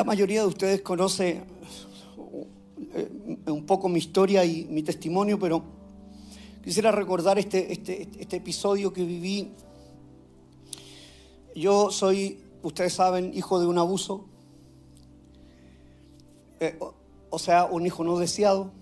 La 0.00 0.04
mayoría 0.04 0.40
de 0.40 0.46
ustedes 0.46 0.80
conoce 0.80 1.42
eh, 2.94 3.42
un 3.48 3.66
poco 3.66 3.86
mi 3.86 3.98
historia 3.98 4.42
y 4.46 4.64
mi 4.64 4.82
testimonio, 4.82 5.38
pero 5.38 5.62
quisiera 6.64 6.90
recordar 6.90 7.38
este, 7.38 7.70
este, 7.70 8.08
este 8.18 8.36
episodio 8.36 8.94
que 8.94 9.04
viví. 9.04 9.52
Yo 11.54 11.90
soy, 11.90 12.40
ustedes 12.62 12.94
saben, 12.94 13.34
hijo 13.34 13.60
de 13.60 13.66
un 13.66 13.76
abuso, 13.76 14.24
eh, 16.60 16.78
o, 17.28 17.38
sea, 17.38 17.66
un 17.66 17.84
hijo 17.84 18.02
no 18.02 18.18
deseado. 18.18 18.72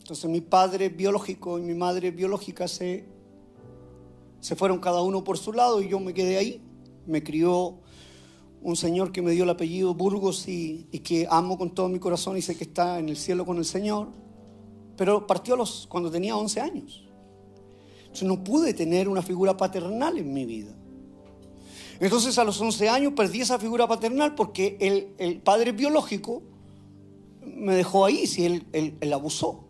Entonces 0.00 0.28
mi 0.28 0.42
padre 0.42 0.90
biológico 0.90 1.58
y 1.58 1.62
mi 1.62 1.72
madre 1.72 2.10
biológica 2.10 2.68
se, 2.68 3.06
se 4.40 4.56
fueron 4.56 4.78
cada 4.78 5.00
uno 5.00 5.24
por 5.24 5.38
su 5.38 5.54
lado 5.54 5.80
y 5.80 5.88
yo 5.88 5.98
me 6.00 6.12
quedé 6.12 6.36
ahí. 6.36 6.60
Me 7.06 7.22
crió 7.22 7.78
un 8.62 8.76
señor 8.76 9.12
que 9.12 9.22
me 9.22 9.30
dio 9.32 9.44
el 9.44 9.50
apellido 9.50 9.94
Burgos 9.94 10.48
y, 10.48 10.84
que 11.04 11.26
amo 11.30 11.56
con 11.56 11.74
todo 11.74 11.88
mi 11.88 11.98
corazón 11.98 12.36
y 12.36 12.42
sé 12.42 12.56
que 12.56 12.64
está 12.64 12.98
en 12.98 13.08
el 13.08 13.16
cielo 13.16 13.44
con 13.46 13.58
el 13.58 13.64
Señor, 13.64 14.08
pero 14.96 15.26
partió 15.26 15.56
los, 15.56 15.86
cuando 15.86 16.10
tenía 16.10 16.36
11 16.36 16.60
años. 16.60 17.04
Entonces 18.00 18.26
no 18.26 18.42
pude 18.42 18.74
tener 18.74 19.08
una 19.08 19.22
figura 19.22 19.56
paternal 19.56 20.18
en 20.18 20.32
mi 20.32 20.44
vida. 20.46 20.74
Entonces 22.00 22.38
a 22.38 22.44
los 22.44 22.60
11 22.60 22.88
años 22.88 23.12
perdí 23.14 23.40
esa 23.40 23.58
figura 23.58 23.86
paternal 23.86 24.34
porque 24.34 24.76
el, 24.80 25.40
padre 25.42 25.72
biológico 25.72 26.42
me 27.44 27.74
dejó 27.74 28.04
ahí, 28.04 28.26
si 28.26 28.44
él, 28.44 28.66
él 28.72 29.12
abusó. 29.12 29.65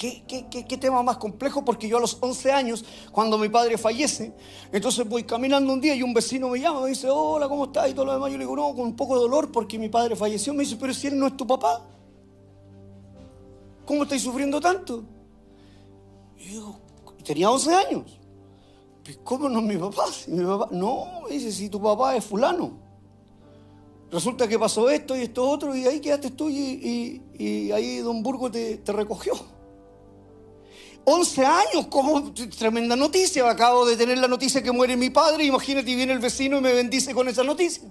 ¿Qué, 0.00 0.78
tema 0.80 1.02
más 1.02 1.18
complejo? 1.18 1.62
Porque 1.62 1.86
yo 1.86 1.98
a 1.98 2.00
los 2.00 2.16
11 2.18 2.52
años, 2.52 2.82
cuando 3.12 3.36
mi 3.36 3.50
padre 3.50 3.76
fallece, 3.76 4.32
entonces 4.72 5.06
voy 5.06 5.24
caminando 5.24 5.74
un 5.74 5.78
día 5.78 5.94
y 5.94 6.02
un 6.02 6.14
vecino 6.14 6.48
me 6.48 6.58
llama, 6.58 6.80
me 6.80 6.88
dice, 6.88 7.10
hola, 7.10 7.46
¿cómo 7.50 7.66
estás? 7.66 7.90
Y 7.90 7.92
todo 7.92 8.06
lo 8.06 8.14
demás. 8.14 8.32
Yo 8.32 8.38
le 8.38 8.44
digo, 8.44 8.56
no, 8.56 8.74
con 8.74 8.86
un 8.86 8.96
poco 8.96 9.16
de 9.16 9.20
dolor 9.20 9.52
porque 9.52 9.78
mi 9.78 9.90
padre 9.90 10.16
falleció. 10.16 10.54
Me 10.54 10.64
dice, 10.64 10.78
pero 10.80 10.94
si 10.94 11.08
él 11.08 11.18
no 11.18 11.26
es 11.26 11.36
tu 11.36 11.46
papá, 11.46 11.82
¿cómo 13.84 14.04
estáis 14.04 14.22
sufriendo 14.22 14.58
tanto? 14.58 15.04
Y 16.38 16.44
digo, 16.44 16.80
tenía 17.22 17.50
11 17.50 17.74
años. 17.74 18.18
¿Cómo 19.22 19.50
no 19.50 19.58
es 19.58 19.64
mi 19.66 19.76
papá? 19.76 20.06
No, 20.70 21.20
me 21.28 21.34
dice, 21.34 21.52
si 21.52 21.68
tu 21.68 21.78
papá 21.78 22.16
es 22.16 22.24
fulano. 22.24 22.72
resulta 24.10 24.48
que 24.48 24.58
pasó 24.58 24.88
esto 24.88 25.14
y 25.14 25.24
esto 25.24 25.46
otro, 25.46 25.76
y 25.76 25.84
ahí 25.84 26.00
quedaste 26.00 26.30
tú 26.30 26.48
y, 26.48 27.20
ahí 27.74 27.98
Don 27.98 28.22
Burgo 28.22 28.50
te 28.50 28.80
recogió. 28.86 29.59
11 31.04 31.46
años, 31.46 31.86
como 31.88 32.32
tremenda 32.32 32.96
noticia. 32.96 33.48
Acabo 33.48 33.86
de 33.86 33.96
tener 33.96 34.18
la 34.18 34.28
noticia 34.28 34.62
que 34.62 34.72
muere 34.72 34.96
mi 34.96 35.10
padre. 35.10 35.44
Imagínate, 35.44 35.94
viene 35.94 36.12
el 36.12 36.18
vecino 36.18 36.58
y 36.58 36.60
me 36.60 36.72
bendice 36.72 37.14
con 37.14 37.28
esa 37.28 37.42
noticia. 37.42 37.82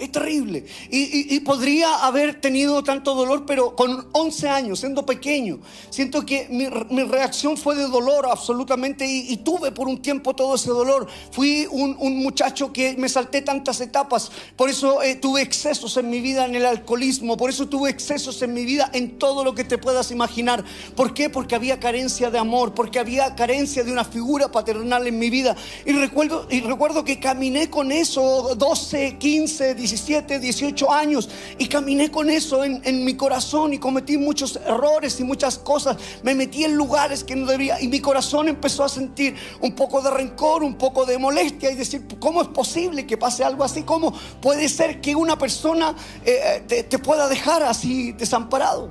Es 0.00 0.10
terrible. 0.10 0.64
Y, 0.90 1.38
podría 1.40 2.06
haber 2.06 2.40
tenido 2.40 2.82
tanto 2.82 3.14
dolor, 3.14 3.44
pero 3.44 3.76
con 3.76 4.08
11 4.12 4.48
años, 4.48 4.80
siendo 4.80 5.04
pequeño, 5.04 5.58
siento 5.90 6.24
que 6.24 6.48
mi, 6.48 7.04
reacción 7.04 7.58
fue 7.58 7.76
de 7.76 7.86
dolor 7.86 8.26
absolutamente 8.26 9.06
y, 9.06 9.36
tuve 9.36 9.72
por 9.72 9.88
un 9.88 10.00
tiempo 10.00 10.34
todo 10.34 10.54
ese 10.54 10.70
dolor. 10.70 11.06
Fui 11.32 11.66
un, 11.70 11.98
muchacho 12.22 12.72
que 12.72 12.96
me 12.96 13.10
salté 13.10 13.42
tantas 13.42 13.78
etapas, 13.82 14.32
por 14.56 14.70
eso 14.70 15.02
eh, 15.02 15.16
tuve 15.16 15.42
excesos 15.42 15.94
en 15.98 16.08
mi 16.08 16.22
vida 16.22 16.46
en 16.46 16.54
el 16.54 16.64
alcoholismo, 16.64 17.36
por 17.36 17.50
eso 17.50 17.68
tuve 17.68 17.90
excesos 17.90 18.40
en 18.40 18.54
mi 18.54 18.64
vida 18.64 18.88
en 18.94 19.18
todo 19.18 19.44
lo 19.44 19.54
que 19.54 19.64
te 19.64 19.76
puedas 19.76 20.10
imaginar. 20.10 20.64
¿Por 20.96 21.12
qué? 21.12 21.28
Porque 21.28 21.56
había 21.56 21.78
carencia 21.78 22.30
de 22.30 22.38
amor, 22.38 22.72
porque 22.74 22.98
había 22.98 23.34
carencia 23.34 23.84
de 23.84 23.92
una 23.92 24.04
figura 24.04 24.50
paternal 24.50 25.06
en 25.06 25.18
mi 25.18 25.28
vida. 25.28 25.56
Y 25.84 25.92
recuerdo, 25.92 26.46
y 26.50 26.62
recuerdo 26.62 27.04
que 27.04 27.20
caminé 27.20 27.68
con 27.68 27.92
eso 27.92 28.54
12, 28.56 29.18
15, 29.18 29.74
16 29.74 29.89
17, 29.90 30.38
18 30.38 30.92
años 30.92 31.28
y 31.58 31.66
caminé 31.66 32.10
con 32.10 32.30
eso 32.30 32.64
en, 32.64 33.04
mi 33.04 33.14
corazón 33.14 33.72
y 33.74 33.78
cometí 33.78 34.16
muchos 34.16 34.56
errores 34.64 35.18
y 35.18 35.24
muchas 35.24 35.58
cosas. 35.58 35.96
Me 36.22 36.34
metí 36.34 36.64
en 36.64 36.76
lugares 36.76 37.24
que 37.24 37.34
no 37.34 37.46
debía 37.46 37.80
y 37.80 37.88
mi 37.88 38.00
corazón 38.00 38.48
empezó 38.48 38.84
a 38.84 38.88
sentir 38.88 39.34
un 39.60 39.74
poco 39.74 40.00
de 40.00 40.10
rencor, 40.10 40.62
un 40.62 40.74
poco 40.74 41.04
de 41.04 41.18
molestia 41.18 41.72
y 41.72 41.74
decir, 41.74 42.06
¿cómo 42.20 42.42
es 42.42 42.48
posible 42.48 43.06
que 43.06 43.16
pase 43.16 43.42
algo 43.42 43.64
así? 43.64 43.82
¿Cómo 43.82 44.12
puede 44.40 44.68
ser 44.68 45.00
que 45.00 45.16
una 45.16 45.36
persona 45.36 45.94
eh, 46.24 46.62
te, 46.68 46.84
te 46.84 46.98
pueda 46.98 47.28
dejar 47.28 47.64
así 47.64 48.12
desamparado? 48.12 48.88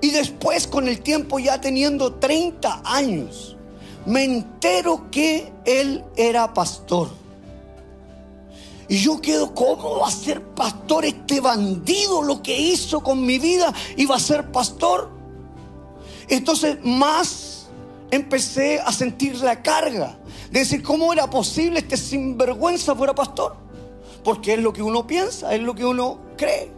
Y 0.00 0.10
después 0.10 0.66
con 0.66 0.88
el 0.88 1.00
tiempo 1.00 1.38
ya 1.38 1.60
teniendo 1.60 2.14
30 2.14 2.82
años, 2.84 3.56
me 4.04 4.24
entero 4.24 5.08
que 5.12 5.52
él 5.64 6.04
era 6.16 6.52
pastor. 6.52 7.21
Y 8.88 8.98
yo 8.98 9.20
quedo, 9.20 9.54
¿cómo 9.54 10.00
va 10.00 10.08
a 10.08 10.10
ser 10.10 10.42
pastor 10.54 11.04
este 11.04 11.40
bandido? 11.40 12.22
Lo 12.22 12.42
que 12.42 12.58
hizo 12.58 13.00
con 13.02 13.24
mi 13.24 13.38
vida 13.38 13.72
iba 13.96 14.16
a 14.16 14.20
ser 14.20 14.50
pastor. 14.50 15.10
Entonces 16.28 16.78
más 16.84 17.66
empecé 18.10 18.80
a 18.80 18.92
sentir 18.92 19.36
la 19.38 19.62
carga 19.62 20.18
de 20.50 20.60
decir, 20.60 20.82
¿cómo 20.82 21.12
era 21.12 21.28
posible 21.28 21.78
este 21.78 21.96
sinvergüenza 21.96 22.94
fuera 22.94 23.14
pastor? 23.14 23.56
Porque 24.22 24.54
es 24.54 24.60
lo 24.60 24.72
que 24.72 24.82
uno 24.82 25.06
piensa, 25.06 25.54
es 25.54 25.62
lo 25.62 25.74
que 25.74 25.84
uno 25.84 26.18
cree. 26.36 26.70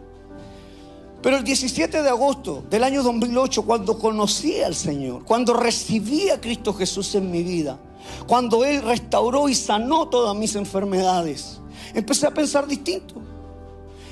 Pero 1.25 1.39
el 1.39 1.45
17 1.45 2.03
de 2.03 2.09
agosto 2.09 2.65
del 2.69 2.85
año 2.85 3.03
2008, 3.03 3.63
cuando 3.63 3.99
conocí 3.99 4.61
al 4.61 4.75
Señor, 4.75 5.25
cuando 5.25 5.55
recibí 5.55 6.29
a 6.29 6.41
Cristo 6.41 6.75
Jesús 6.75 7.15
en 7.15 7.31
mi 7.31 7.43
vida, 7.43 7.79
cuando 8.27 8.65
Él 8.65 8.83
restauró 8.83 9.49
y 9.49 9.55
sanó 9.55 10.09
todas 10.09 10.37
mis 10.37 10.55
enfermedades, 10.55 11.61
empecé 11.95 12.27
a 12.27 12.35
pensar 12.35 12.67
distinto. 12.67 13.15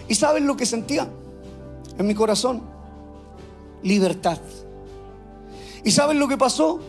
¿Y 0.08 0.14
saben 0.14 0.46
lo 0.46 0.56
que 0.56 0.66
sentía 0.66 1.08
en 1.98 2.06
mi 2.06 2.14
corazón? 2.14 2.62
Libertad. 3.82 4.38
¿Y 5.84 5.90
saben 5.90 6.18
lo 6.18 6.28
que 6.28 6.36
pasó? 6.36 6.80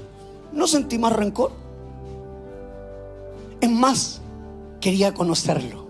No 0.51 0.67
sentí 0.67 0.97
más 0.97 1.13
rencor. 1.13 1.51
Es 3.59 3.69
más, 3.69 4.21
quería 4.79 5.13
conocerlo. 5.13 5.87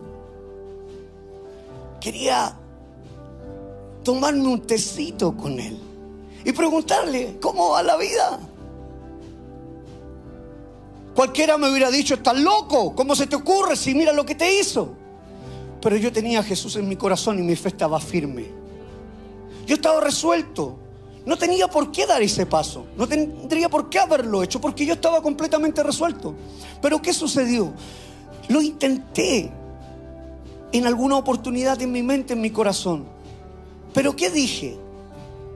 Quería 1.99 2.57
tomarme 4.03 4.47
un 4.47 4.61
tecito 4.61 5.35
con 5.35 5.59
él 5.59 5.79
y 6.45 6.51
preguntarle, 6.51 7.37
¿cómo 7.41 7.71
va 7.71 7.83
la 7.83 7.97
vida? 7.97 8.39
Cualquiera 11.15 11.57
me 11.57 11.69
hubiera 11.69 11.91
dicho, 11.91 12.15
estás 12.15 12.39
loco, 12.39 12.95
¿cómo 12.95 13.15
se 13.15 13.27
te 13.27 13.35
ocurre 13.35 13.75
si 13.75 13.93
mira 13.93 14.11
lo 14.13 14.25
que 14.25 14.33
te 14.33 14.59
hizo? 14.59 14.95
Pero 15.79 15.95
yo 15.97 16.11
tenía 16.11 16.39
a 16.39 16.43
Jesús 16.43 16.75
en 16.75 16.87
mi 16.87 16.95
corazón 16.95 17.37
y 17.37 17.43
mi 17.43 17.55
fe 17.55 17.69
estaba 17.69 17.99
firme. 17.99 18.47
Yo 19.67 19.75
estaba 19.75 20.01
resuelto. 20.01 20.79
No 21.25 21.37
tenía 21.37 21.67
por 21.67 21.91
qué 21.91 22.05
dar 22.05 22.21
ese 22.21 22.45
paso. 22.45 22.87
No 22.97 23.07
tendría 23.07 23.69
por 23.69 23.89
qué 23.89 23.99
haberlo 23.99 24.43
hecho 24.43 24.59
porque 24.59 24.85
yo 24.85 24.93
estaba 24.93 25.21
completamente 25.21 25.83
resuelto. 25.83 26.33
Pero 26.81 27.01
¿qué 27.01 27.13
sucedió? 27.13 27.73
Lo 28.49 28.61
intenté 28.61 29.51
en 30.71 30.87
alguna 30.87 31.17
oportunidad 31.17 31.81
en 31.81 31.91
mi 31.91 32.01
mente, 32.01 32.33
en 32.33 32.41
mi 32.41 32.49
corazón. 32.49 33.05
Pero 33.93 34.15
¿qué 34.15 34.31
dije? 34.31 34.77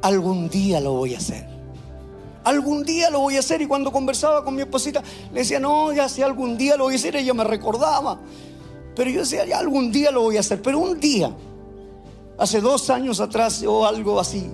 Algún 0.02 0.50
día 0.50 0.80
lo 0.80 0.94
voy 0.94 1.16
a 1.16 1.18
hacer 1.18 1.57
algún 2.48 2.84
día 2.84 3.10
lo 3.10 3.20
voy 3.20 3.36
a 3.36 3.40
hacer. 3.40 3.62
Y 3.62 3.68
cuando 3.68 3.92
conversaba 3.92 4.44
con 4.44 4.56
mi 4.56 4.62
esposita, 4.62 5.04
le 5.32 5.40
decía, 5.40 5.60
no, 5.60 5.92
ya 5.94 6.08
si 6.10 6.22
algún 6.22 6.58
día 6.58 6.78
lo 6.78 6.86
voy 6.86 6.94
a 6.94 6.98
hacer, 6.98 7.16
ella 7.16 7.34
me 7.34 7.44
recordaba. 7.44 8.20
Pero 8.96 9.10
yo 9.10 9.22
decía, 9.22 9.46
ya 9.46 9.60
algún 9.60 9.92
día 9.92 10.12
lo 10.12 10.22
voy 10.22 10.38
a 10.38 10.40
hacer. 10.40 10.62
Pero 10.62 10.80
un 10.80 11.00
día, 11.00 11.32
hace 12.38 12.62
dos 12.62 12.90
años 12.90 13.20
atrás 13.20 13.64
o 13.68 13.86
algo 13.86 14.20
así, 14.20 14.50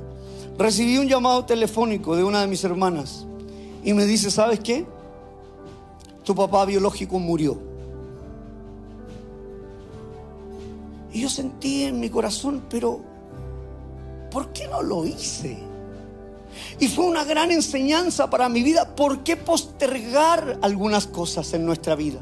recibí 0.57 0.97
un 0.97 1.07
llamado 1.07 1.45
telefónico 1.45 2.15
de 2.15 2.23
una 2.23 2.41
de 2.41 2.47
mis 2.47 2.63
hermanas 2.63 3.25
y 3.83 3.93
me 3.93 4.05
dice, 4.05 4.31
¿sabes 4.31 4.59
qué? 4.59 4.85
Tu 6.23 6.33
papá 6.33 6.65
biológico 6.65 7.19
murió. 7.19 7.57
Y 11.11 11.21
yo 11.21 11.29
sentí 11.29 11.83
en 11.83 11.99
mi 11.99 12.09
corazón, 12.09 12.63
pero 12.69 13.01
¿por 14.31 14.51
qué 14.51 14.67
no 14.67 14.81
lo 14.81 15.05
hice? 15.05 15.72
Y 16.79 16.87
fue 16.87 17.05
una 17.05 17.23
gran 17.23 17.51
enseñanza 17.51 18.29
para 18.29 18.49
mi 18.49 18.63
vida. 18.63 18.95
¿Por 18.95 19.23
qué 19.23 19.35
postergar 19.37 20.59
algunas 20.61 21.07
cosas 21.07 21.53
en 21.53 21.65
nuestra 21.65 21.95
vida? 21.95 22.19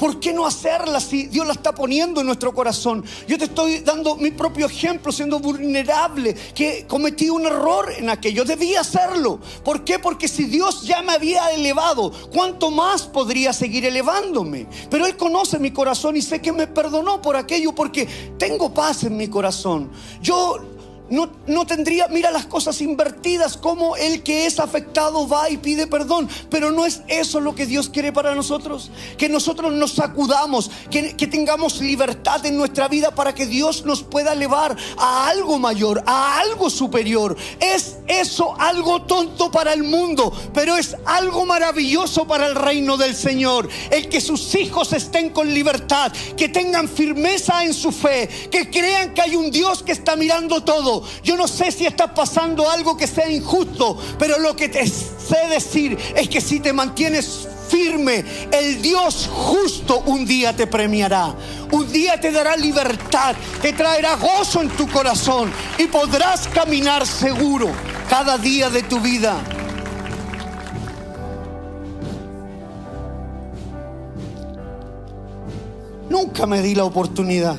¿Por 0.00 0.18
qué 0.18 0.32
no 0.32 0.46
hacerlas 0.46 1.04
si 1.04 1.26
Dios 1.26 1.46
la 1.46 1.52
está 1.52 1.74
poniendo 1.74 2.20
en 2.20 2.26
nuestro 2.26 2.54
corazón? 2.54 3.04
Yo 3.28 3.36
te 3.36 3.44
estoy 3.44 3.80
dando 3.80 4.16
mi 4.16 4.30
propio 4.30 4.64
ejemplo, 4.64 5.12
siendo 5.12 5.40
vulnerable, 5.40 6.34
que 6.54 6.86
cometí 6.86 7.28
un 7.28 7.44
error 7.44 7.92
en 7.94 8.08
aquello. 8.08 8.46
Debía 8.46 8.80
hacerlo. 8.80 9.40
¿Por 9.62 9.84
qué? 9.84 9.98
Porque 9.98 10.26
si 10.26 10.44
Dios 10.44 10.84
ya 10.84 11.02
me 11.02 11.12
había 11.12 11.50
elevado, 11.50 12.12
¿cuánto 12.32 12.70
más 12.70 13.02
podría 13.02 13.52
seguir 13.52 13.84
elevándome? 13.84 14.66
Pero 14.88 15.04
Él 15.04 15.18
conoce 15.18 15.58
mi 15.58 15.70
corazón 15.70 16.16
y 16.16 16.22
sé 16.22 16.40
que 16.40 16.52
me 16.52 16.66
perdonó 16.66 17.20
por 17.20 17.36
aquello 17.36 17.74
porque 17.74 18.08
tengo 18.38 18.72
paz 18.72 19.04
en 19.04 19.18
mi 19.18 19.28
corazón. 19.28 19.90
Yo 20.22 20.58
no, 21.10 21.66
tendría, 21.66 22.06
mira 22.06 22.30
las 22.30 22.46
cosas 22.46 22.80
invertidas, 22.80 23.56
como 23.56 23.96
el 23.96 24.22
que 24.22 24.46
es 24.46 24.60
afectado 24.60 25.26
va 25.26 25.50
y 25.50 25.56
pide 25.56 25.88
perdón. 25.88 26.28
Pero 26.48 26.70
no 26.70 26.86
es 26.86 27.02
eso 27.08 27.40
lo 27.40 27.54
que 27.54 27.66
Dios 27.66 27.88
quiere 27.88 28.12
para 28.12 28.34
nosotros. 28.34 28.90
Que 29.18 29.28
nosotros 29.28 29.72
nos 29.72 29.94
sacudamos, 29.94 30.70
que, 30.90 31.16
que 31.16 31.26
tengamos 31.26 31.80
libertad 31.80 32.46
en 32.46 32.56
nuestra 32.56 32.86
vida 32.86 33.12
para 33.12 33.34
que 33.34 33.46
Dios 33.46 33.84
nos 33.84 34.04
pueda 34.04 34.34
elevar 34.34 34.76
a 34.98 35.28
algo 35.28 35.58
mayor, 35.58 36.02
a 36.06 36.38
algo 36.38 36.70
superior. 36.70 37.36
Es 37.58 37.96
eso 38.06 38.54
algo 38.60 39.02
tonto 39.02 39.50
para 39.50 39.72
el 39.72 39.82
mundo, 39.82 40.32
pero 40.54 40.76
es 40.76 40.96
algo 41.06 41.44
maravilloso 41.44 42.26
para 42.26 42.46
el 42.46 42.54
reino 42.54 42.96
del 42.96 43.16
Señor. 43.16 43.68
El 43.90 44.08
que 44.08 44.20
sus 44.20 44.54
hijos 44.54 44.92
estén 44.92 45.30
con 45.30 45.52
libertad, 45.52 46.12
que 46.36 46.48
tengan 46.48 46.88
firmeza 46.88 47.64
en 47.64 47.74
su 47.74 47.90
fe, 47.90 48.28
que 48.48 48.70
crean 48.70 49.12
que 49.12 49.22
hay 49.22 49.34
un 49.34 49.50
Dios 49.50 49.82
que 49.82 49.92
está 49.92 50.14
mirando 50.14 50.62
todo 50.62 50.99
yo 51.22 51.36
no 51.36 51.48
sé 51.48 51.70
si 51.72 51.86
estás 51.86 52.10
pasando 52.12 52.70
algo 52.70 52.96
que 52.96 53.06
sea 53.06 53.30
injusto, 53.30 53.96
pero 54.18 54.38
lo 54.38 54.54
que 54.56 54.68
te 54.68 54.86
sé 54.86 55.48
decir 55.48 55.98
es 56.16 56.28
que 56.28 56.40
si 56.40 56.60
te 56.60 56.72
mantienes 56.72 57.48
firme, 57.68 58.24
el 58.50 58.82
Dios 58.82 59.28
justo 59.32 60.02
un 60.06 60.26
día 60.26 60.54
te 60.54 60.66
premiará. 60.66 61.34
Un 61.70 61.90
día 61.92 62.20
te 62.20 62.32
dará 62.32 62.56
libertad, 62.56 63.36
te 63.62 63.72
traerá 63.72 64.16
gozo 64.16 64.60
en 64.60 64.70
tu 64.70 64.88
corazón 64.88 65.52
y 65.78 65.86
podrás 65.86 66.48
caminar 66.48 67.06
seguro 67.06 67.70
cada 68.08 68.36
día 68.36 68.68
de 68.70 68.82
tu 68.82 68.98
vida. 69.00 69.40
Nunca 76.08 76.44
me 76.44 76.60
di 76.60 76.74
la 76.74 76.84
oportunidad 76.84 77.56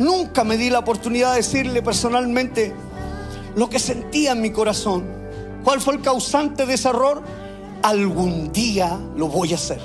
Nunca 0.00 0.44
me 0.44 0.56
di 0.56 0.70
la 0.70 0.78
oportunidad 0.78 1.32
de 1.32 1.36
decirle 1.36 1.82
personalmente 1.82 2.72
lo 3.54 3.68
que 3.68 3.78
sentía 3.78 4.32
en 4.32 4.40
mi 4.40 4.50
corazón. 4.50 5.04
¿Cuál 5.62 5.82
fue 5.82 5.92
el 5.92 6.00
causante 6.00 6.64
de 6.64 6.72
ese 6.72 6.88
error? 6.88 7.22
Algún 7.82 8.50
día 8.50 8.98
lo 9.14 9.28
voy 9.28 9.52
a 9.52 9.56
hacer. 9.56 9.78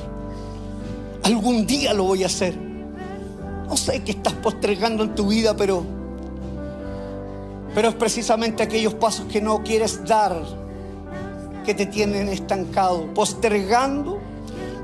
Algún 1.24 1.68
día 1.68 1.94
lo 1.94 2.06
voy 2.06 2.24
a 2.24 2.28
hacer. 2.28 2.58
No 2.58 3.76
sé 3.76 4.04
qué 4.04 4.12
estás 4.12 4.32
postergando 4.32 5.04
en 5.04 5.16
tu 5.16 5.28
vida, 5.28 5.54
pero 5.58 5.84
pero 7.74 7.90
es 7.90 7.96
precisamente 7.96 8.64
aquellos 8.64 8.94
pasos 8.94 9.26
que 9.26 9.42
no 9.42 9.62
quieres 9.64 10.06
dar 10.06 10.42
que 11.66 11.74
te 11.74 11.88
tienen 11.88 12.30
estancado, 12.30 13.14
postergando 13.14 14.22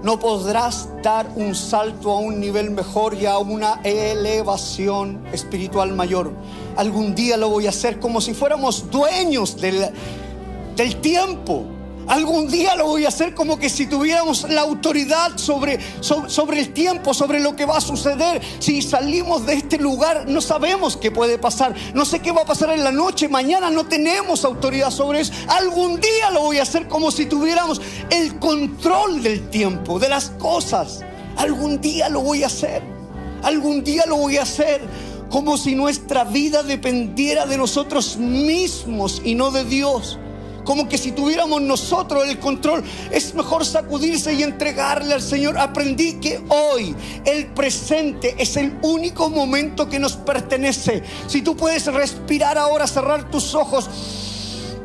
no 0.04 0.20
podrás 0.20 0.90
dar 1.04 1.30
un 1.36 1.54
salto 1.54 2.12
a 2.12 2.20
un 2.20 2.40
nivel 2.40 2.72
mejor 2.72 3.14
y 3.14 3.26
a 3.26 3.38
una 3.38 3.80
elevación 3.84 5.24
espiritual 5.32 5.94
mayor. 5.94 6.32
Algún 6.76 7.14
día 7.14 7.38
lo 7.38 7.50
voy 7.50 7.68
a 7.68 7.70
hacer 7.70 8.00
como 8.00 8.22
si 8.22 8.34
fuéramos 8.34 8.90
dueños 8.90 9.58
del, 9.58 9.92
tiempo. 11.02 11.66
Algún 12.08 12.50
día 12.50 12.76
lo 12.76 12.88
voy 12.88 13.06
a 13.06 13.10
hacer 13.10 13.34
como 13.34 13.58
que 13.58 13.70
si 13.70 13.86
tuviéramos 13.86 14.50
la 14.50 14.62
autoridad 14.62 15.38
sobre, 15.38 15.80
sobre, 16.02 16.60
el 16.60 16.74
tiempo, 16.74 17.14
sobre 17.14 17.40
lo 17.40 17.56
que 17.56 17.66
va 17.66 17.78
a 17.78 17.82
suceder. 17.82 18.42
Si 18.60 18.82
salimos 18.82 19.46
de 19.46 19.54
este 19.54 19.78
lugar, 19.78 20.26
no 20.28 20.42
sabemos 20.42 20.98
qué 20.98 21.12
puede 21.12 21.38
pasar. 21.38 21.76
No 21.94 22.06
sé 22.06 22.20
qué 22.20 22.32
va 22.32 22.42
a 22.42 22.46
pasar 22.46 22.72
en 22.72 22.84
la 22.84 22.92
noche, 22.92 23.30
mañana 23.30 23.70
no 23.70 23.86
tenemos 23.86 24.44
autoridad 24.44 24.92
sobre 24.92 25.22
eso. 25.22 25.34
Algún 25.48 26.00
día 26.00 26.32
lo 26.32 26.42
voy 26.42 26.58
a 26.58 26.64
hacer 26.64 26.88
como 26.88 27.12
si 27.12 27.26
tuviéramos 27.26 27.82
el 28.10 28.40
control 28.40 29.22
del 29.24 29.50
tiempo, 29.50 30.00
de 30.00 30.10
las 30.10 30.32
cosas. 30.32 31.02
Algún 31.38 31.80
día 31.80 32.10
lo 32.10 32.22
voy 32.22 32.44
a 32.44 32.48
hacer. 32.48 32.82
Algún 33.44 33.84
día 33.84 34.04
lo 34.08 34.18
voy 34.18 34.38
a 34.38 34.44
hacer 34.44 34.82
como 35.30 35.58
si 35.58 35.76
nuestra 35.76 36.26
vida 36.26 36.62
dependiera 36.62 37.46
de 37.46 37.58
nosotros 37.58 38.18
mismos 38.18 39.22
y 39.24 39.34
no 39.36 39.50
de 39.52 39.64
Dios 39.64 40.20
como 40.72 40.88
que 40.88 40.98
si 40.98 41.12
tuviéramos 41.12 41.62
nosotros 41.62 42.26
el 42.30 42.40
control. 42.40 42.82
Es 43.12 43.36
mejor 43.36 43.66
sacudirse 43.66 44.34
y 44.34 44.42
entregarle 44.42 45.14
al 45.14 45.22
Señor. 45.22 45.58
Aprendí 45.58 46.14
que 46.14 46.42
hoy, 46.48 46.96
el 47.26 47.48
presente, 47.48 48.36
es 48.38 48.56
el 48.56 48.80
único 48.82 49.30
momento 49.30 49.90
que 49.90 50.00
nos 50.00 50.14
pertenece. 50.14 51.04
Si 51.28 51.42
tú 51.42 51.58
puedes 51.58 51.88
respirar 51.88 52.58
ahora, 52.58 52.88
cerrar 52.88 53.30
tus 53.30 53.54
ojos 53.54 53.90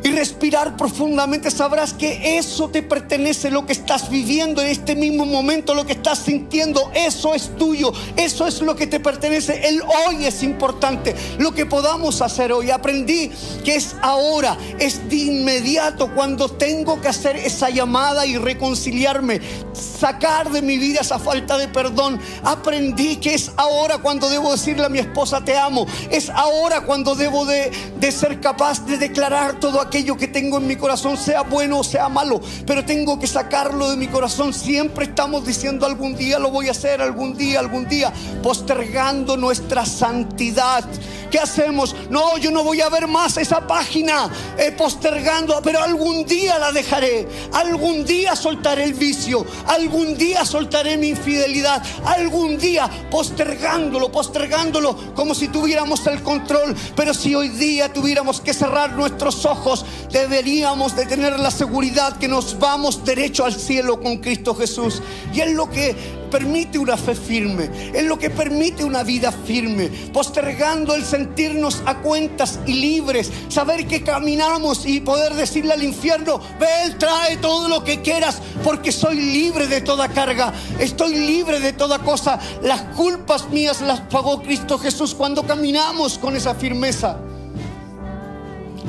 y 0.06 0.12
respirar 0.12 0.76
profundamente, 0.76 1.50
sabrás 1.50 1.92
que 1.92 2.38
eso 2.38 2.68
te 2.68 2.80
pertenece, 2.84 3.50
lo 3.50 3.66
que 3.66 3.72
estás 3.72 4.08
viviendo 4.08 4.62
en 4.62 4.68
este 4.68 4.94
mismo 4.94 5.26
momento, 5.26 5.74
lo 5.74 5.84
que 5.84 5.94
estás 5.94 6.20
sintiendo, 6.20 6.92
eso 6.94 7.34
es 7.34 7.56
tuyo, 7.56 7.92
eso 8.16 8.46
es 8.46 8.60
lo 8.60 8.76
que 8.76 8.86
te 8.86 9.00
pertenece. 9.00 9.66
El 9.66 9.82
hoy 9.82 10.24
es 10.24 10.44
importante, 10.44 11.16
lo 11.38 11.52
que 11.52 11.66
podamos 11.66 12.22
hacer 12.22 12.52
hoy. 12.52 12.70
Aprendí 12.70 13.32
que 13.64 13.74
es 13.74 13.96
ahora, 14.00 14.56
es 14.78 15.08
de 15.08 15.16
inmediato 15.16 16.14
cuando 16.14 16.48
tengo 16.50 17.00
que 17.00 17.08
hacer 17.08 17.34
esa 17.34 17.68
llamada 17.70 18.26
y 18.26 18.38
reconciliarme, 18.38 19.40
sacar 19.74 20.52
de 20.52 20.62
mi 20.62 20.78
vida 20.78 21.00
esa 21.00 21.18
falta 21.18 21.58
de 21.58 21.66
perdón. 21.66 22.20
Aprendí 22.44 23.16
que 23.16 23.34
es 23.34 23.50
ahora 23.56 23.98
cuando 23.98 24.28
debo 24.28 24.52
decirle 24.52 24.86
a 24.86 24.88
mi 24.88 25.00
esposa 25.00 25.44
te 25.44 25.58
amo, 25.58 25.84
es 26.12 26.30
ahora 26.30 26.82
cuando 26.82 27.16
debo 27.16 27.44
de, 27.44 27.72
de 27.98 28.12
ser 28.12 28.40
capaz 28.40 28.86
de 28.86 28.98
declarar 28.98 29.58
todo 29.58 29.80
aquello 29.80 29.95
aquello 29.96 30.18
que 30.18 30.28
tengo 30.28 30.58
en 30.58 30.66
mi 30.66 30.76
corazón, 30.76 31.16
sea 31.16 31.40
bueno 31.40 31.78
o 31.78 31.84
sea 31.84 32.10
malo, 32.10 32.38
pero 32.66 32.84
tengo 32.84 33.18
que 33.18 33.26
sacarlo 33.26 33.88
de 33.88 33.96
mi 33.96 34.08
corazón. 34.08 34.52
Siempre 34.52 35.06
estamos 35.06 35.46
diciendo 35.46 35.86
algún 35.86 36.14
día 36.14 36.38
lo 36.38 36.50
voy 36.50 36.68
a 36.68 36.72
hacer, 36.72 37.00
algún 37.00 37.34
día, 37.34 37.60
algún 37.60 37.88
día, 37.88 38.12
postergando 38.42 39.38
nuestra 39.38 39.86
santidad. 39.86 40.84
¿Qué 41.30 41.38
hacemos? 41.38 41.96
No, 42.10 42.36
yo 42.38 42.50
no 42.50 42.62
voy 42.62 42.82
a 42.82 42.88
ver 42.90 43.08
más 43.08 43.38
esa 43.38 43.66
página 43.66 44.30
eh, 44.58 44.72
postergando, 44.72 45.60
pero 45.62 45.82
algún 45.82 46.24
día 46.24 46.58
la 46.58 46.72
dejaré. 46.72 47.26
Algún 47.52 48.04
día 48.04 48.36
soltaré 48.36 48.84
el 48.84 48.94
vicio. 48.94 49.44
Algún 49.66 50.16
día 50.16 50.44
soltaré 50.44 50.96
mi 50.96 51.08
infidelidad. 51.08 51.82
Algún 52.04 52.58
día 52.58 52.88
postergándolo, 53.10 54.12
postergándolo 54.12 55.14
como 55.14 55.34
si 55.34 55.48
tuviéramos 55.48 56.06
el 56.06 56.22
control. 56.22 56.76
Pero 56.94 57.12
si 57.14 57.34
hoy 57.34 57.48
día 57.48 57.92
tuviéramos 57.92 58.40
que 58.40 58.54
cerrar 58.54 58.92
nuestros 58.92 59.44
ojos, 59.46 59.84
deberíamos 60.10 60.96
de 60.96 61.06
tener 61.06 61.38
la 61.38 61.50
seguridad 61.50 62.18
que 62.18 62.28
nos 62.28 62.58
vamos 62.58 63.04
derecho 63.04 63.44
al 63.44 63.54
cielo 63.54 64.00
con 64.00 64.18
Cristo 64.18 64.54
Jesús. 64.54 65.02
Y 65.32 65.40
es 65.40 65.52
lo 65.52 65.70
que 65.70 65.94
permite 66.30 66.78
una 66.78 66.96
fe 66.96 67.14
firme, 67.14 67.70
es 67.94 68.04
lo 68.04 68.18
que 68.18 68.30
permite 68.30 68.84
una 68.84 69.02
vida 69.02 69.32
firme, 69.32 69.88
postergando 70.12 70.94
el 70.94 71.04
sentirnos 71.04 71.82
a 71.86 71.98
cuentas 71.98 72.58
y 72.66 72.74
libres, 72.74 73.30
saber 73.48 73.86
que 73.86 74.02
caminamos 74.02 74.86
y 74.86 75.00
poder 75.00 75.34
decirle 75.34 75.72
al 75.72 75.82
infierno, 75.82 76.40
ve, 76.58 76.94
trae 76.98 77.36
todo 77.38 77.68
lo 77.68 77.84
que 77.84 78.02
quieras, 78.02 78.40
porque 78.64 78.92
soy 78.92 79.16
libre 79.16 79.66
de 79.66 79.80
toda 79.80 80.08
carga, 80.08 80.52
estoy 80.78 81.14
libre 81.14 81.60
de 81.60 81.72
toda 81.72 82.00
cosa, 82.00 82.38
las 82.62 82.82
culpas 82.94 83.48
mías 83.48 83.80
las 83.80 84.00
pagó 84.00 84.42
Cristo 84.42 84.78
Jesús 84.78 85.14
cuando 85.14 85.46
caminamos 85.46 86.18
con 86.18 86.36
esa 86.36 86.54
firmeza. 86.54 87.18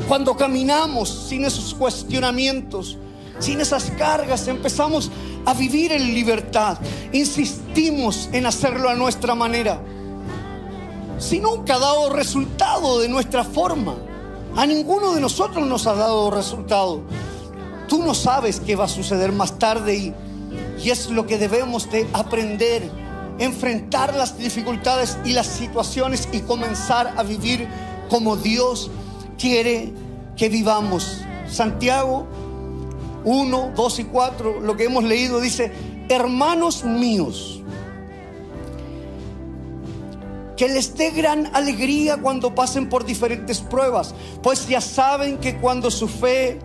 Cuando 0.08 0.38
caminamos 0.38 1.10
sin 1.10 1.44
esos 1.44 1.74
cuestionamientos, 1.74 2.98
sin 3.40 3.60
esas 3.62 3.92
cargas, 3.92 4.48
empezamos 4.48 5.12
a 5.46 5.54
vivir 5.54 5.92
en 5.92 6.14
libertad. 6.14 6.78
Insistimos 7.12 8.30
en 8.32 8.46
hacerlo 8.46 8.90
a 8.90 8.96
nuestra 8.96 9.36
manera. 9.36 9.82
Si 11.20 11.40
nunca 11.40 11.76
ha 11.76 11.80
dado 11.80 12.10
resultado 12.10 13.00
de 13.00 13.10
nuestra 13.10 13.44
forma, 13.44 13.96
a 14.56 14.66
ninguno 14.66 15.14
de 15.14 15.22
nosotros 15.22 15.68
nos 15.68 15.88
ha 15.88 15.94
dado 15.94 16.32
resultado. 16.32 17.02
Tú 17.88 18.04
no 18.04 18.14
sabes 18.14 18.60
qué 18.60 18.76
va 18.76 18.86
a 18.86 18.90
suceder 18.90 19.32
más 19.32 19.60
tarde 19.60 19.96
y, 19.96 20.14
y 20.84 20.90
es 20.90 21.10
lo 21.10 21.28
que 21.28 21.38
debemos 21.38 21.90
de 21.92 22.08
aprender, 22.14 22.90
enfrentar 23.40 24.16
las 24.16 24.38
dificultades 24.38 25.18
y 25.26 25.34
las 25.34 25.48
situaciones 25.48 26.28
y 26.32 26.40
comenzar 26.42 27.14
a 27.18 27.24
vivir 27.24 27.68
como 28.10 28.36
Dios 28.36 28.90
quiere 29.38 29.94
que 30.36 30.50
vivamos. 30.50 31.22
Santiago 31.50 32.28
1, 33.24 33.74
2 33.76 34.00
y 34.00 34.04
4, 34.06 34.62
lo 34.62 34.78
que 34.78 34.86
hemos 34.86 35.04
leído 35.04 35.42
dice, 35.42 35.72
hermanos 36.10 36.84
míos, 36.84 37.62
que 40.56 40.68
les 40.70 40.96
dé 40.96 41.12
gran 41.12 41.54
alegría 41.56 42.18
cuando 42.18 42.56
pasen 42.56 42.90
por 42.90 43.06
diferentes 43.06 43.60
pruebas, 43.60 44.16
pues 44.42 44.68
ya 44.68 44.82
saben 44.82 45.38
que 45.38 45.58
cuando 45.58 45.92
su 45.92 46.08
fe 46.08 46.60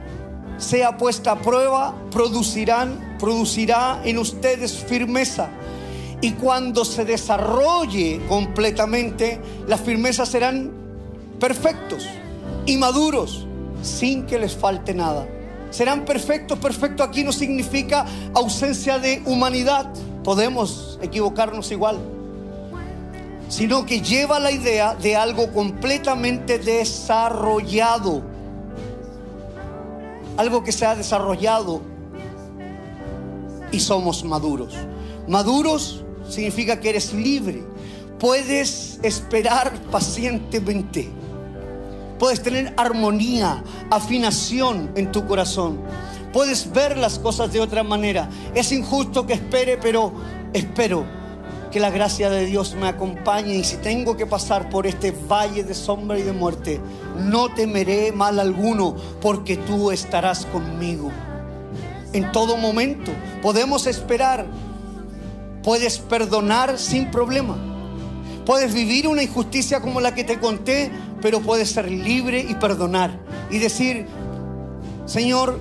sea 0.57 0.97
puesta 0.97 1.33
a 1.33 1.41
prueba, 1.41 1.95
producirán, 2.11 3.17
producirá 3.19 4.01
en 4.05 4.19
ustedes 4.19 4.77
firmeza. 4.77 5.51
Y 6.21 6.33
cuando 6.33 6.85
se 6.85 7.05
desarrolle 7.05 8.21
completamente, 8.29 9.41
las 9.67 9.81
firmezas 9.81 10.29
serán 10.29 10.71
perfectos 11.41 12.07
y 12.67 12.77
maduros, 12.77 13.47
sin 13.83 14.27
que 14.27 14.39
les 14.39 14.55
falte 14.55 14.95
nada 14.95 15.27
serán 15.73 16.05
perfectos. 16.05 16.59
Perfecto 16.59 17.03
aquí 17.03 17.25
no 17.25 17.33
significa 17.33 18.07
ausencia 18.35 18.99
de 18.99 19.23
humanidad. 19.25 19.93
Podemos 20.23 20.99
equivocarnos 21.03 21.71
igual. 21.73 21.99
Sino 23.49 23.85
que 23.85 24.01
lleva 24.01 24.39
la 24.39 24.53
idea 24.53 24.95
de 24.95 25.17
algo 25.17 25.53
completamente 25.53 26.59
desarrollado. 26.59 28.23
Algo 30.37 30.63
que 30.63 30.73
se 30.73 30.87
ha 30.87 30.95
desarrollado 30.95 31.83
y 33.71 33.81
somos 33.81 34.25
maduros. 34.25 34.75
Maduros 35.27 36.05
significa 36.29 36.81
que 36.81 36.91
eres 36.91 37.13
libre. 37.13 37.63
Puedes 38.19 39.01
esperar 39.03 39.73
pacientemente 39.91 41.11
Puedes 42.23 42.41
tener 42.41 42.73
armonía, 42.77 43.65
afinación 43.91 44.93
en 44.95 45.11
tu 45.11 45.27
corazón. 45.27 45.81
Puedes 46.33 46.73
ver 46.73 46.97
las 46.97 47.19
cosas 47.19 47.53
de 47.53 47.59
otra 47.59 47.83
manera. 47.83 48.31
Es 48.55 48.71
injusto 48.71 49.27
que 49.27 49.33
espere, 49.33 49.77
pero 49.77 50.13
espero 50.53 51.05
que 51.73 51.81
la 51.81 51.91
gracia 51.91 52.31
de 52.31 52.47
Dios 52.47 52.77
me 52.77 52.87
acompañe 52.87 53.57
y 53.57 53.65
si 53.65 53.77
tengo 53.79 54.17
que 54.17 54.25
pasar 54.25 54.71
por 54.71 54.87
este 54.87 55.11
valle 55.11 55.65
de 55.65 55.75
sombra 55.75 56.17
y 56.17 56.23
de 56.23 56.31
muerte, 56.31 56.81
no 57.19 57.53
temeré 57.53 58.13
mal 58.13 58.39
alguno 58.39 58.95
porque 59.21 59.57
tú 59.57 59.91
estarás 59.91 60.47
conmigo. 60.47 61.11
En 62.13 62.31
todo 62.31 62.57
momento 62.57 63.11
podemos 63.43 63.89
esperar, 63.89 64.47
puedes 65.65 65.99
perdonar 65.99 66.79
sin 66.79 67.11
problema, 67.11 67.57
puedes 68.45 68.75
vivir 68.75 69.09
una 69.09 69.23
injusticia 69.23 69.81
como 69.81 70.01
la 70.01 70.15
que 70.15 70.25
te 70.25 70.39
conté 70.39 70.91
pero 71.23 71.41
puedes 71.41 71.71
ser 71.71 71.91
libre 71.91 72.45
y 72.47 72.55
perdonar 72.57 73.19
y 73.51 73.59
decir, 73.59 74.07
Señor, 75.07 75.59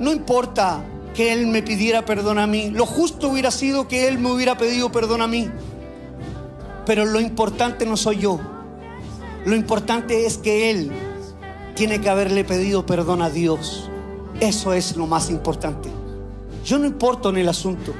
no 0.00 0.10
importa 0.10 0.82
que 1.14 1.32
Él 1.32 1.46
me 1.46 1.62
pidiera 1.62 2.04
perdón 2.04 2.38
a 2.38 2.46
mí, 2.46 2.70
lo 2.70 2.86
justo 2.86 3.28
hubiera 3.28 3.50
sido 3.50 3.86
que 3.86 4.08
Él 4.08 4.18
me 4.18 4.32
hubiera 4.32 4.56
pedido 4.56 4.90
perdón 4.90 5.20
a 5.20 5.28
mí, 5.28 5.50
pero 6.86 7.04
lo 7.04 7.20
importante 7.20 7.84
no 7.84 7.98
soy 7.98 8.18
yo, 8.18 8.40
lo 9.44 9.54
importante 9.54 10.24
es 10.24 10.38
que 10.38 10.70
Él 10.70 10.90
tiene 11.76 12.00
que 12.00 12.08
haberle 12.08 12.42
pedido 12.42 12.86
perdón 12.86 13.20
a 13.20 13.28
Dios, 13.28 13.90
eso 14.40 14.72
es 14.72 14.96
lo 14.96 15.06
más 15.06 15.30
importante. 15.30 15.90
Yo 16.64 16.78
no 16.78 16.86
importo 16.86 17.28
en 17.28 17.36
el 17.36 17.48
asunto, 17.48 17.92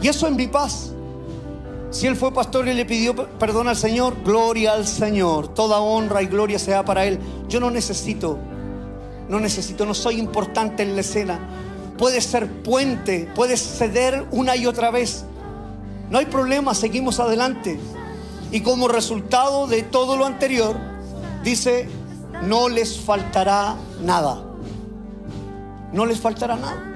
y 0.00 0.08
eso 0.08 0.28
es 0.28 0.32
mi 0.34 0.46
paz. 0.46 0.92
Si 1.96 2.06
él 2.06 2.14
fue 2.14 2.30
pastor 2.30 2.68
y 2.68 2.74
le 2.74 2.84
pidió 2.84 3.14
perdón 3.38 3.68
al 3.68 3.76
Señor, 3.76 4.22
gloria 4.22 4.74
al 4.74 4.86
Señor. 4.86 5.54
Toda 5.54 5.80
honra 5.80 6.20
y 6.20 6.26
gloria 6.26 6.58
sea 6.58 6.84
para 6.84 7.06
él. 7.06 7.18
Yo 7.48 7.58
no 7.58 7.70
necesito, 7.70 8.36
no 9.30 9.40
necesito, 9.40 9.86
no 9.86 9.94
soy 9.94 10.18
importante 10.18 10.82
en 10.82 10.94
la 10.94 11.00
escena. 11.00 11.40
puedes 11.96 12.26
ser 12.26 12.52
puente, 12.62 13.30
puedes 13.34 13.62
ceder 13.62 14.26
una 14.30 14.56
y 14.56 14.66
otra 14.66 14.90
vez. 14.90 15.24
No 16.10 16.18
hay 16.18 16.26
problema, 16.26 16.74
seguimos 16.74 17.18
adelante. 17.18 17.80
Y 18.52 18.60
como 18.60 18.88
resultado 18.88 19.66
de 19.66 19.82
todo 19.82 20.18
lo 20.18 20.26
anterior, 20.26 20.76
dice, 21.42 21.88
no 22.42 22.68
les 22.68 23.00
faltará 23.00 23.74
nada. 24.02 24.44
No 25.94 26.04
les 26.04 26.20
faltará 26.20 26.56
nada. 26.56 26.92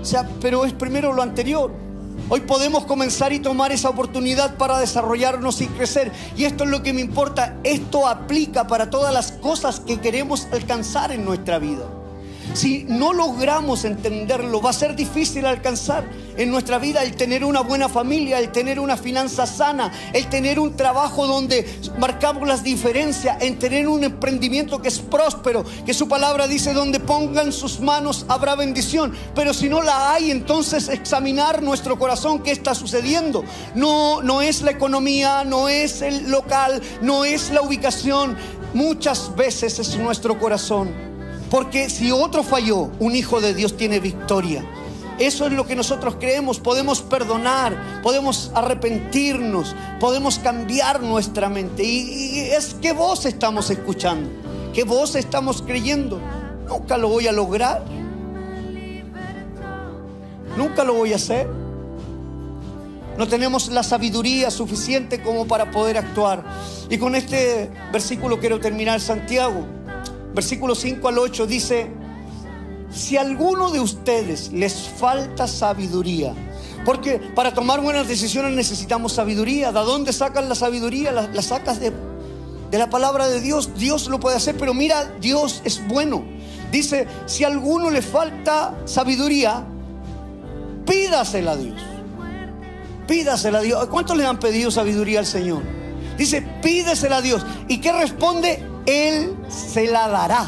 O 0.00 0.04
sea, 0.06 0.26
pero 0.40 0.64
es 0.64 0.72
primero 0.72 1.12
lo 1.12 1.20
anterior. 1.20 1.85
Hoy 2.28 2.40
podemos 2.40 2.84
comenzar 2.86 3.32
y 3.32 3.38
tomar 3.38 3.72
esa 3.72 3.88
oportunidad 3.88 4.56
para 4.56 4.78
desarrollarnos 4.78 5.60
y 5.60 5.68
crecer. 5.68 6.12
Y 6.36 6.44
esto 6.44 6.64
es 6.64 6.70
lo 6.70 6.82
que 6.82 6.92
me 6.92 7.00
importa. 7.00 7.56
Esto 7.62 8.08
aplica 8.08 8.66
para 8.66 8.90
todas 8.90 9.14
las 9.14 9.32
cosas 9.32 9.80
que 9.80 10.00
queremos 10.00 10.48
alcanzar 10.52 11.12
en 11.12 11.24
nuestra 11.24 11.58
vida. 11.58 11.95
Si 12.54 12.84
no 12.88 13.12
logramos 13.12 13.84
entenderlo, 13.84 14.62
va 14.62 14.70
a 14.70 14.72
ser 14.72 14.96
difícil 14.96 15.46
alcanzar 15.46 16.04
en 16.36 16.50
nuestra 16.50 16.78
vida 16.78 17.02
el 17.02 17.16
tener 17.16 17.44
una 17.44 17.60
buena 17.60 17.88
familia, 17.88 18.38
el 18.38 18.50
tener 18.50 18.80
una 18.80 18.96
finanza 18.96 19.46
sana, 19.46 19.92
el 20.12 20.26
tener 20.28 20.58
un 20.58 20.76
trabajo 20.76 21.26
donde 21.26 21.66
marcamos 21.98 22.46
las 22.46 22.62
diferencias, 22.62 23.42
en 23.42 23.58
tener 23.58 23.88
un 23.88 24.04
emprendimiento 24.04 24.80
que 24.80 24.88
es 24.88 24.98
próspero, 24.98 25.64
que 25.84 25.94
su 25.94 26.08
palabra 26.08 26.46
dice 26.46 26.72
donde 26.72 27.00
pongan 27.00 27.52
sus 27.52 27.80
manos 27.80 28.26
habrá 28.28 28.54
bendición. 28.54 29.14
Pero 29.34 29.52
si 29.52 29.68
no 29.68 29.82
la 29.82 30.12
hay, 30.12 30.30
entonces 30.30 30.88
examinar 30.88 31.62
nuestro 31.62 31.98
corazón, 31.98 32.42
qué 32.42 32.52
está 32.52 32.74
sucediendo. 32.74 33.44
No, 33.74 34.22
no 34.22 34.42
es 34.42 34.62
la 34.62 34.70
economía, 34.70 35.44
no 35.44 35.68
es 35.68 36.02
el 36.02 36.30
local, 36.30 36.80
no 37.02 37.24
es 37.24 37.50
la 37.50 37.62
ubicación. 37.62 38.36
Muchas 38.74 39.34
veces 39.36 39.78
es 39.78 39.96
nuestro 39.96 40.38
corazón. 40.38 41.15
Porque 41.50 41.88
si 41.88 42.10
otro 42.10 42.42
falló, 42.42 42.90
un 42.98 43.14
hijo 43.14 43.40
de 43.40 43.54
Dios 43.54 43.76
tiene 43.76 44.00
victoria. 44.00 44.64
Eso 45.18 45.46
es 45.46 45.52
lo 45.52 45.66
que 45.66 45.76
nosotros 45.76 46.16
creemos. 46.18 46.58
Podemos 46.58 47.00
perdonar, 47.00 48.02
podemos 48.02 48.50
arrepentirnos, 48.54 49.74
podemos 50.00 50.38
cambiar 50.38 51.02
nuestra 51.02 51.48
mente. 51.48 51.84
Y, 51.84 52.40
es 52.40 52.74
que 52.74 52.92
voz 52.92 53.24
estamos 53.26 53.70
escuchando, 53.70 54.28
qué 54.74 54.84
voz 54.84 55.14
estamos 55.14 55.62
creyendo. 55.62 56.20
Nunca 56.68 56.98
lo 56.98 57.08
voy 57.08 57.28
a 57.28 57.32
lograr. 57.32 57.84
Nunca 60.56 60.84
lo 60.84 60.94
voy 60.94 61.12
a 61.12 61.16
hacer. 61.16 61.48
No 63.16 63.26
tenemos 63.28 63.68
la 63.68 63.82
sabiduría 63.82 64.50
suficiente 64.50 65.22
como 65.22 65.46
para 65.46 65.70
poder 65.70 65.96
actuar. 65.96 66.44
Y 66.90 66.98
con 66.98 67.14
este 67.14 67.70
versículo 67.92 68.38
quiero 68.38 68.60
terminar 68.60 69.00
Santiago 69.00 69.64
versículo 70.36 70.74
5 70.74 71.08
al 71.08 71.18
8 71.18 71.46
dice, 71.46 71.90
si 72.92 73.16
a 73.16 73.22
alguno 73.22 73.70
de 73.70 73.80
ustedes 73.80 74.52
les 74.52 74.74
falta 74.74 75.48
sabiduría, 75.48 76.34
porque 76.84 77.18
para 77.34 77.52
tomar 77.52 77.80
buenas 77.80 78.06
decisiones 78.06 78.52
necesitamos 78.52 79.14
sabiduría. 79.14 79.72
¿De 79.72 79.80
dónde 79.80 80.12
sacan 80.12 80.48
la 80.48 80.54
sabiduría? 80.54 81.10
La, 81.10 81.42
sacas 81.42 81.80
de, 81.80 81.92
de 82.70 82.78
la 82.78 82.88
palabra 82.88 83.26
de 83.26 83.40
Dios. 83.40 83.70
Dios 83.76 84.06
lo 84.06 84.20
puede 84.20 84.36
hacer, 84.36 84.56
pero 84.56 84.72
mira, 84.72 85.04
Dios 85.20 85.62
es 85.64 85.84
bueno. 85.88 86.22
Dice, 86.70 87.08
si 87.26 87.42
a 87.42 87.48
alguno 87.48 87.90
le 87.90 88.02
falta 88.02 88.72
sabiduría, 88.84 89.64
pídasela 90.86 91.52
a 91.52 91.56
Dios. 91.56 91.82
Pídasela 93.08 93.58
a 93.58 93.62
Dios. 93.62 93.86
¿Cuántos 93.88 94.16
le 94.16 94.24
han 94.24 94.38
pedido 94.38 94.70
sabiduría 94.70 95.18
al 95.18 95.26
Señor? 95.26 95.62
Dice, 96.16 96.40
pídesela 96.62 97.16
a 97.16 97.22
Dios. 97.22 97.44
¿Y 97.66 97.80
qué 97.80 97.90
responde? 97.90 98.75
Él 98.86 99.36
se 99.48 99.86
la 99.86 100.08
dará. 100.08 100.46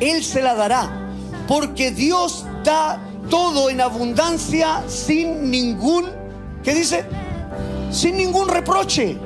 Él 0.00 0.24
se 0.24 0.42
la 0.42 0.54
dará. 0.54 1.10
Porque 1.46 1.90
Dios 1.90 2.46
da 2.64 3.00
todo 3.28 3.70
en 3.70 3.80
abundancia 3.80 4.82
sin 4.88 5.50
ningún, 5.50 6.06
¿qué 6.62 6.74
dice? 6.74 7.04
Sin 7.90 8.16
ningún 8.16 8.48
reproche. 8.48 9.18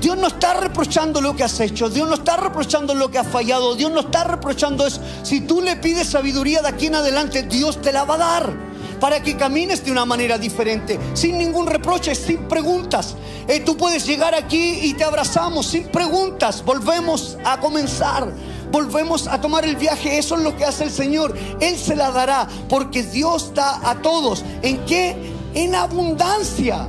Dios 0.00 0.16
no 0.16 0.28
está 0.28 0.54
reprochando 0.54 1.20
lo 1.20 1.36
que 1.36 1.44
has 1.44 1.60
hecho, 1.60 1.90
Dios 1.90 2.08
no 2.08 2.14
está 2.14 2.38
reprochando 2.38 2.94
lo 2.94 3.10
que 3.10 3.18
has 3.18 3.26
fallado, 3.26 3.74
Dios 3.74 3.90
no 3.90 4.00
está 4.00 4.24
reprochando 4.24 4.86
eso. 4.86 5.00
Si 5.22 5.42
tú 5.42 5.60
le 5.60 5.76
pides 5.76 6.08
sabiduría 6.08 6.62
de 6.62 6.68
aquí 6.68 6.86
en 6.86 6.94
adelante, 6.94 7.42
Dios 7.42 7.82
te 7.82 7.92
la 7.92 8.04
va 8.04 8.14
a 8.14 8.18
dar 8.18 8.69
para 9.00 9.22
que 9.22 9.36
camines 9.36 9.84
de 9.84 9.90
una 9.90 10.04
manera 10.04 10.38
diferente, 10.38 10.98
sin 11.14 11.38
ningún 11.38 11.66
reproche, 11.66 12.14
sin 12.14 12.46
preguntas. 12.46 13.16
Eh, 13.48 13.60
tú 13.60 13.76
puedes 13.76 14.06
llegar 14.06 14.34
aquí 14.34 14.80
y 14.82 14.94
te 14.94 15.04
abrazamos 15.04 15.66
sin 15.66 15.88
preguntas, 15.88 16.64
volvemos 16.64 17.38
a 17.44 17.58
comenzar. 17.58 18.32
Volvemos 18.70 19.26
a 19.26 19.40
tomar 19.40 19.64
el 19.64 19.74
viaje, 19.74 20.16
eso 20.16 20.36
es 20.36 20.42
lo 20.42 20.56
que 20.56 20.64
hace 20.64 20.84
el 20.84 20.92
Señor. 20.92 21.36
Él 21.60 21.76
se 21.76 21.96
la 21.96 22.12
dará 22.12 22.46
porque 22.68 23.02
Dios 23.02 23.52
da 23.52 23.80
a 23.82 24.00
todos. 24.00 24.44
¿En 24.62 24.84
qué? 24.84 25.16
En 25.54 25.74
abundancia. 25.74 26.86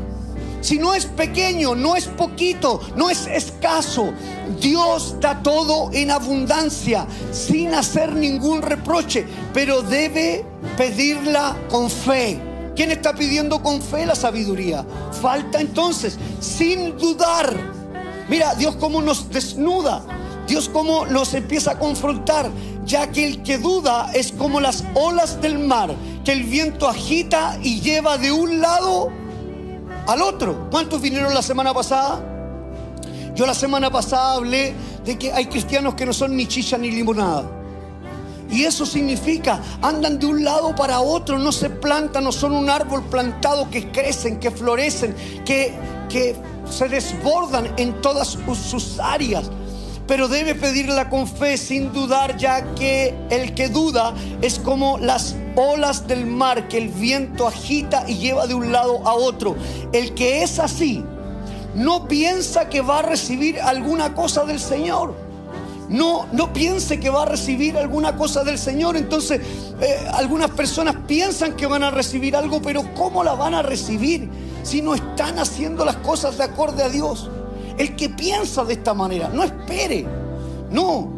Si 0.61 0.77
no 0.77 0.93
es 0.93 1.05
pequeño, 1.05 1.73
no 1.73 1.95
es 1.95 2.05
poquito, 2.05 2.81
no 2.95 3.09
es 3.09 3.25
escaso. 3.25 4.13
Dios 4.59 5.15
da 5.19 5.41
todo 5.41 5.89
en 5.91 6.11
abundancia, 6.11 7.07
sin 7.31 7.73
hacer 7.73 8.13
ningún 8.13 8.61
reproche, 8.61 9.25
pero 9.55 9.81
debe 9.81 10.45
pedirla 10.77 11.55
con 11.69 11.89
fe. 11.89 12.39
¿Quién 12.75 12.91
está 12.91 13.13
pidiendo 13.13 13.61
con 13.61 13.81
fe 13.81 14.05
la 14.05 14.15
sabiduría? 14.15 14.85
Falta 15.21 15.59
entonces, 15.59 16.17
sin 16.39 16.97
dudar. 16.97 17.53
Mira, 18.29 18.55
Dios 18.55 18.75
cómo 18.77 19.01
nos 19.01 19.29
desnuda. 19.29 20.03
Dios 20.47 20.69
cómo 20.69 21.05
nos 21.05 21.33
empieza 21.33 21.71
a 21.71 21.79
confrontar, 21.79 22.49
ya 22.85 23.11
que 23.11 23.25
el 23.25 23.43
que 23.43 23.57
duda 23.57 24.11
es 24.13 24.31
como 24.33 24.59
las 24.59 24.83
olas 24.95 25.41
del 25.41 25.59
mar, 25.59 25.95
que 26.25 26.33
el 26.33 26.43
viento 26.43 26.89
agita 26.89 27.57
y 27.61 27.79
lleva 27.79 28.17
de 28.17 28.31
un 28.31 28.59
lado 28.59 29.09
al 30.07 30.21
otro. 30.21 30.67
¿Cuántos 30.69 31.01
vinieron 31.01 31.33
la 31.33 31.41
semana 31.41 31.73
pasada? 31.73 32.21
Yo 33.33 33.45
la 33.45 33.53
semana 33.53 33.89
pasada 33.89 34.33
hablé 34.33 34.73
de 35.05 35.17
que 35.17 35.31
hay 35.31 35.45
cristianos 35.45 35.95
que 35.95 36.05
no 36.05 36.13
son 36.13 36.35
ni 36.35 36.47
chicha 36.47 36.77
ni 36.77 36.91
limonada. 36.91 37.60
Y 38.51 38.65
eso 38.65 38.85
significa, 38.85 39.61
andan 39.81 40.19
de 40.19 40.25
un 40.25 40.43
lado 40.43 40.75
para 40.75 40.99
otro, 40.99 41.39
no 41.39 41.53
se 41.53 41.69
plantan, 41.69 42.25
no 42.25 42.33
son 42.33 42.51
un 42.51 42.69
árbol 42.69 43.03
plantado 43.03 43.69
que 43.69 43.91
crecen, 43.91 44.39
que 44.39 44.51
florecen, 44.51 45.15
que, 45.45 45.73
que 46.09 46.35
se 46.69 46.89
desbordan 46.89 47.73
en 47.77 48.01
todas 48.01 48.37
sus 48.69 48.99
áreas. 48.99 49.49
Pero 50.05 50.27
debe 50.27 50.55
pedirla 50.55 51.09
con 51.09 51.25
fe, 51.25 51.57
sin 51.57 51.93
dudar, 51.93 52.35
ya 52.35 52.75
que 52.75 53.15
el 53.29 53.55
que 53.55 53.69
duda 53.69 54.13
es 54.41 54.59
como 54.59 54.97
las 54.97 55.35
olas 55.55 56.05
del 56.07 56.25
mar 56.25 56.67
que 56.67 56.77
el 56.77 56.89
viento 56.89 57.47
agita 57.47 58.03
y 58.05 58.17
lleva 58.17 58.47
de 58.47 58.53
un 58.53 58.73
lado 58.73 59.07
a 59.07 59.13
otro. 59.13 59.55
El 59.93 60.13
que 60.13 60.43
es 60.43 60.59
así, 60.59 61.05
no 61.73 62.09
piensa 62.09 62.67
que 62.67 62.81
va 62.81 62.99
a 62.99 63.03
recibir 63.03 63.61
alguna 63.61 64.13
cosa 64.13 64.43
del 64.43 64.59
Señor. 64.59 65.30
No, 65.91 66.25
no 66.31 66.53
piense 66.53 67.01
que 67.01 67.09
va 67.09 67.23
a 67.23 67.25
recibir 67.25 67.77
alguna 67.77 68.15
cosa 68.15 68.45
del 68.45 68.57
Señor. 68.57 68.95
Entonces, 68.95 69.41
eh, 69.81 70.07
algunas 70.13 70.49
personas 70.51 70.95
piensan 71.05 71.57
que 71.57 71.67
van 71.67 71.83
a 71.83 71.91
recibir 71.91 72.33
algo, 72.35 72.61
pero 72.61 72.81
¿cómo 72.95 73.25
la 73.25 73.33
van 73.33 73.53
a 73.53 73.61
recibir 73.61 74.29
si 74.63 74.81
no 74.81 74.95
están 74.95 75.37
haciendo 75.37 75.83
las 75.83 75.97
cosas 75.97 76.37
de 76.37 76.45
acorde 76.45 76.81
a 76.83 76.89
Dios? 76.89 77.29
El 77.77 77.97
que 77.97 78.07
piensa 78.07 78.63
de 78.63 78.73
esta 78.73 78.93
manera, 78.93 79.27
no 79.27 79.43
espere. 79.43 80.05
No, 80.71 81.11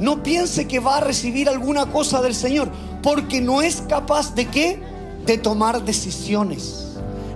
no 0.00 0.22
piense 0.24 0.66
que 0.66 0.80
va 0.80 0.96
a 0.96 1.00
recibir 1.00 1.48
alguna 1.48 1.86
cosa 1.86 2.20
del 2.20 2.34
Señor, 2.34 2.68
porque 3.04 3.40
no 3.40 3.62
es 3.62 3.84
capaz 3.88 4.34
de 4.34 4.46
qué? 4.46 4.82
De 5.24 5.38
tomar 5.38 5.84
decisiones 5.84 6.86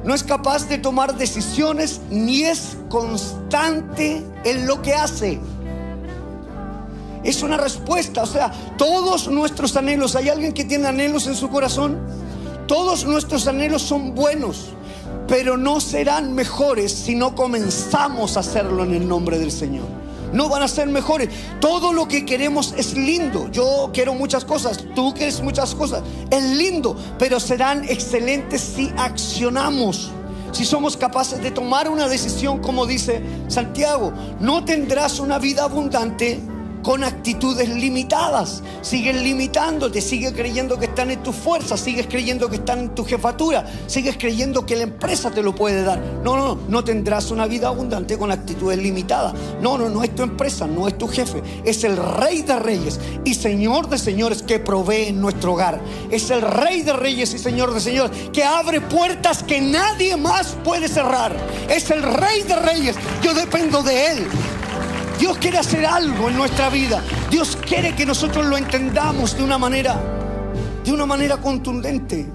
no 0.05 0.15
es 0.15 0.23
capaz 0.23 0.67
de 0.69 0.79
tomar 0.79 1.17
decisiones 1.17 2.01
ni 2.11 2.45
es 2.45 2.77
constante 2.89 4.25
en 4.45 4.67
lo 4.67 4.81
que 4.83 4.95
hace. 4.95 5.39
Es 7.23 7.43
una 7.43 7.57
respuesta, 7.57 8.23
o 8.23 8.27
sea, 8.27 8.51
todos 8.77 9.29
nuestros 9.29 9.77
anhelos, 9.77 10.17
¿hay 10.17 10.29
alguien 10.29 10.53
que 10.53 10.65
tiene 10.65 10.89
anhelos 10.89 11.27
en 11.27 11.37
su 11.37 11.49
corazón? 11.49 11.99
Todos 12.67 13.05
nuestros 13.05 13.47
anhelos 13.47 13.83
son 13.83 14.15
buenos, 14.15 14.71
pero 15.27 15.57
no 15.57 15.81
serán 15.81 16.35
mejores 16.35 16.93
si 16.93 17.15
no 17.15 17.35
comenzamos 17.35 18.37
a 18.37 18.41
hacerlo 18.41 18.85
en 18.85 18.95
el 18.95 19.09
nombre 19.09 19.39
del 19.39 19.51
Señor 19.51 20.01
no 20.33 20.49
van 20.49 20.63
a 20.63 20.69
ser 20.69 20.89
mejores. 20.89 21.29
Todo 21.61 21.93
lo 21.93 22.07
que 22.09 22.25
queremos 22.25 22.75
es 22.77 22.95
lindo. 22.95 23.51
Yo 23.51 23.91
quiero 23.93 24.15
muchas 24.15 24.45
cosas, 24.45 24.85
tú 24.95 25.15
quieres 25.15 25.41
muchas 25.43 25.75
cosas. 25.75 26.03
Es 26.31 26.43
lindo, 26.43 26.97
pero 27.19 27.41
serán 27.41 27.85
excelentes 27.85 28.61
si 28.61 28.93
accionamos. 28.97 30.11
Si 30.53 30.65
somos 30.65 30.97
capaces 30.97 31.41
de 31.43 31.53
tomar 31.53 31.89
una 31.89 32.09
decisión 32.09 32.59
como 32.59 32.87
dice 32.87 33.23
Santiago, 33.49 34.13
no 34.41 34.65
tendrás 34.65 35.21
una 35.21 35.39
vida 35.39 35.65
abundante 35.65 36.41
con 36.83 37.05
actitudes 37.05 37.69
limitadas. 37.69 38.63
Sigues 38.83 39.21
limitándote, 39.23 40.01
sigues 40.01 40.33
creyendo 40.33 40.79
que 40.79 40.87
están 40.87 41.11
en 41.11 41.23
tus 41.23 41.37
fuerzas, 41.37 41.81
sigues 41.81 42.07
creyendo 42.07 42.49
que 42.49 42.57
están 42.57 42.79
en 42.81 42.95
tu 42.95 43.05
jefatura, 43.05 43.67
sigues 43.87 44.17
creyendo 44.17 44.65
que 44.65 44.77
la 44.77 44.83
empresa 44.85 45.31
te 45.31 45.43
lo 45.43 45.55
puede 45.55 45.83
dar. 45.83 46.01
No, 46.25 46.37
no, 46.37 46.59
no 46.69 46.85
tendrás 46.85 47.31
una 47.31 47.47
vida 47.47 47.69
abundante 47.69 48.17
con 48.19 48.31
actitudes 48.31 48.79
limitadas. 48.79 49.35
No, 49.61 49.79
no, 49.79 49.89
no 49.89 50.03
es 50.03 50.15
tu 50.15 50.23
empresa, 50.23 50.67
no 50.67 50.89
es 50.89 50.97
tu 50.97 51.09
jefe, 51.09 51.43
es 51.65 51.85
el 51.85 51.97
rey 51.97 52.43
de 52.43 52.59
reyes 52.59 53.01
y 53.25 53.35
señor 53.35 53.89
de 53.89 53.99
señores 53.99 54.43
que 54.43 54.59
provee 54.59 55.09
en 55.09 55.21
nuestro 55.21 55.53
hogar. 55.53 55.81
Es 56.11 56.31
el 56.31 56.43
rey 56.43 56.83
de 56.83 56.93
reyes 56.93 57.35
y 57.35 57.39
señor 57.39 57.75
de 57.75 57.81
señores 57.81 58.13
que 58.33 58.45
abre 58.45 58.81
puertas 58.81 59.43
que 59.43 59.61
nadie 59.61 60.17
más 60.17 60.57
puede 60.65 60.89
cerrar. 60.89 61.37
Es 61.69 61.91
el 61.91 62.03
rey 62.03 62.43
de 62.43 62.57
reyes. 62.57 62.97
Yo 63.23 63.35
dependo 63.35 63.83
de 63.83 64.13
él. 64.13 64.27
Dios 65.21 65.37
quiere 65.37 65.59
hacer 65.59 65.85
algo 65.85 66.31
en 66.31 66.37
nuestra 66.37 66.71
vida. 66.71 67.03
Dios 67.31 67.57
quiere 67.57 67.95
que 67.95 68.07
nosotros 68.07 68.47
lo 68.47 68.57
entendamos 68.57 69.37
de 69.37 69.45
una 69.45 69.59
manera, 69.59 70.01
de 70.83 70.91
una 70.91 71.05
manera 71.05 71.37
contundente. 71.37 72.27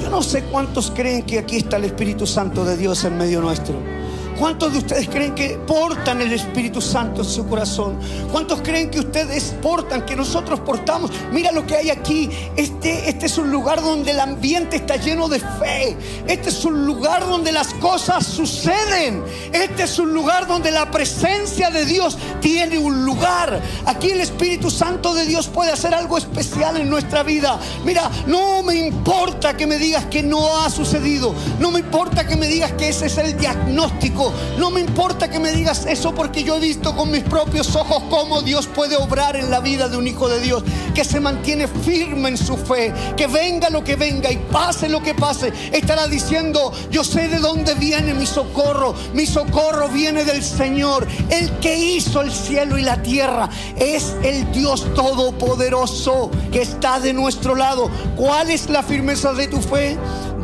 Yo 0.00 0.08
no 0.08 0.22
sé 0.22 0.44
cuántos 0.44 0.90
creen 0.90 1.24
que 1.24 1.38
aquí 1.38 1.56
está 1.58 1.76
el 1.76 1.84
Espíritu 1.84 2.26
Santo 2.26 2.64
de 2.64 2.78
Dios 2.78 3.04
en 3.04 3.18
medio 3.18 3.42
nuestro. 3.42 3.93
¿Cuántos 4.38 4.72
de 4.72 4.78
ustedes 4.78 5.08
creen 5.08 5.34
que 5.34 5.50
portan 5.66 6.20
el 6.20 6.32
Espíritu 6.32 6.80
Santo 6.80 7.22
en 7.22 7.28
su 7.28 7.46
corazón? 7.46 7.98
¿Cuántos 8.32 8.60
creen 8.62 8.90
que 8.90 8.98
ustedes 8.98 9.54
portan, 9.62 10.04
que 10.04 10.16
nosotros 10.16 10.60
portamos? 10.60 11.12
Mira 11.30 11.52
lo 11.52 11.64
que 11.64 11.76
hay 11.76 11.90
aquí. 11.90 12.28
Este, 12.56 13.08
este 13.08 13.26
es 13.26 13.38
un 13.38 13.50
lugar 13.50 13.80
donde 13.80 14.10
el 14.10 14.18
ambiente 14.18 14.76
está 14.76 14.96
lleno 14.96 15.28
de 15.28 15.38
fe. 15.38 15.96
Este 16.26 16.48
es 16.48 16.64
un 16.64 16.84
lugar 16.84 17.26
donde 17.28 17.52
las 17.52 17.74
cosas 17.74 18.26
suceden. 18.26 19.22
Este 19.52 19.84
es 19.84 19.98
un 20.00 20.12
lugar 20.12 20.48
donde 20.48 20.72
la 20.72 20.90
presencia 20.90 21.70
de 21.70 21.84
Dios 21.84 22.18
tiene 22.40 22.78
un 22.78 23.04
lugar. 23.04 23.62
Aquí 23.86 24.10
el 24.10 24.20
Espíritu 24.20 24.68
Santo 24.70 25.14
de 25.14 25.26
Dios 25.26 25.46
puede 25.46 25.70
hacer 25.70 25.94
algo 25.94 26.18
especial 26.18 26.76
en 26.76 26.90
nuestra 26.90 27.22
vida. 27.22 27.60
Mira, 27.84 28.10
no 28.26 28.62
me 28.64 28.74
importa 28.74 29.56
que 29.56 29.66
me 29.66 29.78
digas 29.78 30.06
que 30.06 30.24
no 30.24 30.58
ha 30.58 30.70
sucedido. 30.70 31.34
No 31.60 31.70
me 31.70 31.80
importa 31.80 32.26
que 32.26 32.36
me 32.36 32.48
digas 32.48 32.72
que 32.72 32.88
ese 32.88 33.06
es 33.06 33.18
el 33.18 33.38
diagnóstico. 33.38 34.23
No 34.58 34.70
me 34.70 34.80
importa 34.80 35.28
que 35.28 35.38
me 35.38 35.52
digas 35.52 35.86
eso 35.86 36.14
porque 36.14 36.44
yo 36.44 36.56
he 36.56 36.60
visto 36.60 36.94
con 36.94 37.10
mis 37.10 37.22
propios 37.22 37.74
ojos 37.74 38.02
cómo 38.10 38.42
Dios 38.42 38.66
puede 38.66 38.96
obrar 38.96 39.36
en 39.36 39.50
la 39.50 39.60
vida 39.60 39.88
de 39.88 39.96
un 39.96 40.06
hijo 40.06 40.28
de 40.28 40.40
Dios 40.40 40.62
que 40.94 41.04
se 41.04 41.20
mantiene 41.20 41.66
firme 41.66 42.28
en 42.28 42.38
su 42.38 42.56
fe, 42.56 42.92
que 43.16 43.26
venga 43.26 43.70
lo 43.70 43.82
que 43.82 43.96
venga 43.96 44.30
y 44.30 44.36
pase 44.36 44.88
lo 44.88 45.02
que 45.02 45.14
pase, 45.14 45.52
estará 45.72 46.06
diciendo, 46.06 46.72
yo 46.90 47.02
sé 47.04 47.28
de 47.28 47.38
dónde 47.38 47.74
viene 47.74 48.14
mi 48.14 48.26
socorro, 48.26 48.94
mi 49.12 49.26
socorro 49.26 49.88
viene 49.88 50.24
del 50.24 50.42
Señor, 50.42 51.06
el 51.30 51.50
que 51.58 51.76
hizo 51.76 52.20
el 52.20 52.32
cielo 52.32 52.78
y 52.78 52.82
la 52.82 53.02
tierra, 53.02 53.48
es 53.76 54.14
el 54.22 54.50
Dios 54.52 54.92
todopoderoso 54.94 56.30
que 56.52 56.62
está 56.62 57.00
de 57.00 57.12
nuestro 57.12 57.54
lado. 57.54 57.90
¿Cuál 58.16 58.50
es 58.50 58.68
la 58.68 58.82
firmeza 58.82 59.32
de 59.32 59.48
tu 59.48 59.60
fe? 59.60 59.98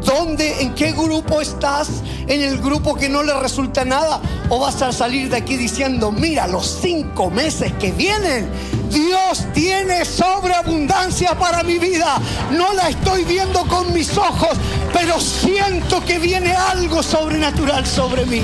¿Dónde, 0.05 0.63
en 0.63 0.75
qué 0.75 0.93
grupo 0.93 1.41
estás? 1.41 1.89
¿En 2.31 2.43
el 2.43 2.59
grupo 2.59 2.95
que 2.95 3.09
no 3.09 3.25
le 3.25 3.35
resulta 3.41 3.85
nada? 3.85 4.21
¿O 4.51 4.61
vas 4.61 4.81
a 4.83 4.93
salir 4.93 5.29
de 5.31 5.39
aquí 5.39 5.57
diciendo, 5.57 6.13
mira, 6.13 6.47
los 6.47 6.79
cinco 6.81 7.29
meses 7.29 7.73
que 7.73 7.91
vienen, 7.91 8.49
Dios 8.89 9.47
tiene 9.53 10.05
sobreabundancia 10.05 11.37
para 11.37 11.65
mi 11.65 11.81
vida? 11.81 12.19
No 12.53 12.73
la 12.73 12.89
estoy 12.89 13.25
viendo 13.25 13.67
con 13.67 13.93
mis 13.93 14.17
ojos, 14.17 14.57
pero 14.93 15.19
siento 15.19 16.05
que 16.05 16.21
viene 16.21 16.53
algo 16.53 17.03
sobrenatural 17.03 17.85
sobre 17.85 18.25
mí. 18.27 18.43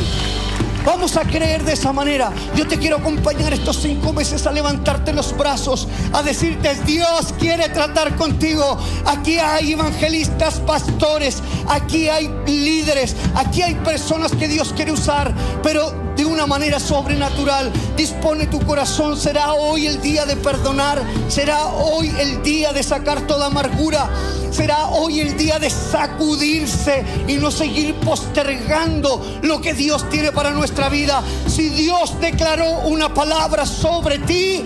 Vamos 0.87 1.17
a 1.17 1.23
creer 1.23 1.65
de 1.65 1.73
esa 1.73 1.93
manera. 1.93 2.31
Yo 2.55 2.67
te 2.69 2.79
quiero 2.79 2.99
acompañar 2.99 3.53
estos 3.53 3.79
cinco 3.79 4.13
meses 4.13 4.47
a 4.47 4.53
levantarte 4.53 5.13
los 5.13 5.37
brazos, 5.37 5.89
a 6.13 6.23
decirte, 6.23 6.77
Dios 6.87 7.35
quiere 7.41 7.69
tratar 7.71 8.15
contigo. 8.15 8.79
Aquí 9.05 9.37
hay 9.37 9.73
evangelistas, 9.73 10.61
pastores, 10.61 11.43
aquí 11.69 12.09
hay 12.09 12.33
líderes, 12.47 13.17
aquí 13.35 13.63
hay 13.63 13.75
personas 13.75 14.31
que 14.31 14.47
Dios 14.47 14.73
quiere 14.75 14.93
usar, 14.93 15.35
pero 15.61 16.06
de 16.17 16.25
una 16.25 16.47
manera 16.47 16.81
sobrenatural. 16.81 17.71
Dispone 17.97 18.47
tu 18.47 18.61
corazón. 18.61 19.17
Será 19.17 19.53
hoy 19.53 19.87
el 19.87 20.01
día 20.01 20.25
de 20.25 20.37
perdonar. 20.37 21.03
Será 21.29 21.67
hoy 21.67 22.13
el 22.19 22.43
día 22.43 22.73
de 22.73 22.83
sacar 22.83 23.27
toda 23.27 23.47
amargura. 23.47 24.09
Será 24.51 24.87
hoy 24.89 25.21
el 25.21 25.37
día 25.37 25.59
de 25.59 25.69
sacudirse 25.69 27.05
y 27.29 27.35
no 27.35 27.51
seguir 27.51 27.95
postergando 27.97 29.41
lo 29.43 29.61
que 29.61 29.75
Dios 29.75 30.09
tiene 30.09 30.33
para 30.33 30.51
nuestra 30.51 30.89
vida. 30.89 31.23
Si 31.47 31.69
Dios 31.69 32.19
declaró 32.21 32.81
una 32.87 33.13
palabra 33.13 33.67
sobre 33.67 34.19
ti, 34.21 34.65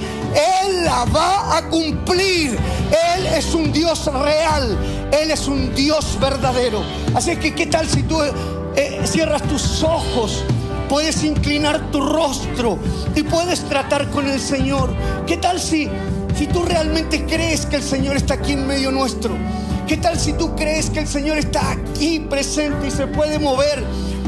Él 0.62 0.84
la 0.84 1.04
va 1.06 1.56
a 1.56 1.68
cumplir. 1.68 2.56
Él 3.16 3.26
es 3.26 3.52
un 3.52 3.72
Dios 3.72 4.06
real. 4.06 4.78
Él 5.10 5.30
es 5.30 5.48
un 5.48 5.74
Dios 5.74 6.18
verdadero. 6.20 6.84
Así 7.14 7.36
que, 7.36 7.54
¿qué 7.54 7.66
tal 7.66 7.88
si 7.88 8.04
tú 8.04 8.22
eh, 8.76 9.00
cierras 9.04 9.42
tus 9.42 9.82
ojos? 9.82 10.44
Puedes 10.90 11.22
inclinar 11.22 11.92
tu 11.92 12.00
rostro 12.00 12.76
y 13.14 13.22
puedes 13.22 13.60
tratar 13.60 14.10
con 14.10 14.28
el 14.28 14.40
Señor. 14.40 14.92
¿Qué 15.24 15.36
tal 15.36 15.60
si, 15.60 15.88
si 16.36 16.48
tú 16.48 16.64
realmente 16.64 17.24
crees 17.26 17.64
que 17.64 17.76
el 17.76 17.82
Señor 17.84 18.16
está 18.16 18.34
aquí 18.34 18.54
en 18.54 18.66
medio 18.66 18.90
nuestro? 18.90 19.36
¿Qué 19.86 19.96
tal 19.96 20.18
si 20.18 20.32
tú 20.32 20.56
crees 20.56 20.90
que 20.90 20.98
el 20.98 21.06
Señor 21.06 21.38
está 21.38 21.70
aquí 21.70 22.18
presente 22.18 22.88
y 22.88 22.90
se 22.90 23.06
puede 23.06 23.38
mover 23.38 23.84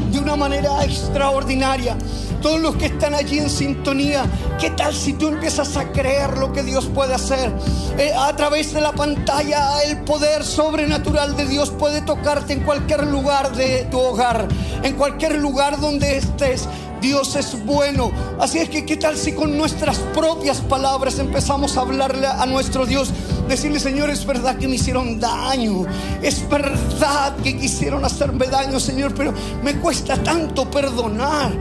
de 0.09 0.19
una 0.19 0.37
manera 0.37 0.85
extraordinaria? 0.85 1.97
Todos 2.43 2.59
los 2.59 2.75
que 2.75 2.87
están 2.87 3.15
allí 3.15 3.39
en 3.39 3.49
sintonía, 3.49 4.25
¿qué 4.59 4.69
tal 4.69 4.93
si 4.93 5.13
tú 5.13 5.29
empiezas 5.29 5.77
a 5.77 5.91
creer 5.93 6.37
lo 6.37 6.51
que 6.51 6.61
Dios 6.61 6.85
puede 6.93 7.13
hacer? 7.13 7.49
Eh, 7.97 8.11
a 8.13 8.35
través 8.35 8.73
de 8.73 8.81
la 8.81 8.91
pantalla, 8.91 9.81
el 9.83 10.01
poder 10.01 10.43
sobrenatural 10.43 11.37
de 11.37 11.47
Dios 11.47 11.71
puede 11.71 12.01
tocarte 12.01 12.51
en 12.51 12.63
cualquier 12.63 13.07
lugar 13.07 13.55
de 13.55 13.87
tu 13.89 13.97
hogar, 13.97 14.49
en 14.83 14.93
cualquier 14.95 15.37
lugar 15.37 15.79
donde 15.79 16.17
estés. 16.17 16.67
Dios 16.99 17.35
es 17.35 17.65
bueno. 17.65 18.11
Así 18.39 18.59
es 18.59 18.69
que, 18.69 18.85
¿qué 18.85 18.97
tal 18.97 19.17
si 19.17 19.33
con 19.33 19.57
nuestras 19.57 19.97
propias 20.13 20.61
palabras 20.61 21.19
empezamos 21.19 21.77
a 21.77 21.81
hablarle 21.81 22.27
a 22.27 22.45
nuestro 22.45 22.85
Dios? 22.85 23.11
Decirle, 23.47 23.79
Señor, 23.79 24.09
es 24.09 24.25
verdad 24.25 24.57
que 24.57 24.67
me 24.67 24.75
hicieron 24.75 25.19
daño. 25.19 25.85
Es 26.21 26.47
verdad 26.49 27.35
que 27.43 27.57
quisieron 27.57 28.05
hacerme 28.05 28.47
daño, 28.47 28.79
Señor, 28.79 29.13
pero 29.13 29.33
me 29.61 29.75
cuesta 29.75 30.15
tanto 30.23 30.69
perdonar. 30.69 31.51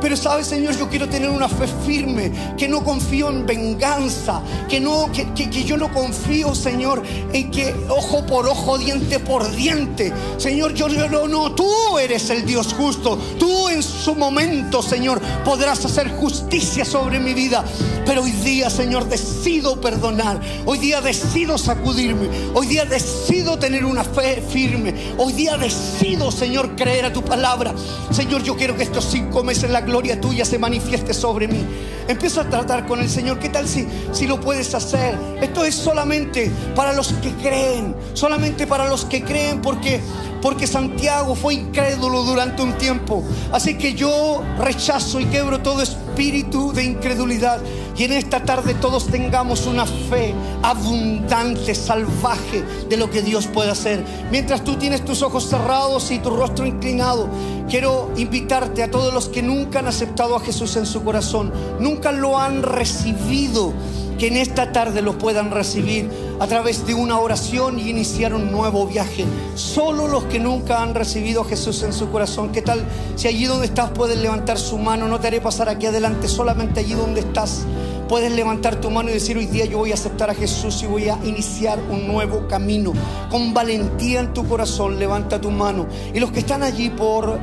Pero 0.00 0.16
sabes, 0.16 0.46
Señor, 0.46 0.76
yo 0.78 0.88
quiero 0.88 1.08
tener 1.08 1.30
una 1.30 1.48
fe 1.48 1.66
firme, 1.86 2.32
que 2.56 2.68
no 2.68 2.82
confío 2.84 3.28
en 3.28 3.46
venganza, 3.46 4.40
que, 4.68 4.80
no, 4.80 5.10
que, 5.12 5.32
que 5.32 5.64
yo 5.64 5.76
no 5.76 5.92
confío, 5.92 6.54
Señor, 6.54 7.02
en 7.32 7.50
que 7.50 7.74
ojo 7.88 8.24
por 8.26 8.46
ojo, 8.46 8.78
diente 8.78 9.18
por 9.18 9.50
diente. 9.54 10.12
Señor, 10.38 10.74
yo 10.74 10.88
no, 10.88 11.28
no, 11.28 11.54
tú 11.54 11.98
eres 11.98 12.28
el 12.30 12.44
Dios 12.46 12.74
justo. 12.74 13.18
Tú 13.38 13.68
en 13.68 13.82
su 13.82 14.14
momento, 14.14 14.82
Señor, 14.82 15.20
podrás 15.44 15.84
hacer 15.84 16.10
justicia 16.16 16.84
sobre 16.84 17.18
mi 17.18 17.34
vida. 17.34 17.64
Pero 18.04 18.22
hoy 18.22 18.32
día, 18.32 18.70
Señor, 18.70 19.08
decido 19.08 19.80
perdonar. 19.80 20.40
Hoy 20.64 20.78
día 20.78 21.00
decido 21.00 21.25
sacudirme. 21.58 22.28
Hoy 22.54 22.66
día 22.66 22.84
decido 22.84 23.58
tener 23.58 23.84
una 23.84 24.04
fe 24.04 24.42
firme. 24.48 24.94
Hoy 25.16 25.32
día 25.32 25.56
decido, 25.56 26.30
Señor, 26.30 26.76
creer 26.76 27.04
a 27.04 27.12
tu 27.12 27.22
palabra. 27.22 27.74
Señor, 28.10 28.42
yo 28.42 28.56
quiero 28.56 28.76
que 28.76 28.82
estos 28.82 29.04
cinco 29.04 29.42
meses 29.42 29.70
la 29.70 29.80
gloria 29.80 30.20
tuya 30.20 30.44
se 30.44 30.58
manifieste 30.58 31.14
sobre 31.14 31.48
mí. 31.48 31.64
Empieza 32.08 32.42
a 32.42 32.50
tratar 32.50 32.86
con 32.86 33.00
el 33.00 33.08
Señor. 33.08 33.38
¿Qué 33.38 33.48
tal 33.48 33.68
si, 33.68 33.86
si 34.12 34.26
lo 34.26 34.40
puedes 34.40 34.74
hacer? 34.74 35.16
Esto 35.40 35.64
es 35.64 35.74
solamente 35.74 36.50
para 36.74 36.92
los 36.92 37.12
que 37.14 37.30
creen. 37.32 37.94
Solamente 38.14 38.66
para 38.66 38.88
los 38.88 39.04
que 39.04 39.22
creen 39.22 39.62
porque 39.62 40.00
porque 40.46 40.68
Santiago 40.68 41.34
fue 41.34 41.54
incrédulo 41.54 42.22
durante 42.22 42.62
un 42.62 42.78
tiempo. 42.78 43.24
Así 43.50 43.76
que 43.76 43.94
yo 43.94 44.44
rechazo 44.56 45.18
y 45.18 45.24
quebro 45.24 45.58
todo 45.58 45.82
espíritu 45.82 46.72
de 46.72 46.84
incredulidad. 46.84 47.60
Y 47.96 48.04
en 48.04 48.12
esta 48.12 48.44
tarde 48.44 48.74
todos 48.74 49.08
tengamos 49.08 49.66
una 49.66 49.86
fe 49.86 50.32
abundante, 50.62 51.74
salvaje 51.74 52.62
de 52.88 52.96
lo 52.96 53.10
que 53.10 53.22
Dios 53.22 53.48
puede 53.48 53.72
hacer. 53.72 54.04
Mientras 54.30 54.62
tú 54.62 54.76
tienes 54.76 55.04
tus 55.04 55.22
ojos 55.22 55.48
cerrados 55.48 56.12
y 56.12 56.20
tu 56.20 56.30
rostro 56.30 56.64
inclinado, 56.64 57.28
quiero 57.68 58.12
invitarte 58.16 58.84
a 58.84 58.90
todos 58.92 59.12
los 59.12 59.28
que 59.28 59.42
nunca 59.42 59.80
han 59.80 59.88
aceptado 59.88 60.36
a 60.36 60.40
Jesús 60.40 60.76
en 60.76 60.86
su 60.86 61.02
corazón, 61.02 61.52
nunca 61.80 62.12
lo 62.12 62.38
han 62.38 62.62
recibido 62.62 63.72
que 64.18 64.28
en 64.28 64.36
esta 64.36 64.72
tarde 64.72 65.02
lo 65.02 65.18
puedan 65.18 65.50
recibir 65.50 66.10
a 66.40 66.46
través 66.46 66.86
de 66.86 66.94
una 66.94 67.18
oración 67.18 67.78
y 67.78 67.90
iniciar 67.90 68.34
un 68.34 68.50
nuevo 68.50 68.86
viaje. 68.86 69.24
Solo 69.54 70.08
los 70.08 70.24
que 70.24 70.38
nunca 70.38 70.82
han 70.82 70.94
recibido 70.94 71.42
a 71.42 71.44
Jesús 71.44 71.82
en 71.82 71.92
su 71.92 72.10
corazón, 72.10 72.52
¿qué 72.52 72.62
tal? 72.62 72.84
Si 73.16 73.28
allí 73.28 73.46
donde 73.46 73.66
estás 73.66 73.90
puedes 73.90 74.18
levantar 74.18 74.58
su 74.58 74.78
mano, 74.78 75.08
no 75.08 75.20
te 75.20 75.28
haré 75.28 75.40
pasar 75.40 75.68
aquí 75.68 75.86
adelante, 75.86 76.28
solamente 76.28 76.80
allí 76.80 76.94
donde 76.94 77.20
estás 77.20 77.66
puedes 78.08 78.32
levantar 78.32 78.76
tu 78.76 78.90
mano 78.90 79.10
y 79.10 79.14
decir 79.14 79.36
hoy 79.36 79.46
día 79.46 79.64
yo 79.64 79.78
voy 79.78 79.90
a 79.90 79.94
aceptar 79.94 80.30
a 80.30 80.34
Jesús 80.34 80.82
y 80.82 80.86
voy 80.86 81.08
a 81.08 81.18
iniciar 81.24 81.78
un 81.90 82.06
nuevo 82.06 82.46
camino. 82.48 82.92
Con 83.30 83.52
valentía 83.52 84.20
en 84.20 84.32
tu 84.32 84.46
corazón, 84.46 84.98
levanta 84.98 85.40
tu 85.40 85.50
mano. 85.50 85.86
Y 86.14 86.20
los 86.20 86.30
que 86.30 86.40
están 86.40 86.62
allí 86.62 86.90
por 86.90 87.38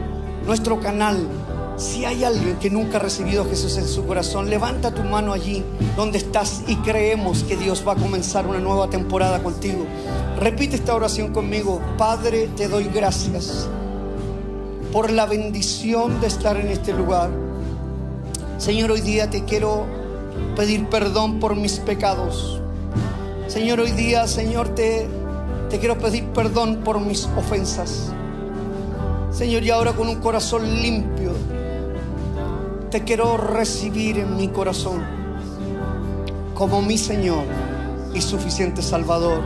nuestro 0.46 0.80
canal, 0.80 1.28
Si 1.76 2.06
hay 2.06 2.24
alguien 2.24 2.58
que 2.58 2.70
nunca 2.70 2.98
ha 2.98 3.00
recibido 3.00 3.44
a 3.44 3.46
Jesús 3.46 3.78
en 3.78 3.88
su 3.88 4.06
corazón, 4.06 4.50
levanta 4.50 4.94
tu 4.94 5.02
mano 5.04 5.34
allí 5.34 5.64
donde 5.98 6.20
estás 6.20 6.64
y 6.68 6.76
creemos 6.78 7.44
que 7.44 7.58
Dios 7.58 7.84
va 7.88 7.94
a 7.94 7.96
comenzar 7.96 8.46
una 8.46 8.60
nueva 8.60 8.90
temporada 8.90 9.42
contigo. 9.42 9.86
Repite 10.40 10.76
esta 10.76 10.94
oración 10.94 11.34
conmigo. 11.34 11.82
Padre, 11.98 12.50
te 12.56 12.68
doy 12.68 12.86
gracias 12.94 13.68
por 14.92 15.12
la 15.12 15.26
bendición 15.26 16.22
de 16.22 16.28
estar 16.28 16.58
en 16.58 16.68
este 16.68 16.94
lugar. 16.94 17.32
Señor, 18.60 18.92
hoy 18.92 19.02
día 19.02 19.32
te 19.32 19.44
quiero 19.44 19.88
pedir 20.56 20.88
perdón 20.90 21.40
por 21.40 21.56
mis 21.56 21.80
pecados. 21.80 22.62
Señor, 23.48 23.80
hoy 23.80 23.92
día, 23.92 24.28
Señor, 24.28 24.70
te, 24.70 25.08
te 25.72 25.80
quiero 25.80 25.98
pedir 25.98 26.26
perdón 26.28 26.82
por 26.84 27.00
mis 27.00 27.26
ofensas. 27.36 28.12
Señor, 29.32 29.64
y 29.64 29.72
ahora 29.72 29.94
con 29.94 30.08
un 30.08 30.18
corazón 30.18 30.64
limpio, 30.82 31.32
te 32.94 33.04
quiero 33.04 33.38
recibir 33.38 34.20
en 34.20 34.38
mi 34.38 34.50
corazón 34.50 35.04
como 36.54 36.80
mi 36.84 37.00
Señor 37.00 37.44
y 38.14 38.22
suficiente 38.22 38.84
Salvador. 38.84 39.42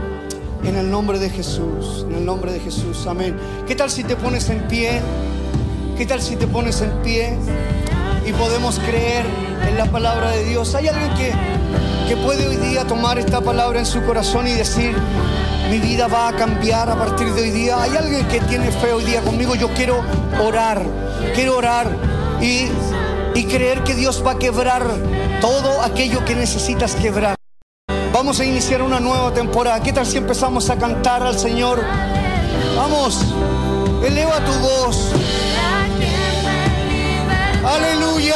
En 0.66 0.76
el 0.76 0.92
nombre 0.92 1.18
de 1.18 1.30
Jesús, 1.30 2.06
en 2.10 2.16
el 2.18 2.26
nombre 2.26 2.52
de 2.52 2.60
Jesús, 2.60 3.08
amén. 3.08 3.38
¿Qué 3.66 3.74
tal 3.74 3.90
si 3.90 4.04
te 4.04 4.18
pones 4.18 4.50
en 4.50 4.68
pie? 4.68 5.00
¿Qué 5.98 6.06
tal 6.06 6.22
si 6.22 6.36
te 6.36 6.46
pones 6.46 6.82
en 6.82 6.92
pie 7.04 7.38
y 8.26 8.34
podemos 8.34 8.80
creer 8.80 9.26
en 9.66 9.78
la 9.78 9.86
palabra 9.86 10.32
de 10.32 10.44
Dios? 10.44 10.76
¿Hay 10.76 10.90
alguien 10.90 11.14
que, 11.14 11.32
que 12.10 12.18
puede 12.18 12.50
hoy 12.50 12.58
día 12.58 12.86
tomar 12.86 13.18
esta 13.18 13.40
palabra 13.40 13.80
en 13.80 13.86
su 13.86 14.04
corazón 14.04 14.50
y 14.50 14.56
decir, 14.56 14.94
mi 15.70 15.80
vida 15.80 16.08
va 16.08 16.28
a 16.28 16.36
cambiar 16.36 16.90
a 16.90 16.98
partir 16.98 17.30
de 17.30 17.44
hoy 17.44 17.52
día? 17.52 17.82
¿Hay 17.82 17.96
alguien 17.96 18.28
que 18.28 18.42
tiene 18.42 18.72
fe 18.72 18.92
hoy 18.92 19.06
día 19.06 19.22
conmigo? 19.22 19.56
Yo 19.56 19.70
quiero 19.70 20.04
orar, 20.38 20.84
quiero 21.34 21.56
orar 21.56 21.96
y 22.42 22.68
y 23.38 23.46
creer 23.46 23.84
que 23.84 23.94
Dios 23.94 24.24
va 24.26 24.32
a 24.32 24.40
quebrar 24.40 24.84
todo 25.42 25.84
aquello 25.84 26.26
que 26.26 26.34
necesitas 26.34 26.96
quebrar. 26.96 27.36
Vamos 28.12 28.40
a 28.40 28.46
iniciar 28.46 28.82
una 28.82 29.00
nueva 29.00 29.32
temporada. 29.32 29.80
¿Qué 29.84 29.94
tal 29.94 30.08
si 30.08 30.18
empezamos 30.18 30.72
a 30.72 30.78
cantar 30.78 31.22
al 31.22 31.38
Señor? 31.38 31.84
Vamos, 32.76 33.22
eleva 34.04 34.44
tu 34.44 34.54
voz. 34.54 35.12
Aleluya. 37.64 38.36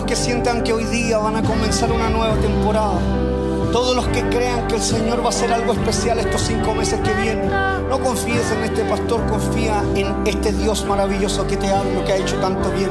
Los 0.00 0.08
que 0.08 0.16
sientan 0.16 0.62
que 0.62 0.72
hoy 0.72 0.84
día 0.84 1.18
van 1.18 1.36
a 1.36 1.42
comenzar 1.42 1.92
una 1.92 2.08
nueva 2.08 2.34
temporada, 2.36 2.98
todos 3.70 3.94
los 3.94 4.06
que 4.08 4.22
crean 4.30 4.66
que 4.66 4.76
el 4.76 4.80
Señor 4.80 5.20
va 5.20 5.26
a 5.26 5.28
hacer 5.28 5.52
algo 5.52 5.74
especial 5.74 6.18
estos 6.18 6.40
cinco 6.40 6.74
meses 6.74 6.98
que 7.00 7.12
vienen, 7.22 7.50
no 7.86 8.00
confíes 8.00 8.50
en 8.50 8.64
este 8.64 8.82
pastor, 8.84 9.26
confía 9.26 9.84
en 9.94 10.26
este 10.26 10.52
Dios 10.52 10.86
maravilloso 10.86 11.46
que 11.46 11.58
te 11.58 11.70
habla, 11.70 12.02
que 12.06 12.12
ha 12.12 12.16
hecho 12.16 12.36
tanto 12.36 12.70
bien. 12.70 12.90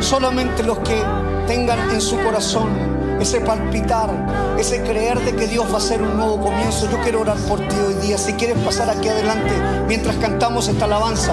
Solamente 0.00 0.62
los 0.62 0.78
que 0.80 1.02
tengan 1.46 1.90
en 1.90 2.02
su 2.02 2.18
corazón 2.18 2.91
ese 3.22 3.40
palpitar, 3.40 4.10
ese 4.58 4.82
creer 4.82 5.20
de 5.20 5.36
que 5.36 5.46
Dios 5.46 5.66
va 5.70 5.74
a 5.74 5.76
hacer 5.76 6.02
un 6.02 6.16
nuevo 6.16 6.40
comienzo. 6.40 6.90
Yo 6.90 7.00
quiero 7.02 7.20
orar 7.20 7.36
por 7.48 7.60
ti 7.60 7.76
hoy 7.76 7.94
día. 7.94 8.18
Si 8.18 8.32
quieres 8.32 8.58
pasar 8.58 8.90
aquí 8.90 9.08
adelante 9.08 9.52
mientras 9.86 10.16
cantamos 10.16 10.66
esta 10.66 10.86
alabanza, 10.86 11.32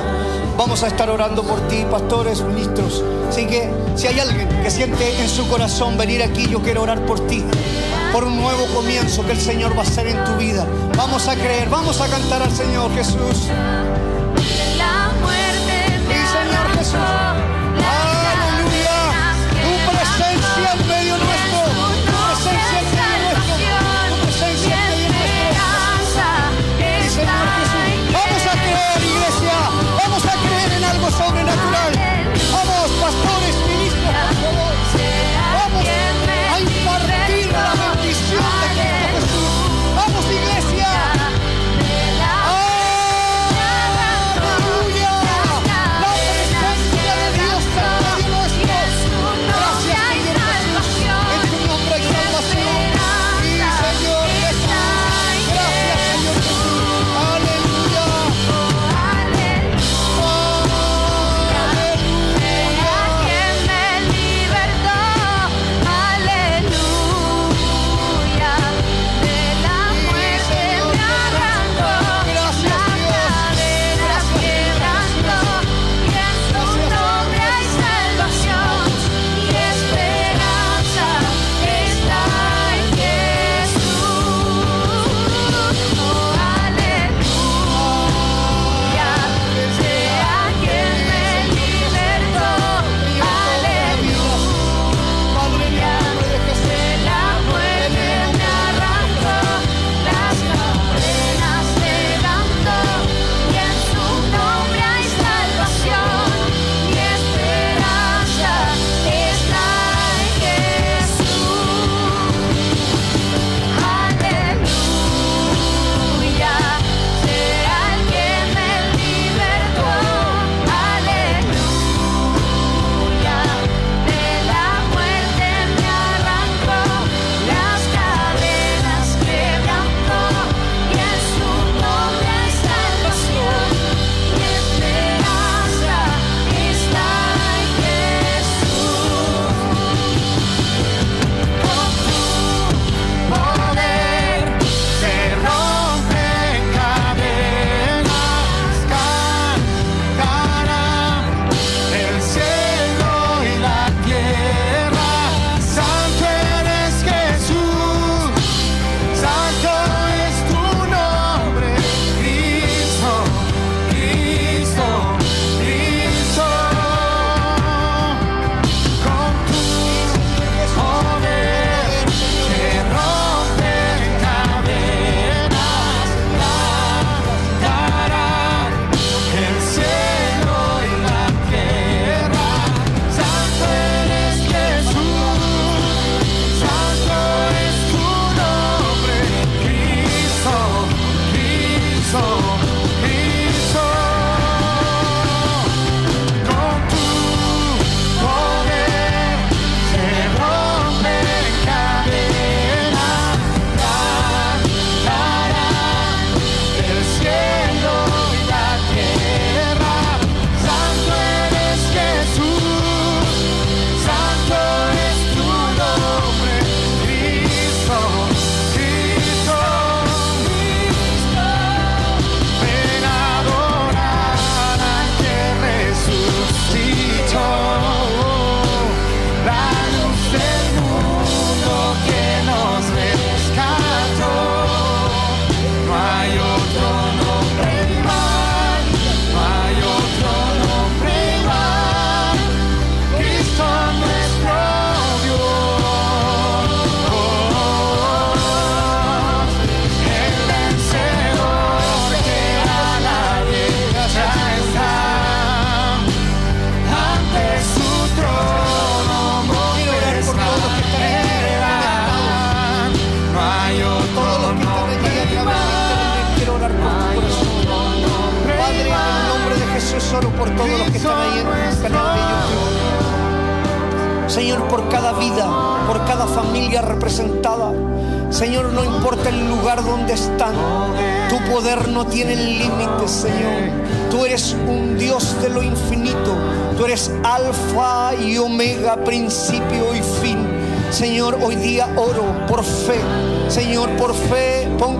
vamos 0.56 0.84
a 0.84 0.88
estar 0.88 1.10
orando 1.10 1.44
por 1.44 1.68
ti, 1.68 1.86
pastores, 1.90 2.42
ministros. 2.42 3.04
Así 3.28 3.48
que 3.48 3.70
si 3.96 4.06
hay 4.06 4.20
alguien 4.20 4.48
que 4.62 4.70
siente 4.70 5.20
en 5.20 5.28
su 5.28 5.48
corazón 5.48 5.98
venir 5.98 6.22
aquí, 6.22 6.48
yo 6.48 6.62
quiero 6.62 6.84
orar 6.84 7.04
por 7.06 7.26
ti, 7.26 7.44
por 8.14 8.24
un 8.24 8.38
nuevo 8.38 8.68
comienzo 8.76 9.26
que 9.26 9.32
el 9.32 9.42
Señor 9.42 9.74
va 9.74 9.80
a 9.80 9.86
hacer 9.86 10.08
en 10.08 10.24
tu 10.26 10.36
vida. 10.36 10.68
Vamos 10.96 11.28
a 11.28 11.36
creer, 11.36 11.70
vamos 11.70 12.02
a 12.02 12.08
cantar 12.08 12.44
al 12.44 12.52
Señor 12.52 12.94
Jesús. 12.94 13.48
la 14.78 15.12
muerte 15.22 15.70
Señor 16.30 16.78
Jesús. 16.78 17.59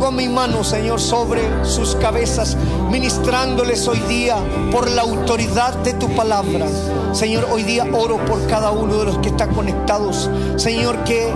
Pongo 0.10 0.22
mi 0.22 0.28
mano, 0.28 0.64
Señor, 0.64 1.00
sobre 1.00 1.42
sus 1.64 1.96
cabezas, 1.96 2.58
ministrándoles 2.90 3.88
hoy 3.88 4.00
día 4.08 4.38
por 4.72 4.90
la 4.90 5.04
autoridad 5.04 5.76
de 5.84 5.94
tu 5.94 6.10
palabra. 6.16 6.66
Señor, 7.14 7.48
hoy 7.52 7.62
día 7.64 7.86
oro 7.94 8.18
por 8.26 8.46
cada 8.48 8.72
uno 8.72 8.98
de 8.98 9.06
los 9.06 9.20
que 9.20 9.30
están 9.30 9.54
conectados. 9.54 10.28
Señor, 10.56 11.04
que 11.04 11.32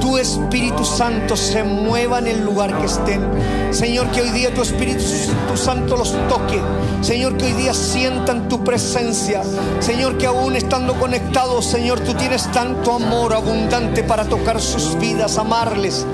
tu 0.00 0.18
Espíritu 0.18 0.84
Santo 0.84 1.36
se 1.36 1.62
mueva 1.62 2.18
en 2.18 2.28
el 2.28 2.44
lugar 2.44 2.78
que 2.78 2.86
estén. 2.86 3.22
Señor, 3.70 4.10
que 4.10 4.22
hoy 4.22 4.30
día 4.30 4.54
tu 4.54 4.62
Espíritu 4.62 5.02
tu 5.48 5.56
Santo 5.56 5.96
los 5.96 6.12
toque. 6.28 6.60
Señor, 7.02 7.36
que 7.36 7.46
hoy 7.46 7.52
día 7.52 7.74
sientan 7.74 8.48
tu 8.48 8.62
presencia. 8.64 9.42
Señor, 9.80 10.18
que 10.18 10.26
aún 10.26 10.56
estando 10.56 10.94
conectados, 10.94 11.66
Señor, 11.66 12.00
tú 12.00 12.14
tienes 12.14 12.50
tanto 12.52 12.92
amor 12.92 13.34
abundante 13.34 14.02
para 14.02 14.24
tocar 14.24 14.60
sus 14.60 14.98
vidas, 14.98 15.38
amarles 15.38 16.06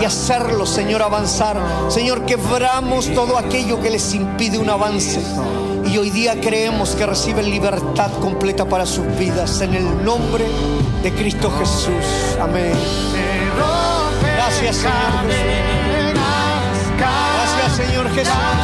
y 0.00 0.04
hacerlos, 0.04 0.70
Señor, 0.70 1.02
avanzar. 1.02 1.56
Señor, 1.88 2.24
quebramos 2.24 3.12
todo 3.14 3.36
aquello 3.36 3.80
que 3.80 3.90
les 3.90 4.14
impide 4.14 4.58
un 4.58 4.70
avance. 4.70 5.20
Y 5.86 5.96
hoy 5.96 6.10
día 6.10 6.38
creemos 6.40 6.90
que 6.90 7.06
reciben 7.06 7.50
libertad 7.50 8.10
completa 8.20 8.66
para 8.66 8.84
sus 8.84 9.06
vidas. 9.18 9.60
En 9.60 9.74
el 9.74 10.04
nombre 10.04 10.44
de 11.02 11.12
Cristo 11.12 11.50
Jesús. 11.58 12.38
Amén. 12.40 13.27
Gracias, 14.22 14.76
Señor 14.76 15.26
Jesús. 15.26 15.48
Gracias, 16.98 17.76
Señor 17.76 18.10
Jesús. 18.14 18.57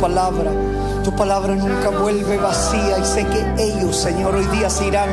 Palabra. 0.00 0.50
Tu 1.04 1.14
palabra 1.14 1.54
nunca 1.54 1.90
vuelve 1.90 2.38
vacía 2.38 2.98
y 2.98 3.04
sé 3.04 3.26
que 3.26 3.62
ellos, 3.62 3.96
Señor, 3.96 4.34
hoy 4.34 4.46
día 4.46 4.70
se 4.70 4.86
irán 4.86 5.08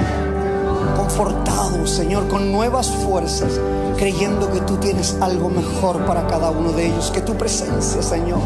confortados, 0.95 1.89
Señor, 1.89 2.27
con 2.27 2.51
nuevas 2.51 2.89
fuerzas, 2.89 3.59
creyendo 3.97 4.51
que 4.51 4.61
tú 4.61 4.77
tienes 4.77 5.17
algo 5.21 5.49
mejor 5.49 6.05
para 6.05 6.27
cada 6.27 6.49
uno 6.49 6.71
de 6.71 6.87
ellos, 6.87 7.11
que 7.11 7.21
tu 7.21 7.35
presencia, 7.35 8.01
Señor, 8.01 8.39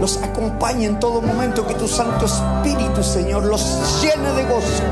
los 0.00 0.16
acompañe 0.22 0.86
en 0.86 0.98
todo 0.98 1.22
momento, 1.22 1.66
que 1.66 1.74
tu 1.74 1.86
Santo 1.86 2.26
Espíritu, 2.26 3.02
Señor, 3.02 3.44
los 3.44 4.02
llene 4.02 4.32
de 4.32 4.44
gozo, 4.44 4.82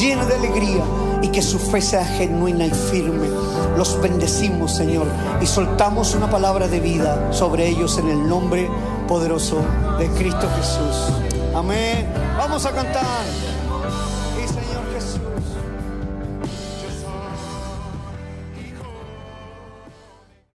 llene 0.00 0.26
de 0.26 0.34
alegría 0.34 0.84
y 1.22 1.28
que 1.28 1.42
su 1.42 1.58
fe 1.58 1.80
sea 1.80 2.04
genuina 2.04 2.66
y 2.66 2.70
firme. 2.70 3.28
Los 3.76 4.00
bendecimos, 4.00 4.74
Señor, 4.74 5.06
y 5.40 5.46
soltamos 5.46 6.14
una 6.14 6.30
palabra 6.30 6.68
de 6.68 6.80
vida 6.80 7.32
sobre 7.32 7.68
ellos 7.68 7.98
en 7.98 8.08
el 8.08 8.28
nombre 8.28 8.68
poderoso 9.06 9.58
de 9.98 10.08
Cristo 10.10 10.48
Jesús. 10.56 11.12
Amén. 11.54 12.06
Vamos 12.36 12.66
a 12.66 12.72
cantar. 12.72 13.24